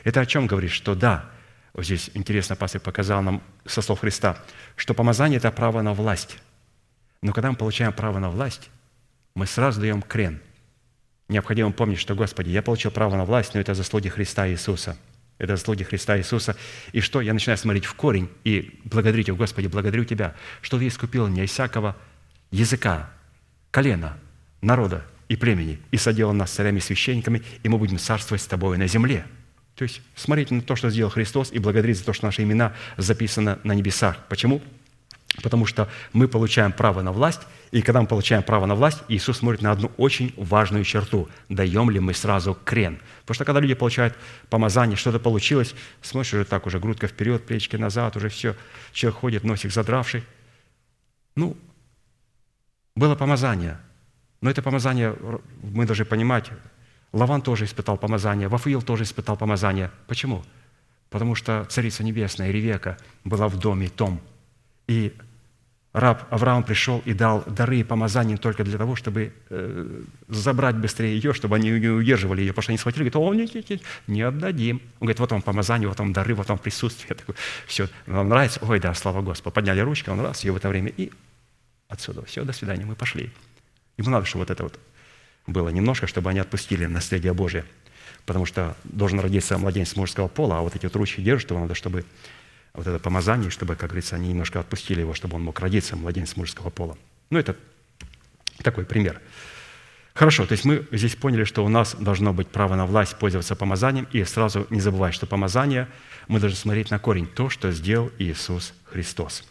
[0.04, 0.70] Это о чем говорит?
[0.70, 1.30] Что да,
[1.72, 4.38] вот здесь интересно, пастор показал нам со слов Христа,
[4.76, 6.38] что помазание– это право на власть.
[7.22, 8.70] Но когда мы получаем право на власть,
[9.34, 10.40] мы сразу даем крен.
[11.28, 14.96] Необходимо помнить, что, Господи, я получил право на власть, но это заслуги Христа Иисуса–
[15.38, 16.56] это заслуги Христа Иисуса.
[16.92, 17.20] И что?
[17.20, 21.44] Я начинаю смотреть в корень и благодарить Его, Господи, благодарю Тебя, что Ты искупил меня
[21.44, 21.96] из всякого
[22.50, 23.10] языка,
[23.70, 24.16] колена,
[24.60, 28.78] народа, и племени, и соделал нас царями и священниками, и мы будем царствовать с тобой
[28.78, 29.24] на земле».
[29.76, 32.74] То есть смотрите на то, что сделал Христос, и благодарить за то, что наши имена
[32.96, 34.18] записаны на небесах.
[34.28, 34.62] Почему?
[35.42, 37.40] Потому что мы получаем право на власть,
[37.72, 41.28] и когда мы получаем право на власть, Иисус смотрит на одну очень важную черту.
[41.48, 43.00] Даем ли мы сразу крен?
[43.22, 44.14] Потому что когда люди получают
[44.48, 48.54] помазание, что-то получилось, смотришь уже так, уже грудка вперед, плечики назад, уже все,
[48.92, 50.22] человек ходит, носик задравший.
[51.34, 51.56] Ну,
[52.94, 53.80] было помазание,
[54.40, 55.16] но это помазание,
[55.62, 56.50] мы должны понимать,
[57.14, 59.90] Лаван тоже испытал помазание, Вафуил тоже испытал помазание.
[60.06, 60.44] Почему?
[61.10, 64.20] Потому что Царица Небесная, Ревека, была в доме том–
[64.86, 65.14] и
[65.92, 71.14] раб Авраам пришел и дал дары и помазания только для того, чтобы э, забрать быстрее
[71.14, 73.82] ее, чтобы они не удерживали ее, потому что они схватили, говорят, о, нет, нет, нет,
[74.06, 74.82] не отдадим.
[75.00, 77.08] Он говорит, вот вам помазание, вот вам дары, вот вам присутствие.
[77.10, 77.34] Я такой,
[77.66, 78.60] все, вам нравится?
[78.62, 79.54] Ой, да, слава Господу.
[79.54, 81.10] Подняли ручки, он раз, ее в это время, и
[81.88, 83.30] отсюда, все, до свидания, мы пошли.
[83.96, 84.78] Ему надо, чтобы вот это вот
[85.46, 87.64] было немножко, чтобы они отпустили наследие Божие.
[88.26, 91.74] Потому что должен родиться младенец мужского пола, а вот эти вот ручки держат, его надо,
[91.74, 92.04] чтобы
[92.72, 96.36] вот это помазание, чтобы, как говорится, они немножко отпустили его, чтобы он мог родиться, младенец
[96.36, 96.96] мужского пола.
[97.30, 97.56] Ну, это
[98.62, 99.20] такой пример.
[100.16, 103.56] Хорошо, то есть мы здесь поняли, что у нас должно быть право на власть пользоваться
[103.56, 105.88] помазанием, и сразу не забывать, что помазание,
[106.28, 109.42] мы должны смотреть на корень, то, что сделал Иисус Христос.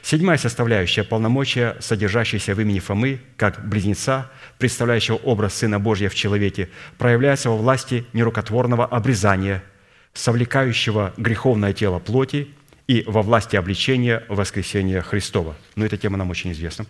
[0.00, 6.68] Седьмая составляющая– полномочия, содержащиеся в имени Фомы, как близнеца, представляющего образ Сына Божьего в человеке,
[6.98, 9.64] проявляется во власти нерукотворного обрезания,
[10.14, 12.48] совлекающего греховное тело плоти
[12.86, 15.56] и во власти обличения воскресения Христова.
[15.74, 16.86] Но эта тема нам очень известна.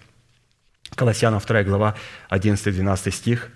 [0.94, 1.96] Колоссянам 2 глава,
[2.30, 3.50] 11-12 стих.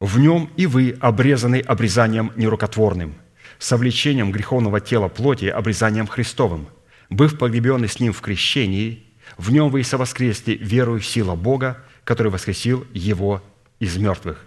[0.00, 3.14] «В нем и вы обрезаны обрезанием нерукотворным,
[3.58, 6.68] совлечением греховного тела плоти, обрезанием Христовым,
[7.10, 9.04] быв погребены с Ним в крещении,
[9.36, 13.42] в нем вы и совоскресли верую в силу Бога, который воскресил Его
[13.78, 14.46] из мертвых».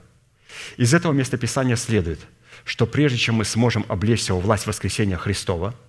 [0.77, 2.19] Из этого местописания следует,
[2.65, 5.75] что прежде чем мы сможем облечься во власть воскресения Христова–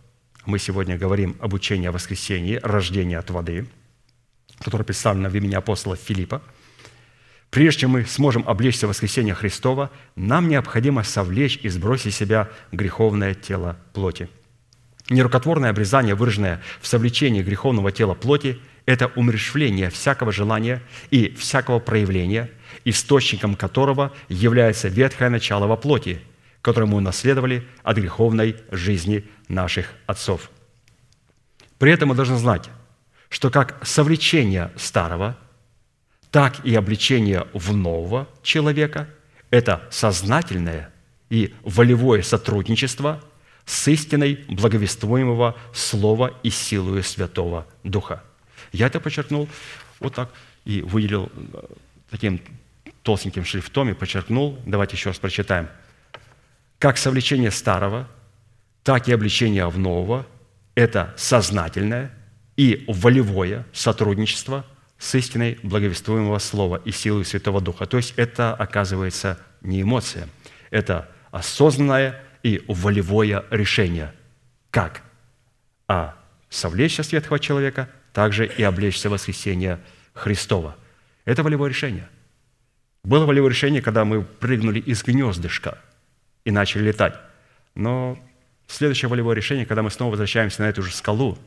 [0.47, 3.66] мы сегодня говорим об учении о воскресении, рождении от воды,
[4.65, 6.43] которое представлено в имени апостола Филиппа.
[7.51, 13.77] Прежде чем мы сможем облечься воскресение Христова, нам необходимо совлечь и сбросить себя греховное тело
[13.93, 14.28] плоти.
[15.11, 22.51] Нерукотворное обрезание, выраженное в совлечении греховного тела плоти, это умершвление всякого желания и всякого проявления,
[22.85, 26.20] источником которого является ветхое начало во плоти–
[26.65, 30.51] которое мы унаследовали от греховной жизни наших отцов.
[31.77, 32.70] При этом мы должны знать,
[33.35, 35.36] что как совлечение старого,
[36.31, 39.09] так и обличение в нового человека–
[39.51, 40.93] это сознательное
[41.31, 43.20] и волевое сотрудничество
[43.66, 48.23] с истиной благовествуемого Слова и силою Святого Духа.
[48.70, 49.48] Я это подчеркнул
[49.98, 50.31] вот так
[50.65, 51.65] и выделил э,
[52.11, 52.40] таким
[53.02, 54.61] толстеньким шрифтом и подчеркнул.
[54.65, 55.69] Давайте еще раз прочитаем–
[56.78, 58.06] как совлечение старого,
[58.85, 60.24] так и обличение в нового–
[60.77, 62.14] это сознательное
[62.56, 64.64] и волевое сотрудничество
[64.98, 67.86] с истиной благовествуемого слова и силой Святого Духа.
[67.86, 70.28] То есть это, оказывается, не эмоция,
[70.70, 74.12] это осознанное и волевое решение.
[74.70, 75.02] Как?
[75.89, 76.16] А
[76.48, 79.81] совлечься светлого человека, также и облечься в воскресение
[80.12, 80.76] Христова.
[81.24, 82.09] Это волевое решение.
[83.02, 85.78] Было волевое решение, когда мы прыгнули из гнездышка–
[86.44, 87.14] и начали летать.
[87.74, 88.18] Но
[88.66, 91.39] следующее волевое решение, когда мы снова возвращаемся на эту же скалу,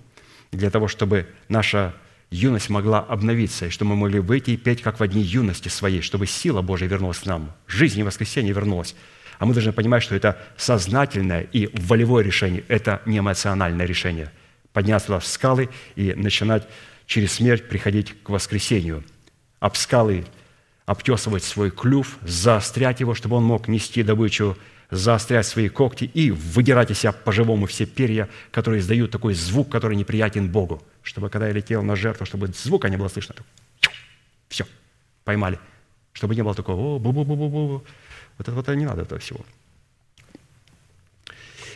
[0.51, 1.93] для того, чтобы наша
[2.29, 6.01] юность могла обновиться, и чтобы мы могли выйти и петь, как в одни юности своей,
[6.01, 8.95] чтобы сила Божья вернулась к нам, жизнь и воскресение вернулась.
[9.39, 14.31] А мы должны понимать, что это сознательное и волевое решение, это не эмоциональное решение.
[14.73, 16.67] Подняться в скалы и начинать
[17.05, 19.03] через смерть приходить к воскресению.
[19.59, 20.25] Об скалы
[20.85, 24.57] обтесывать свой клюв, заострять его, чтобы он мог нести добычу
[24.89, 29.97] заострять свои когти и выдирать из себя по-живому все перья, которые издают такой звук, который
[29.97, 33.35] неприятен Богу, чтобы когда я летел на жертву, чтобы звука не было слышно.
[34.47, 34.65] Все,
[35.25, 35.59] поймали.
[36.13, 37.83] Чтобы не было такого бу бу бу бу бу
[38.37, 39.45] Вот это вот не надо этого всего.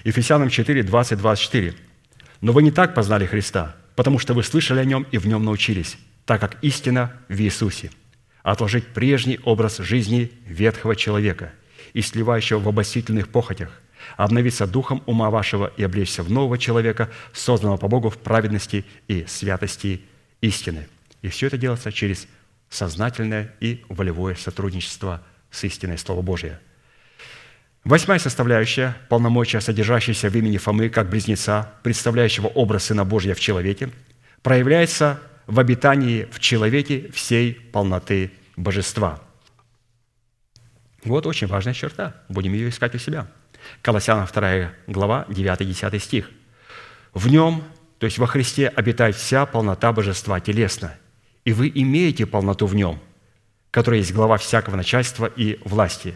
[0.04, 1.76] Ефесянам 4, 20, 24.
[2.40, 5.46] «Но вы не так познали Христа, потому что вы слышали о Нем и в Нем
[5.46, 7.92] научились, так как истина в Иисусе.
[8.42, 11.52] Отложить прежний образ жизни ветхого человека–
[11.94, 13.82] и сливающего в обольстительных похотях,
[14.18, 19.26] обновиться духом ума вашего и облечься в нового человека, созданного по Богу в праведности и
[19.28, 20.02] святости
[20.42, 20.88] истины.
[21.22, 22.28] И все это делается через
[22.70, 26.60] сознательное и волевое сотрудничество с истиной Слова Божия.
[27.84, 33.90] Восьмая составляющая– полномочия, содержащиеся в имени Фомы как близнеца, представляющего образ Сына Божия в человеке,
[34.44, 39.20] проявляется в обитании в человеке всей полноты Божества–
[41.04, 42.16] Вот очень важная черта.
[42.30, 43.28] Будем ее искать у себя.
[43.82, 46.30] Колоссянам 2 глава, 9-10 стих.
[47.14, 47.64] «В нем,
[48.00, 50.96] то есть во Христе, обитает вся полнота божества телесно,
[51.44, 53.00] и вы имеете полноту в нем,
[53.72, 56.16] которая есть глава всякого начальства и власти.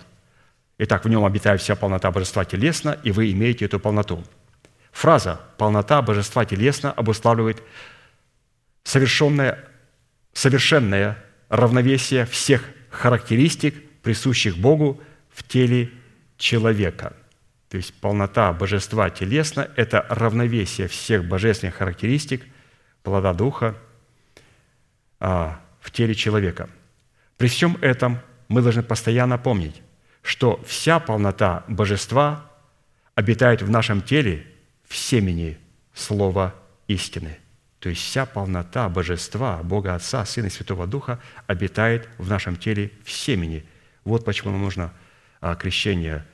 [0.78, 4.24] Итак, в нем обитает вся полнота божества телесно, и вы имеете эту полноту».
[4.92, 7.62] Фраза «полнота божества телесно» обуславливает
[8.84, 9.66] совершенное,
[10.34, 11.18] совершенное
[11.50, 13.76] равновесие всех характеристик,
[14.06, 15.02] присущих Богу
[15.34, 15.90] в теле
[16.38, 17.14] человека.
[17.70, 22.46] То есть полнота божества телесно– это равновесие всех божественных характеристик
[23.02, 23.76] плода Духа
[25.20, 26.70] а, в теле человека.
[27.38, 29.82] При всем этом мы должны постоянно помнить,
[30.22, 32.46] что вся полнота божества
[33.16, 34.46] обитает в нашем теле
[34.88, 35.58] в семени
[35.96, 36.54] слова
[36.88, 37.40] истины.
[37.80, 42.92] То есть вся полнота божества, Бога Отца, Сына и Святого Духа обитает в нашем теле
[43.04, 43.66] в семени.
[44.06, 44.94] Вот почему нам нужно
[45.42, 46.26] а, крещение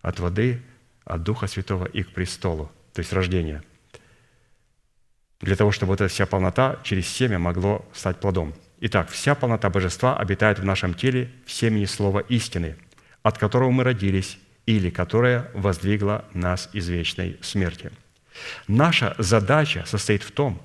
[0.00, 0.62] от воды,
[1.04, 3.62] от Духа Святого и к престолу, то есть рождение.
[5.40, 8.54] Для того, чтобы вот эта вся полнота через семя могло стать плодом.
[8.80, 12.76] Итак, вся полнота божества обитает в нашем теле в семени слова истины,
[13.22, 17.92] от которого мы родились, или которое воздвигло нас из вечной смерти–
[18.68, 20.60] Наша задача состоит в том,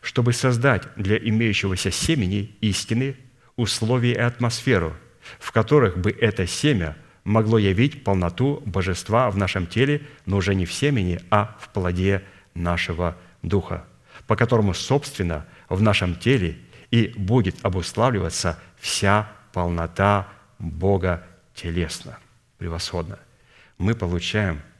[0.00, 3.16] чтобы создать для имеющегося семени истины
[3.56, 4.94] условия и атмосферу,
[5.38, 10.66] в которых бы это семя могло явить полноту божества в нашем теле, но уже не
[10.66, 12.22] в семени, а в плоде
[12.54, 13.84] нашего духа,
[14.26, 16.58] по которому, собственно, в нашем теле
[16.90, 20.28] и будет обуславливаться вся полнота
[20.58, 22.18] Бога телесно.
[22.58, 23.18] Превосходно.
[23.78, 24.60] Мы получаем–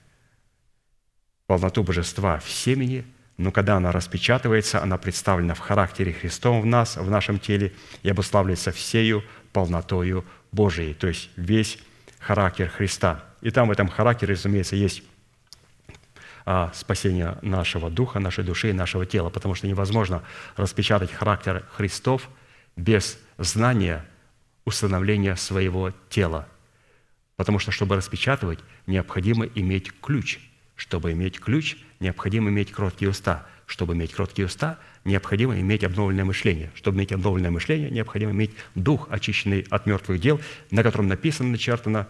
[1.47, 3.05] полноту божества в семени,
[3.37, 7.73] но когда она распечатывается, она представлена в характере Христом в нас, в нашем теле,
[8.03, 9.25] и обуславливается всею
[9.55, 11.79] полнотою Божией, то есть весь
[12.19, 13.25] характер Христа.
[13.41, 15.03] И там в этом характере, разумеется, есть
[16.45, 20.23] а, спасение нашего духа, нашей души и нашего тела, потому что невозможно
[20.57, 22.29] распечатать характер Христов
[22.77, 24.05] без знания
[24.67, 26.47] установления своего тела.
[27.37, 30.41] Потому что, чтобы распечатывать, необходимо иметь ключ–
[30.77, 33.47] чтобы иметь ключ, необходимо иметь кроткие уста.
[33.67, 36.71] Чтобы иметь кроткие уста, необходимо иметь обновленное мышление.
[36.75, 40.41] Чтобы иметь обновленное мышление, необходимо иметь дух, очищенный от мертвых дел,
[40.71, 42.09] на котором написано, начертано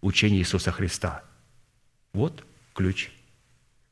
[0.00, 1.24] учение Иисуса Христа.
[2.12, 2.44] Вот
[2.74, 3.10] ключ.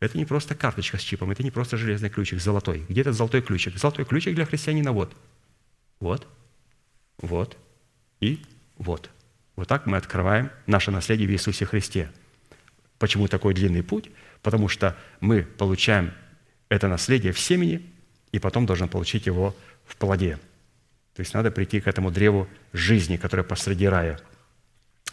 [0.01, 2.85] Это не просто карточка с чипом, это не просто железный ключик золотой.
[2.89, 3.77] Где этот золотой ключик?
[3.79, 5.15] Золотой ключик для христианина вот.
[6.01, 6.27] Вот,
[7.19, 7.57] вот
[8.21, 8.43] и
[8.77, 9.11] вот.
[9.57, 12.11] Вот так мы открываем наше наследие в Иисусе Христе–
[12.99, 14.11] Почему такой длинный путь?
[14.43, 16.13] Потому что мы получаем
[16.69, 17.85] это наследие в семени,
[18.35, 19.55] и потом должны получить его
[19.87, 20.41] в плоде.
[21.15, 24.19] То есть надо прийти к этому древу жизни, которое посреди рая.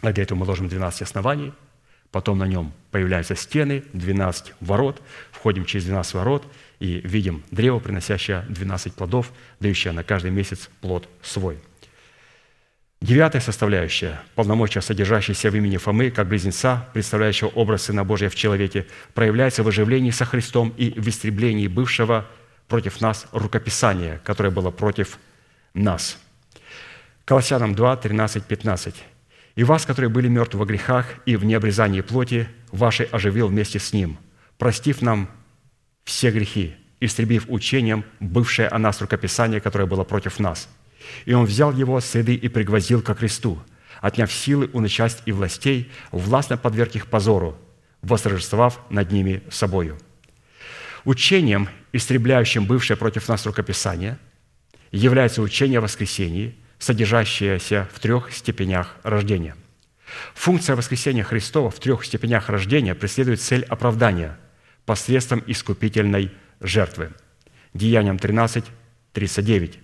[0.00, 1.52] А для этого мы ложим 12 оснований,
[2.10, 5.00] потом на нем появляются стены, 12 ворот,
[5.30, 11.08] входим через 12 ворот и видим древо, приносящее 12 плодов, дающее на каждый месяц плод
[11.22, 11.58] свой–
[13.02, 18.86] Девятая составляющая, полномочия, содержащиеся в имени Фомы, как близнеца, представляющего образ Сына Божия в человеке,
[19.12, 22.28] проявляется в оживлении со Христом и в истреблении бывшего
[22.72, 25.18] против нас рукописания, которое было против
[25.74, 26.16] нас.
[27.26, 28.94] Колоссянам 2, 13, 15.
[29.56, 33.92] «И вас, которые были мертвы во грехах и в необрезании плоти, вашей оживил вместе с
[33.92, 34.16] Ним,
[34.56, 35.28] простив нам
[36.04, 40.66] все грехи, истребив учением бывшее о нас рукописание, которое было против нас»
[41.26, 43.62] И он взял его следы и пригвоздил ко кресту,
[44.00, 47.54] отняв силы у начальств и властей, властно подверг их позору,
[48.00, 49.98] восторжествовав над ними собою.
[51.04, 54.18] Учением, истребляющим бывшее против нас рукописание,
[54.90, 59.56] является учение о воскресении, содержащееся в трех степенях рождения.
[60.34, 64.38] Функция воскресения Христова в трех степенях рождения преследует цель оправдания
[64.84, 67.12] посредством искупительной жертвы.
[67.72, 68.64] Деяниям 13,
[69.12, 69.78] 39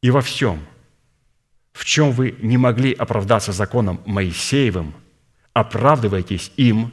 [0.00, 0.64] и во всем,
[1.72, 4.94] в чем вы не могли оправдаться законом Моисеевым,
[5.52, 6.92] оправдывайтесь им,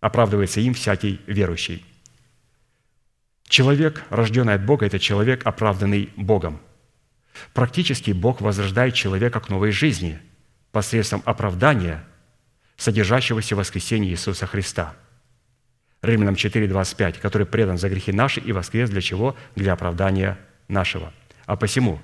[0.00, 1.84] оправдывается им всякий верующий.
[3.54, 6.60] Человек, рожденный от Бога, это человек, оправданный Богом.
[7.52, 10.18] Практически Бог возрождает человека к новой жизни
[10.72, 12.02] посредством оправдания,
[12.76, 14.96] содержащегося в воскресении Иисуса Христа.
[16.02, 19.36] Римлянам 4:25, который предан за грехи наши и воскрес для чего?
[19.54, 20.36] Для оправдания
[20.66, 21.12] нашего–
[21.46, 22.00] а посему,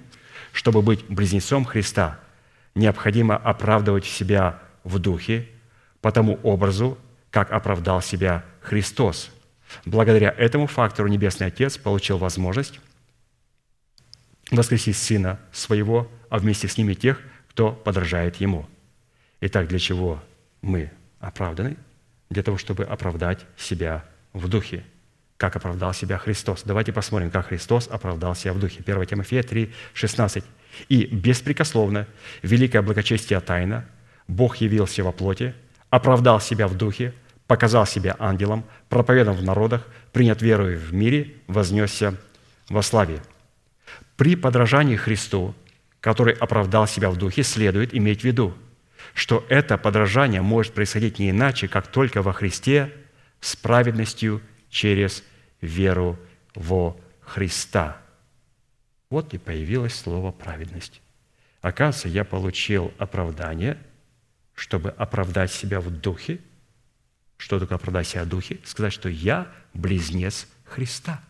[0.53, 2.21] чтобы быть близнецом Христа,
[2.77, 5.49] необходимо оправдывать себя в духе
[6.01, 6.97] по тому образу,
[7.33, 9.33] как оправдал себя Христос.
[9.85, 12.81] Благодаря этому фактору Небесный Отец получил возможность
[14.51, 17.21] воскресить Сына Своего, а вместе с ними тех,
[17.51, 18.69] кто подражает Ему.
[19.41, 20.23] Итак, для чего
[20.63, 21.77] мы оправданы?
[22.31, 24.85] Для того, чтобы оправдать себя в духе,
[25.37, 26.63] как оправдал себя Христос.
[26.65, 28.83] Давайте посмотрим, как Христос оправдал себя в духе.
[28.85, 30.45] 1 Тимофея 3, 16.
[30.89, 32.07] «И беспрекословно,
[32.43, 33.87] великое благочестие тайна,
[34.29, 35.55] Бог явился во плоти,
[35.89, 37.13] оправдал себя в духе,
[37.51, 42.15] показал себя ангелом, проповедан в народах, принят верою в мире, вознесся
[42.69, 43.21] во славе».
[44.17, 45.53] При подражании Христу,
[46.01, 48.55] который оправдал себя в духе, следует иметь в виду,
[49.15, 52.93] что это подражание может происходить не иначе, как только во Христе
[53.41, 55.25] с праведностью через
[55.61, 56.17] веру
[56.55, 57.97] во Христа.
[59.11, 61.03] Вот и появилось слово «праведность».
[61.63, 63.77] Оказывается, я получил оправдание,
[64.55, 66.39] чтобы оправдать себя в духе.
[67.41, 68.59] Что такое оправдать себя в духе?
[68.65, 71.21] Сказать, что я близнец Христа.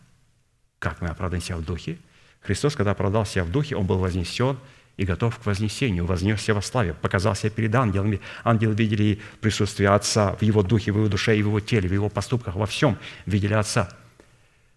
[0.77, 1.97] Как мы оправдаем себя в духе?
[2.41, 4.57] Христос, когда оправдал себя в духе, Он был вознесен
[4.97, 8.19] и готов к вознесению, вознесся во славе, показал себя перед ангелами.
[8.43, 12.09] Ангелы видели присутствие Отца в Его духе, в Его душе в Его теле, в Его
[12.09, 13.89] поступках, во всем видели Отца–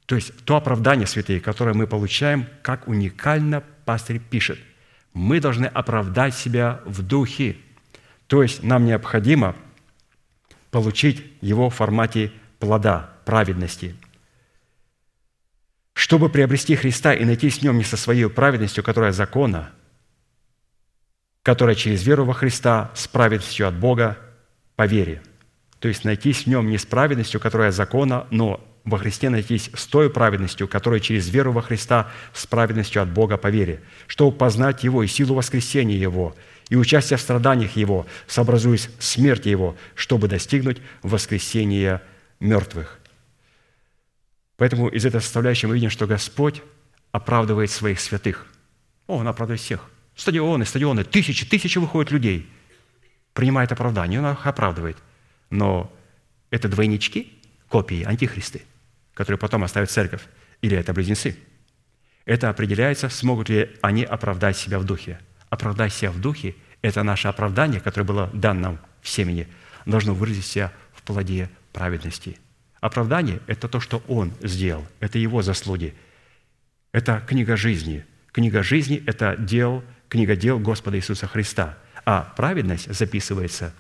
[0.07, 4.59] то есть то оправдание, святые, которое мы получаем, как уникально пастырь пишет.
[5.15, 7.57] Мы должны оправдать себя в духе.
[8.27, 9.57] То есть нам необходимо
[10.75, 13.95] получить его в формате плода, праведности.
[15.93, 19.71] Чтобы приобрести Христа и найти с нем не со своей праведностью, которая закона,
[21.45, 24.19] которая через веру во Христа с праведностью от Бога
[24.75, 25.23] по вере.
[25.79, 29.87] То есть найти в нем не с праведностью, которая закона, но во Христе найтись с
[29.87, 34.85] той праведностью, которая через веру во Христа с праведностью от Бога по вере, чтобы познать
[34.85, 36.37] Его и силу воскресения Его,
[36.69, 42.03] и участие в страданиях Его, сообразуясь смерти Его, чтобы достигнуть воскресения
[42.41, 43.01] мертвых».
[44.57, 46.63] Поэтому из этой составляющей мы видим, что Господь
[47.11, 48.47] оправдывает своих святых.
[49.07, 49.91] О, Он оправдывает всех.
[50.15, 52.49] Стадионы, стадионы, тысячи, тысячи выходят людей.
[53.33, 54.97] Принимает оправдание, Он их оправдывает.
[55.51, 55.93] Но
[56.51, 57.33] это двойнички,
[57.69, 58.63] копии, антихристы–
[59.15, 60.23] которые потом оставят церковь,
[60.61, 61.37] или это близнецы.
[62.25, 65.21] Это определяется, смогут ли они оправдать себя в духе.
[65.51, 69.47] Оправдать себя в духе– это наше оправдание, которое было дано нам в семени,
[69.87, 72.39] должно выразить себя в плоде праведности.
[72.81, 75.95] Оправдание– это то, что Он сделал, это Его заслуги.
[76.93, 78.05] Это книга жизни.
[78.33, 81.79] Книга жизни– это дел, книга дел Господа Иисуса Христа.
[82.05, 83.75] А праведность записывается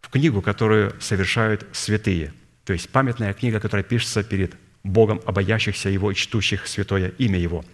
[0.00, 2.32] в книгу, которую совершают святые–
[2.66, 7.64] то есть памятная книга, которая пишется перед Богом, обоящихся Его и чтущих святое имя Его.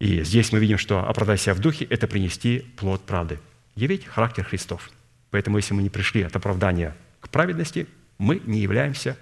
[0.00, 3.38] И здесь мы видим, что оправдать в духе– это принести плод правды,
[3.74, 4.90] явить характер Христов.
[5.30, 9.16] Поэтому, если мы не пришли от оправдания к праведности, мы не являемся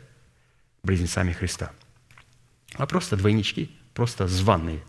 [0.85, 1.73] близнецами Христа,
[2.75, 4.83] а просто двойнички, просто званные,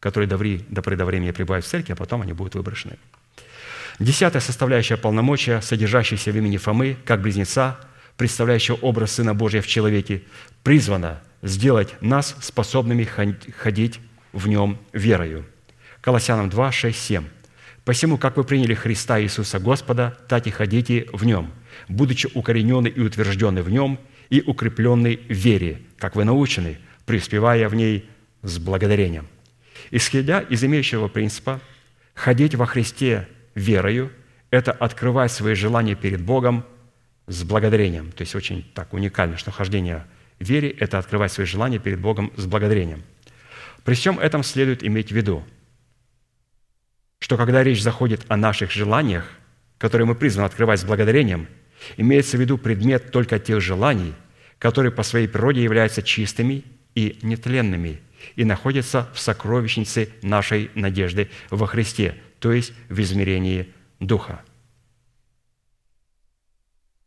[0.00, 2.96] которые до, поры до времени пребывают в церкви, а потом они будут выброшены.
[3.98, 7.78] Десятая составляющая полномочия, содержащаяся в имени Фомы, как близнеца,
[8.18, 10.22] представляющего образ Сына Божия в человеке,
[10.62, 14.00] призвана сделать нас способными ходить
[14.32, 15.46] в нем верою.
[16.02, 17.24] Колоссянам 2, 6, 7.
[17.84, 21.50] «Посему, как вы приняли Христа Иисуса Господа, так и ходите в Нем,
[21.88, 27.74] будучи укоренены и утверждены в Нем и укреплены в вере, как вы научены, преуспевая в
[27.74, 28.10] ней
[28.42, 29.28] с благодарением».
[29.90, 31.60] Исходя из имеющего принципа,
[32.14, 34.10] ходить во Христе верою–
[34.50, 36.66] это открывать свои желания перед Богом–
[37.28, 38.10] с благодарением.
[38.12, 40.06] То есть очень так уникально, что хождение
[40.40, 43.02] в вере– это открывать свои желания перед Богом с благодарением.
[43.84, 45.44] При всем этом следует иметь в виду,
[47.20, 49.30] что когда речь заходит о наших желаниях,
[49.78, 51.48] которые мы призваны открывать с благодарением,
[51.96, 54.14] имеется в виду предмет только тех желаний,
[54.58, 56.64] которые по своей природе являются чистыми
[56.94, 58.00] и нетленными
[58.34, 64.42] и находятся в сокровищнице нашей надежды во Христе, то есть в измерении Духа–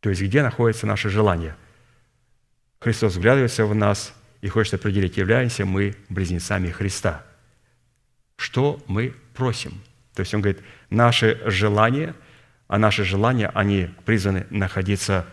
[0.02, 1.54] то есть где находится наше желание.
[2.80, 7.24] Христос вглядывается в нас и хочет определить, являемся мы близнецами Христа.
[8.36, 9.80] Что мы просим?
[10.14, 10.60] То есть он говорит,
[10.90, 12.16] наши желания,
[12.66, 15.24] а наши желания, они призваны находиться,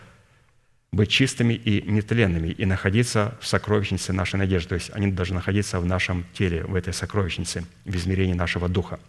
[0.92, 4.68] быть чистыми и нетленными, и находиться в сокровищнице нашей надежды.
[4.68, 9.00] То есть они должны находиться в нашем теле, в этой сокровищнице, в измерении нашего духа.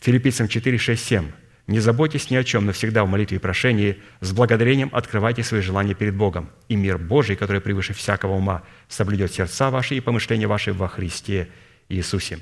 [0.00, 1.30] Филиппийцам 4, 6, 7.
[1.70, 5.60] Не заботьтесь ни о чем, но всегда в молитве и прошении с благодарением открывайте свои
[5.60, 6.50] желания перед Богом.
[6.66, 11.48] И мир Божий, который превыше всякого ума, соблюдет сердца ваши и помышления ваши во Христе
[11.88, 12.40] Иисусе.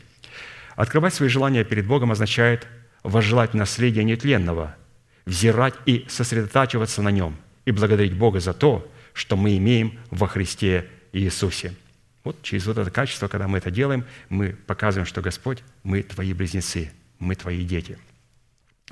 [0.77, 2.67] Открывать свои желания перед Богом означает
[3.03, 4.75] возжелать наследия нетленного,
[5.27, 7.37] взирать и сосредотачиваться на нем,
[7.67, 11.75] и благодарить Бога за то, что мы имеем во Христе Иисусе.
[12.25, 16.33] Вот через вот это качество, когда мы это делаем, мы показываем, что Господь, мы Твои
[16.33, 17.99] близнецы, мы Твои дети–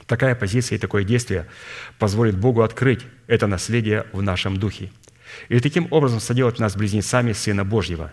[0.04, 1.46] Такая позиция и такое действие
[1.98, 4.90] позволит Богу открыть это наследие в нашем духе.
[5.48, 8.12] И таким образом соделать нас близнецами Сына Божьего.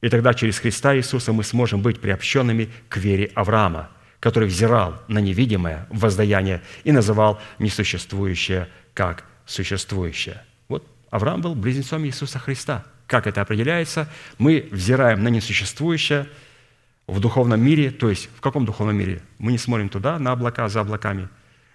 [0.00, 5.18] И тогда через Христа Иисуса мы сможем быть приобщенными к вере Авраама, который взирал на
[5.18, 10.42] невидимое воздаяние и называл несуществующее как существующее.
[10.68, 12.84] Вот Авраам был близнецом Иисуса Христа.
[13.06, 14.08] Как это определяется?
[14.38, 16.26] Мы взираем на несуществующее–
[17.06, 19.22] в духовном мире, то есть в каком духовном мире?
[19.38, 21.28] Мы не смотрим туда, на облака, за облаками,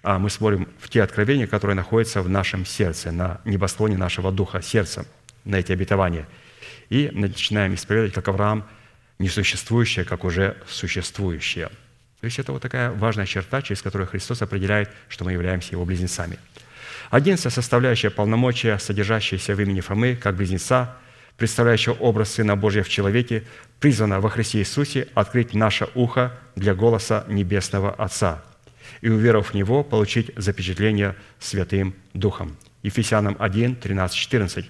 [0.03, 4.61] а мы смотрим в те откровения, которые находятся в нашем сердце, на небосклоне нашего духа,
[4.61, 5.05] сердца,
[5.43, 6.27] на эти обетования.
[6.89, 8.65] И начинаем исповедовать, как Авраам,
[9.19, 11.69] несуществующее, как уже существующее.
[12.19, 15.85] То есть это вот такая важная черта, через которую Христос определяет, что мы являемся Его
[15.85, 16.39] близнецами.
[17.11, 20.95] Одиннадцатая составляющая полномочия, содержащаяся в имени Фомы, как близнеца,
[21.37, 23.43] представляющего образ Сына Божия в человеке,
[23.79, 28.43] призвана во Христе Иисусе открыть наше ухо для голоса Небесного Отца
[29.01, 32.55] и, уверовав в Него, получить запечатление Святым Духом.
[32.83, 34.69] Ефесянам 1, 13, 14.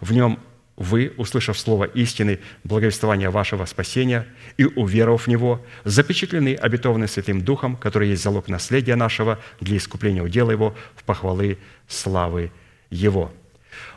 [0.00, 0.38] В нем
[0.76, 4.26] вы, услышав слово истины, благовествования вашего спасения
[4.56, 10.22] и уверовав в Него, запечатлены обетованным Святым Духом, который есть залог наследия нашего для искупления
[10.22, 11.58] удела Его в похвалы
[11.88, 12.50] славы
[12.90, 13.32] Его».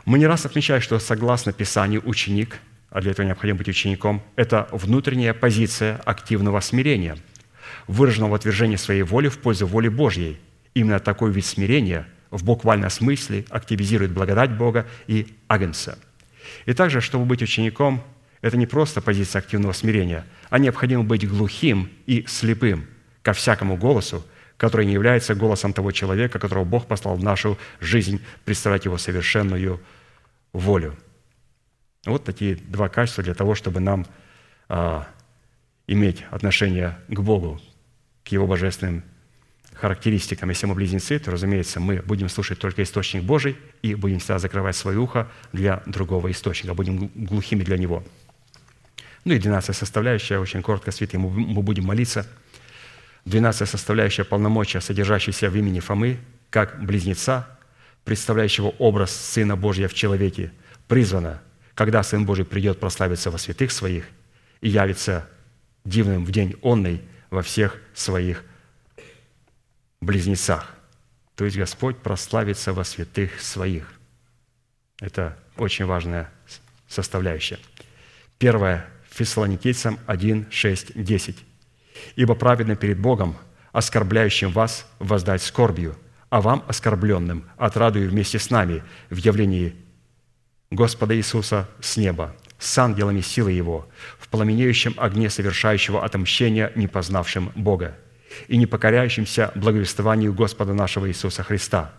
[0.04, 2.58] Мы не раз отмечаем, что согласно Писанию ученик–
[2.96, 7.18] а для этого необходимо быть учеником, это внутренняя позиция активного смирения,
[7.88, 10.38] выраженного в отвержении своей воли в пользу воли Божьей.
[10.74, 15.98] Именно такой вид смирения в буквальном смысле активизирует благодать Бога и агнца.
[16.64, 18.02] И также, чтобы быть учеником,
[18.40, 22.86] это не просто позиция активного смирения, а необходимо быть глухим и слепым
[23.22, 24.24] ко всякому голосу,
[24.56, 29.80] который не является голосом того человека, которого Бог послал в нашу жизнь, представлять его совершенную
[30.52, 30.96] волю–
[32.06, 34.06] вот такие два качества для того, чтобы нам
[34.68, 35.06] а,
[35.86, 37.60] иметь отношение к Богу,
[38.24, 39.02] к Его божественным
[39.74, 40.48] характеристикам.
[40.48, 44.76] Если мы близнецы, то, разумеется, мы будем слушать только источник Божий и будем всегда закрывать
[44.76, 48.04] свое ухо для другого источника, будем глухими для него.
[49.24, 52.26] Ну и двенадцатая составляющая, очень коротко, святые, мы будем молиться.
[53.26, 57.46] Двенадцатая составляющая полномочия, содержащаяся в имени Фомы, как близнеца,
[58.04, 60.52] представляющего образ Сына Божьего в человеке,
[60.88, 61.42] призвана
[61.76, 64.06] когда Сын Божий придет прославиться во святых своих
[64.62, 65.28] и явится
[65.84, 68.42] дивным в день онный во всех своих
[70.00, 70.74] близнецах.
[71.36, 73.92] То есть Господь прославится во святых своих.
[75.00, 76.32] Это очень важная
[76.88, 77.58] составляющая.
[78.38, 78.88] Первое.
[79.10, 81.36] Фессалоникийцам 1, 6, 10.
[82.16, 83.36] «Ибо праведно перед Богом,
[83.72, 85.96] оскорбляющим вас, воздать скорбью,
[86.30, 89.74] а вам, оскорбленным, отрадую вместе с нами в явлении
[90.70, 97.52] Господа Иисуса с неба, с ангелами силы Его, в пламенеющем огне совершающего отомщения, не познавшим
[97.54, 97.96] Бога,
[98.48, 101.92] и не покоряющимся благовествованию Господа нашего Иисуса Христа,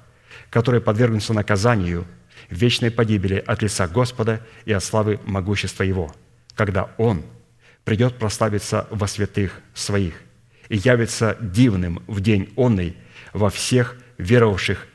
[0.50, 2.06] который подвергнется наказанию,
[2.50, 6.14] вечной погибели от лица Господа и от славы могущества Его,
[6.56, 7.24] когда Он
[7.88, 10.16] придет прославиться во святых Своих
[10.68, 12.98] и явится дивным в день онный
[13.32, 14.86] во всех веровавших,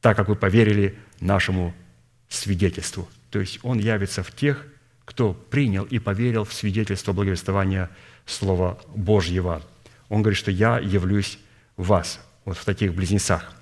[0.00, 1.72] так как вы поверили нашему
[2.28, 3.08] свидетельству.
[3.30, 4.66] То есть Он явится в тех,
[5.04, 7.90] кто принял и поверил в свидетельство благовествования
[8.26, 9.62] Слова Божьего.
[10.08, 11.38] Он говорит, что «Я явлюсь
[11.76, 13.52] в вас», вот в таких близнецах.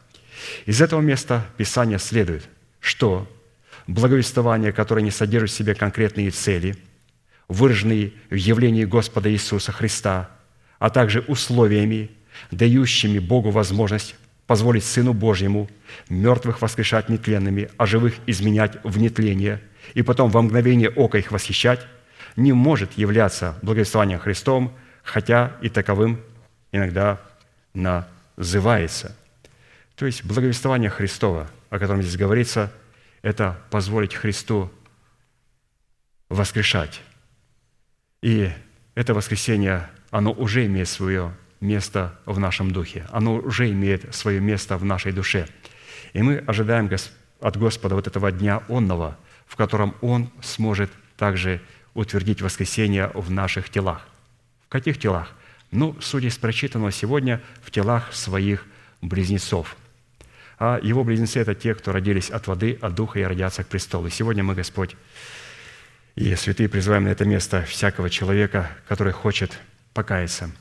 [0.64, 2.48] Из этого места Писания следует,
[2.80, 3.30] что
[3.86, 6.78] благовествование, которое не содержит в себе конкретные цели,
[7.50, 10.30] выраженные в явлении Господа Иисуса Христа,
[10.78, 12.10] а также условиями,
[12.52, 14.14] дающими Богу возможность
[14.46, 15.68] позволить Сыну Божьему
[16.08, 19.60] мертвых воскрешать нетленными, а живых изменять в нетление,
[19.94, 21.86] и потом во мгновение ока их восхищать,
[22.36, 24.72] не может являться благовествованием Христом,
[25.02, 26.20] хотя и таковым
[26.70, 27.20] иногда
[27.74, 29.16] называется.
[29.96, 32.72] То есть благовествование Христова, о котором здесь говорится,
[33.22, 34.70] это позволить Христу
[36.28, 37.02] воскрешать.
[38.22, 38.50] И
[38.94, 43.06] это воскресение, оно уже имеет свое место в нашем духе.
[43.10, 45.48] Оно уже имеет свое место в нашей душе.
[46.12, 46.90] И мы ожидаем
[47.40, 49.16] от Господа вот этого дня онного,
[49.46, 51.60] в котором Он сможет также
[51.94, 54.06] утвердить воскресение в наших телах.
[54.66, 55.32] В каких телах?
[55.70, 58.66] Ну, судя из прочитанного сегодня, в телах своих
[59.00, 59.76] близнецов.
[60.58, 64.08] А его близнецы– это те, кто родились от воды, от духа и родятся к престолу.
[64.08, 64.96] И сегодня мы, Господь,
[66.16, 69.58] и святые призываем на это место всякого человека, который хочет
[69.92, 70.50] покаяться–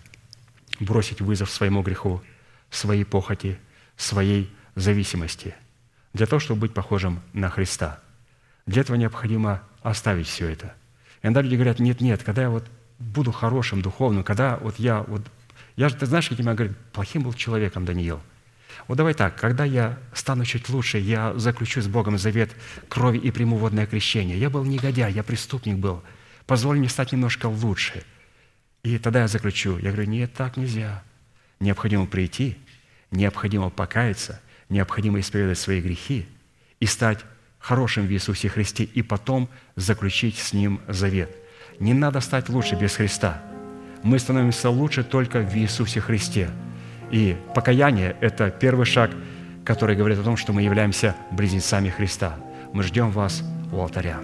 [0.80, 2.22] бросить вызов своему греху,
[2.70, 3.58] своей похоти,
[3.98, 5.56] своей зависимости,
[6.14, 8.00] для того, чтобы быть похожим на Христа.
[8.66, 10.74] Для этого необходимо оставить все это.
[11.22, 12.66] Иногда люди говорят, нет, нет, когда я вот
[13.00, 15.22] буду хорошим, духовным, когда вот я вот...
[15.76, 18.22] Я же, ты знаешь, каким я говорю, плохим был человеком Даниил.
[18.88, 22.52] Вот давай так, когда я стану чуть лучше, я заключу с Богом завет
[22.88, 24.40] крови и приму водное крещение.
[24.40, 26.02] Я был негодяй, я преступник был.
[26.46, 28.04] Позволь мне стать немножко лучше.
[28.84, 29.78] И тогда я заключу.
[29.78, 31.04] Я говорю, нет, так нельзя.
[31.60, 32.58] Необходимо прийти,
[33.12, 36.26] необходимо покаяться, необходимо исповедать свои грехи
[36.80, 37.20] и стать
[37.60, 41.30] хорошим в Иисусе Христе, и потом заключить с Ним завет.
[41.80, 43.42] Не надо стать лучше без Христа.
[44.02, 46.50] Мы становимся лучше только в Иисусе Христе.
[47.12, 49.12] И покаяние– это первый шаг,
[49.66, 52.36] который говорит о том, что мы являемся близнецами Христа.
[52.74, 54.20] Мы ждем вас у алтаря.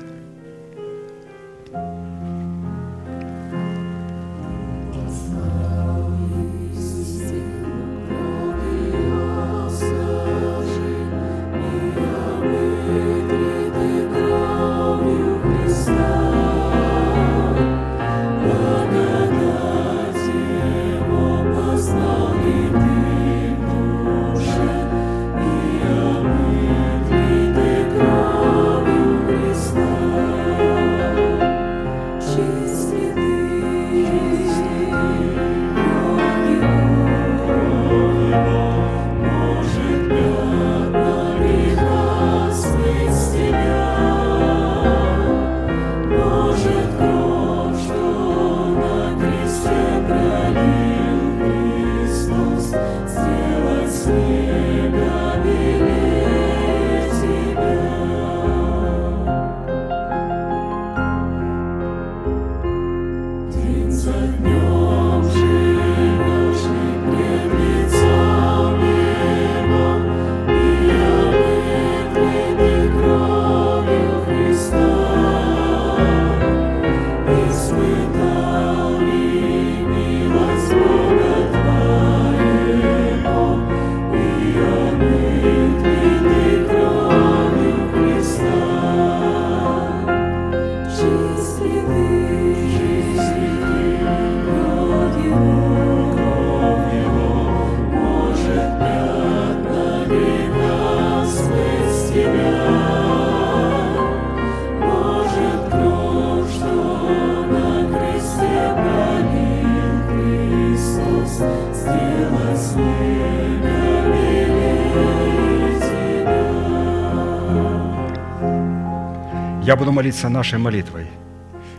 [119.96, 121.08] Молиться нашей молитвой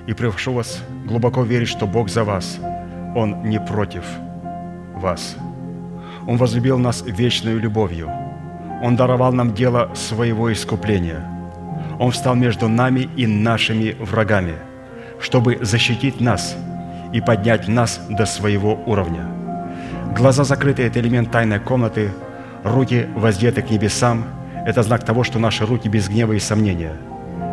[0.07, 2.59] и прошу вас глубоко верить, что Бог за вас,
[3.15, 4.05] Он не против
[4.95, 5.37] вас.
[6.27, 8.11] Он возлюбил нас вечной любовью.
[8.83, 11.25] Он даровал нам дело своего искупления.
[11.99, 14.55] Он встал между нами и нашими врагами,
[15.21, 16.57] чтобы защитить нас
[17.13, 19.27] и поднять нас до своего уровня.
[20.17, 22.11] Глаза закрыты– это элемент тайной комнаты,
[22.65, 24.25] руки воздеты к небесам–
[24.67, 26.97] это знак того, что наши руки без гнева и сомнения–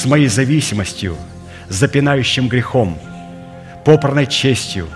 [0.00, 1.14] с моей зависимостью,
[1.68, 2.98] запинающим грехом,
[3.84, 4.88] попранной честью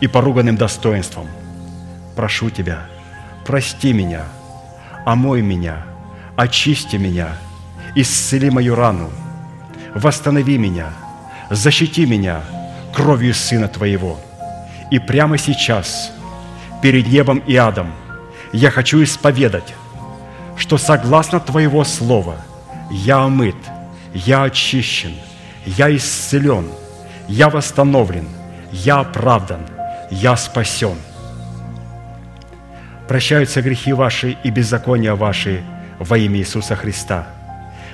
[0.00, 1.26] и поруганным достоинством.
[2.16, 2.86] Прошу Тебя,
[3.44, 4.24] прости меня,
[5.04, 5.84] омой меня,
[6.34, 7.28] очисти меня,
[7.94, 9.10] исцели мою рану,
[9.94, 10.94] восстанови меня,
[11.50, 12.40] защити меня
[12.94, 14.18] кровью Сына Твоего.
[14.90, 16.10] И прямо сейчас,
[16.80, 17.92] перед небом и адом,
[18.54, 19.74] я хочу исповедать,
[20.56, 22.36] что согласно Твоего Слова
[22.90, 23.56] я омыт–
[24.14, 25.14] я очищен,
[25.64, 26.66] я исцелен,
[27.28, 28.26] я восстановлен,
[28.72, 29.60] я оправдан,
[30.10, 30.96] я спасен.
[33.06, 35.62] Прощаются грехи ваши и беззакония ваши
[35.98, 37.26] во имя Иисуса Христа.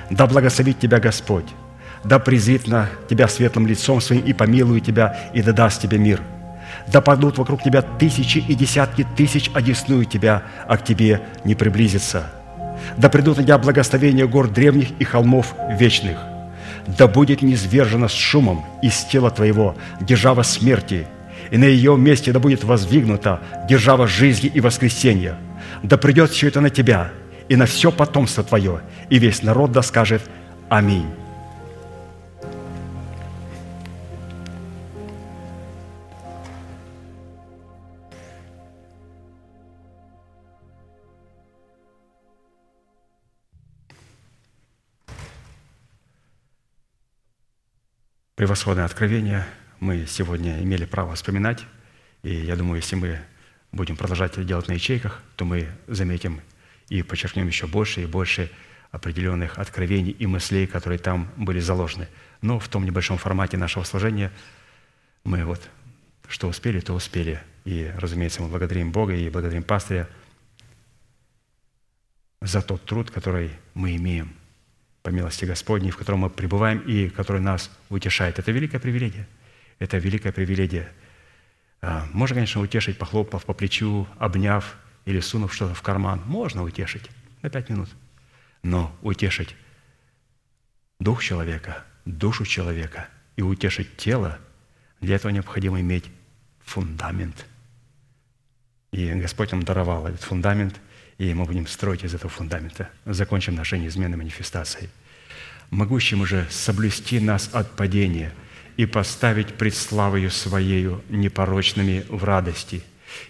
[0.09, 1.47] Да благословит тебя Господь,
[2.03, 6.21] да презрит на тебя светлым лицом своим и помилует тебя, и да даст тебе мир.
[6.87, 12.29] Да падут вокруг тебя тысячи и десятки тысяч, одесную тебя, а к тебе не приблизится–
[12.97, 16.17] да придут на тебя благословения гор древних и холмов вечных.
[16.87, 21.07] Да будет низвержена с шумом из тела твоего держава смерти,
[21.51, 25.37] и на ее месте да будет воздвигнута держава жизни и воскресения.
[25.83, 27.11] Да придет все это на тебя
[27.49, 30.21] и на все потомство твое, и весь народ да скажет
[30.69, 31.24] Аминь.
[48.35, 49.47] Превосходное откровение
[49.79, 51.63] мы сегодня имели право вспоминать.
[52.21, 53.21] И я думаю, если мы
[53.71, 56.41] будем продолжать это делать на ячейках, то мы заметим
[56.89, 58.51] и подчеркнем еще больше и больше
[58.91, 62.09] определенных откровений и мыслей, которые там были заложены.
[62.41, 64.33] Но в том небольшом формате нашего служения
[65.23, 65.69] мы вот
[66.27, 67.41] что успели, то успели.
[67.63, 70.09] И, разумеется, мы благодарим Бога и благодарим пастыря
[72.41, 74.35] за тот труд, который мы имеем
[75.05, 78.39] по милости Господней, в котором мы пребываем и который нас утешает.
[78.39, 79.27] Это великая привилегия.
[79.77, 80.91] Это великая привилегия.
[81.81, 84.75] А, можно, конечно, утешить, похлопав по плечу, обняв
[85.05, 86.23] или сунув что-то в карман.
[86.25, 87.11] Можно утешить
[87.43, 87.89] на пять минут.
[88.63, 89.55] Но утешить
[90.99, 94.39] дух человека, душу человека и утешить тело,
[95.01, 96.05] для этого необходимо иметь
[96.63, 97.45] фундамент.
[98.91, 100.81] И Господь нам даровал этот фундамент,
[101.17, 102.89] и мы будем строить из этого фундамента.
[103.05, 104.89] Закончим нашей неизменной манифестацией.
[105.69, 108.33] Могущим же соблюсти нас от падения
[108.77, 112.83] и поставить пред славою Своею непорочными в радости,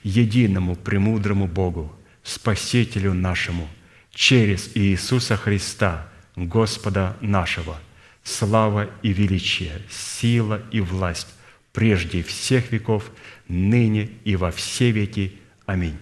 [0.03, 3.70] единому премудрому Богу, Спасителю нашему,
[4.12, 7.80] через Иисуса Христа, Господа нашего,
[8.24, 11.28] слава и величие, сила и власть
[11.72, 13.12] прежде всех веков,
[13.48, 15.36] ныне и во все веки.
[15.66, 15.98] Аминь.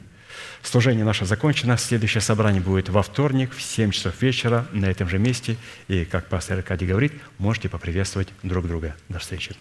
[0.64, 1.78] Служение наше закончено.
[1.78, 5.58] Следующее собрание будет во вторник в 7 часов вечера на этом же месте.
[5.90, 8.96] И, как пастор Аркадий говорит, можете поприветствовать друг друга.
[9.10, 9.56] До встречи.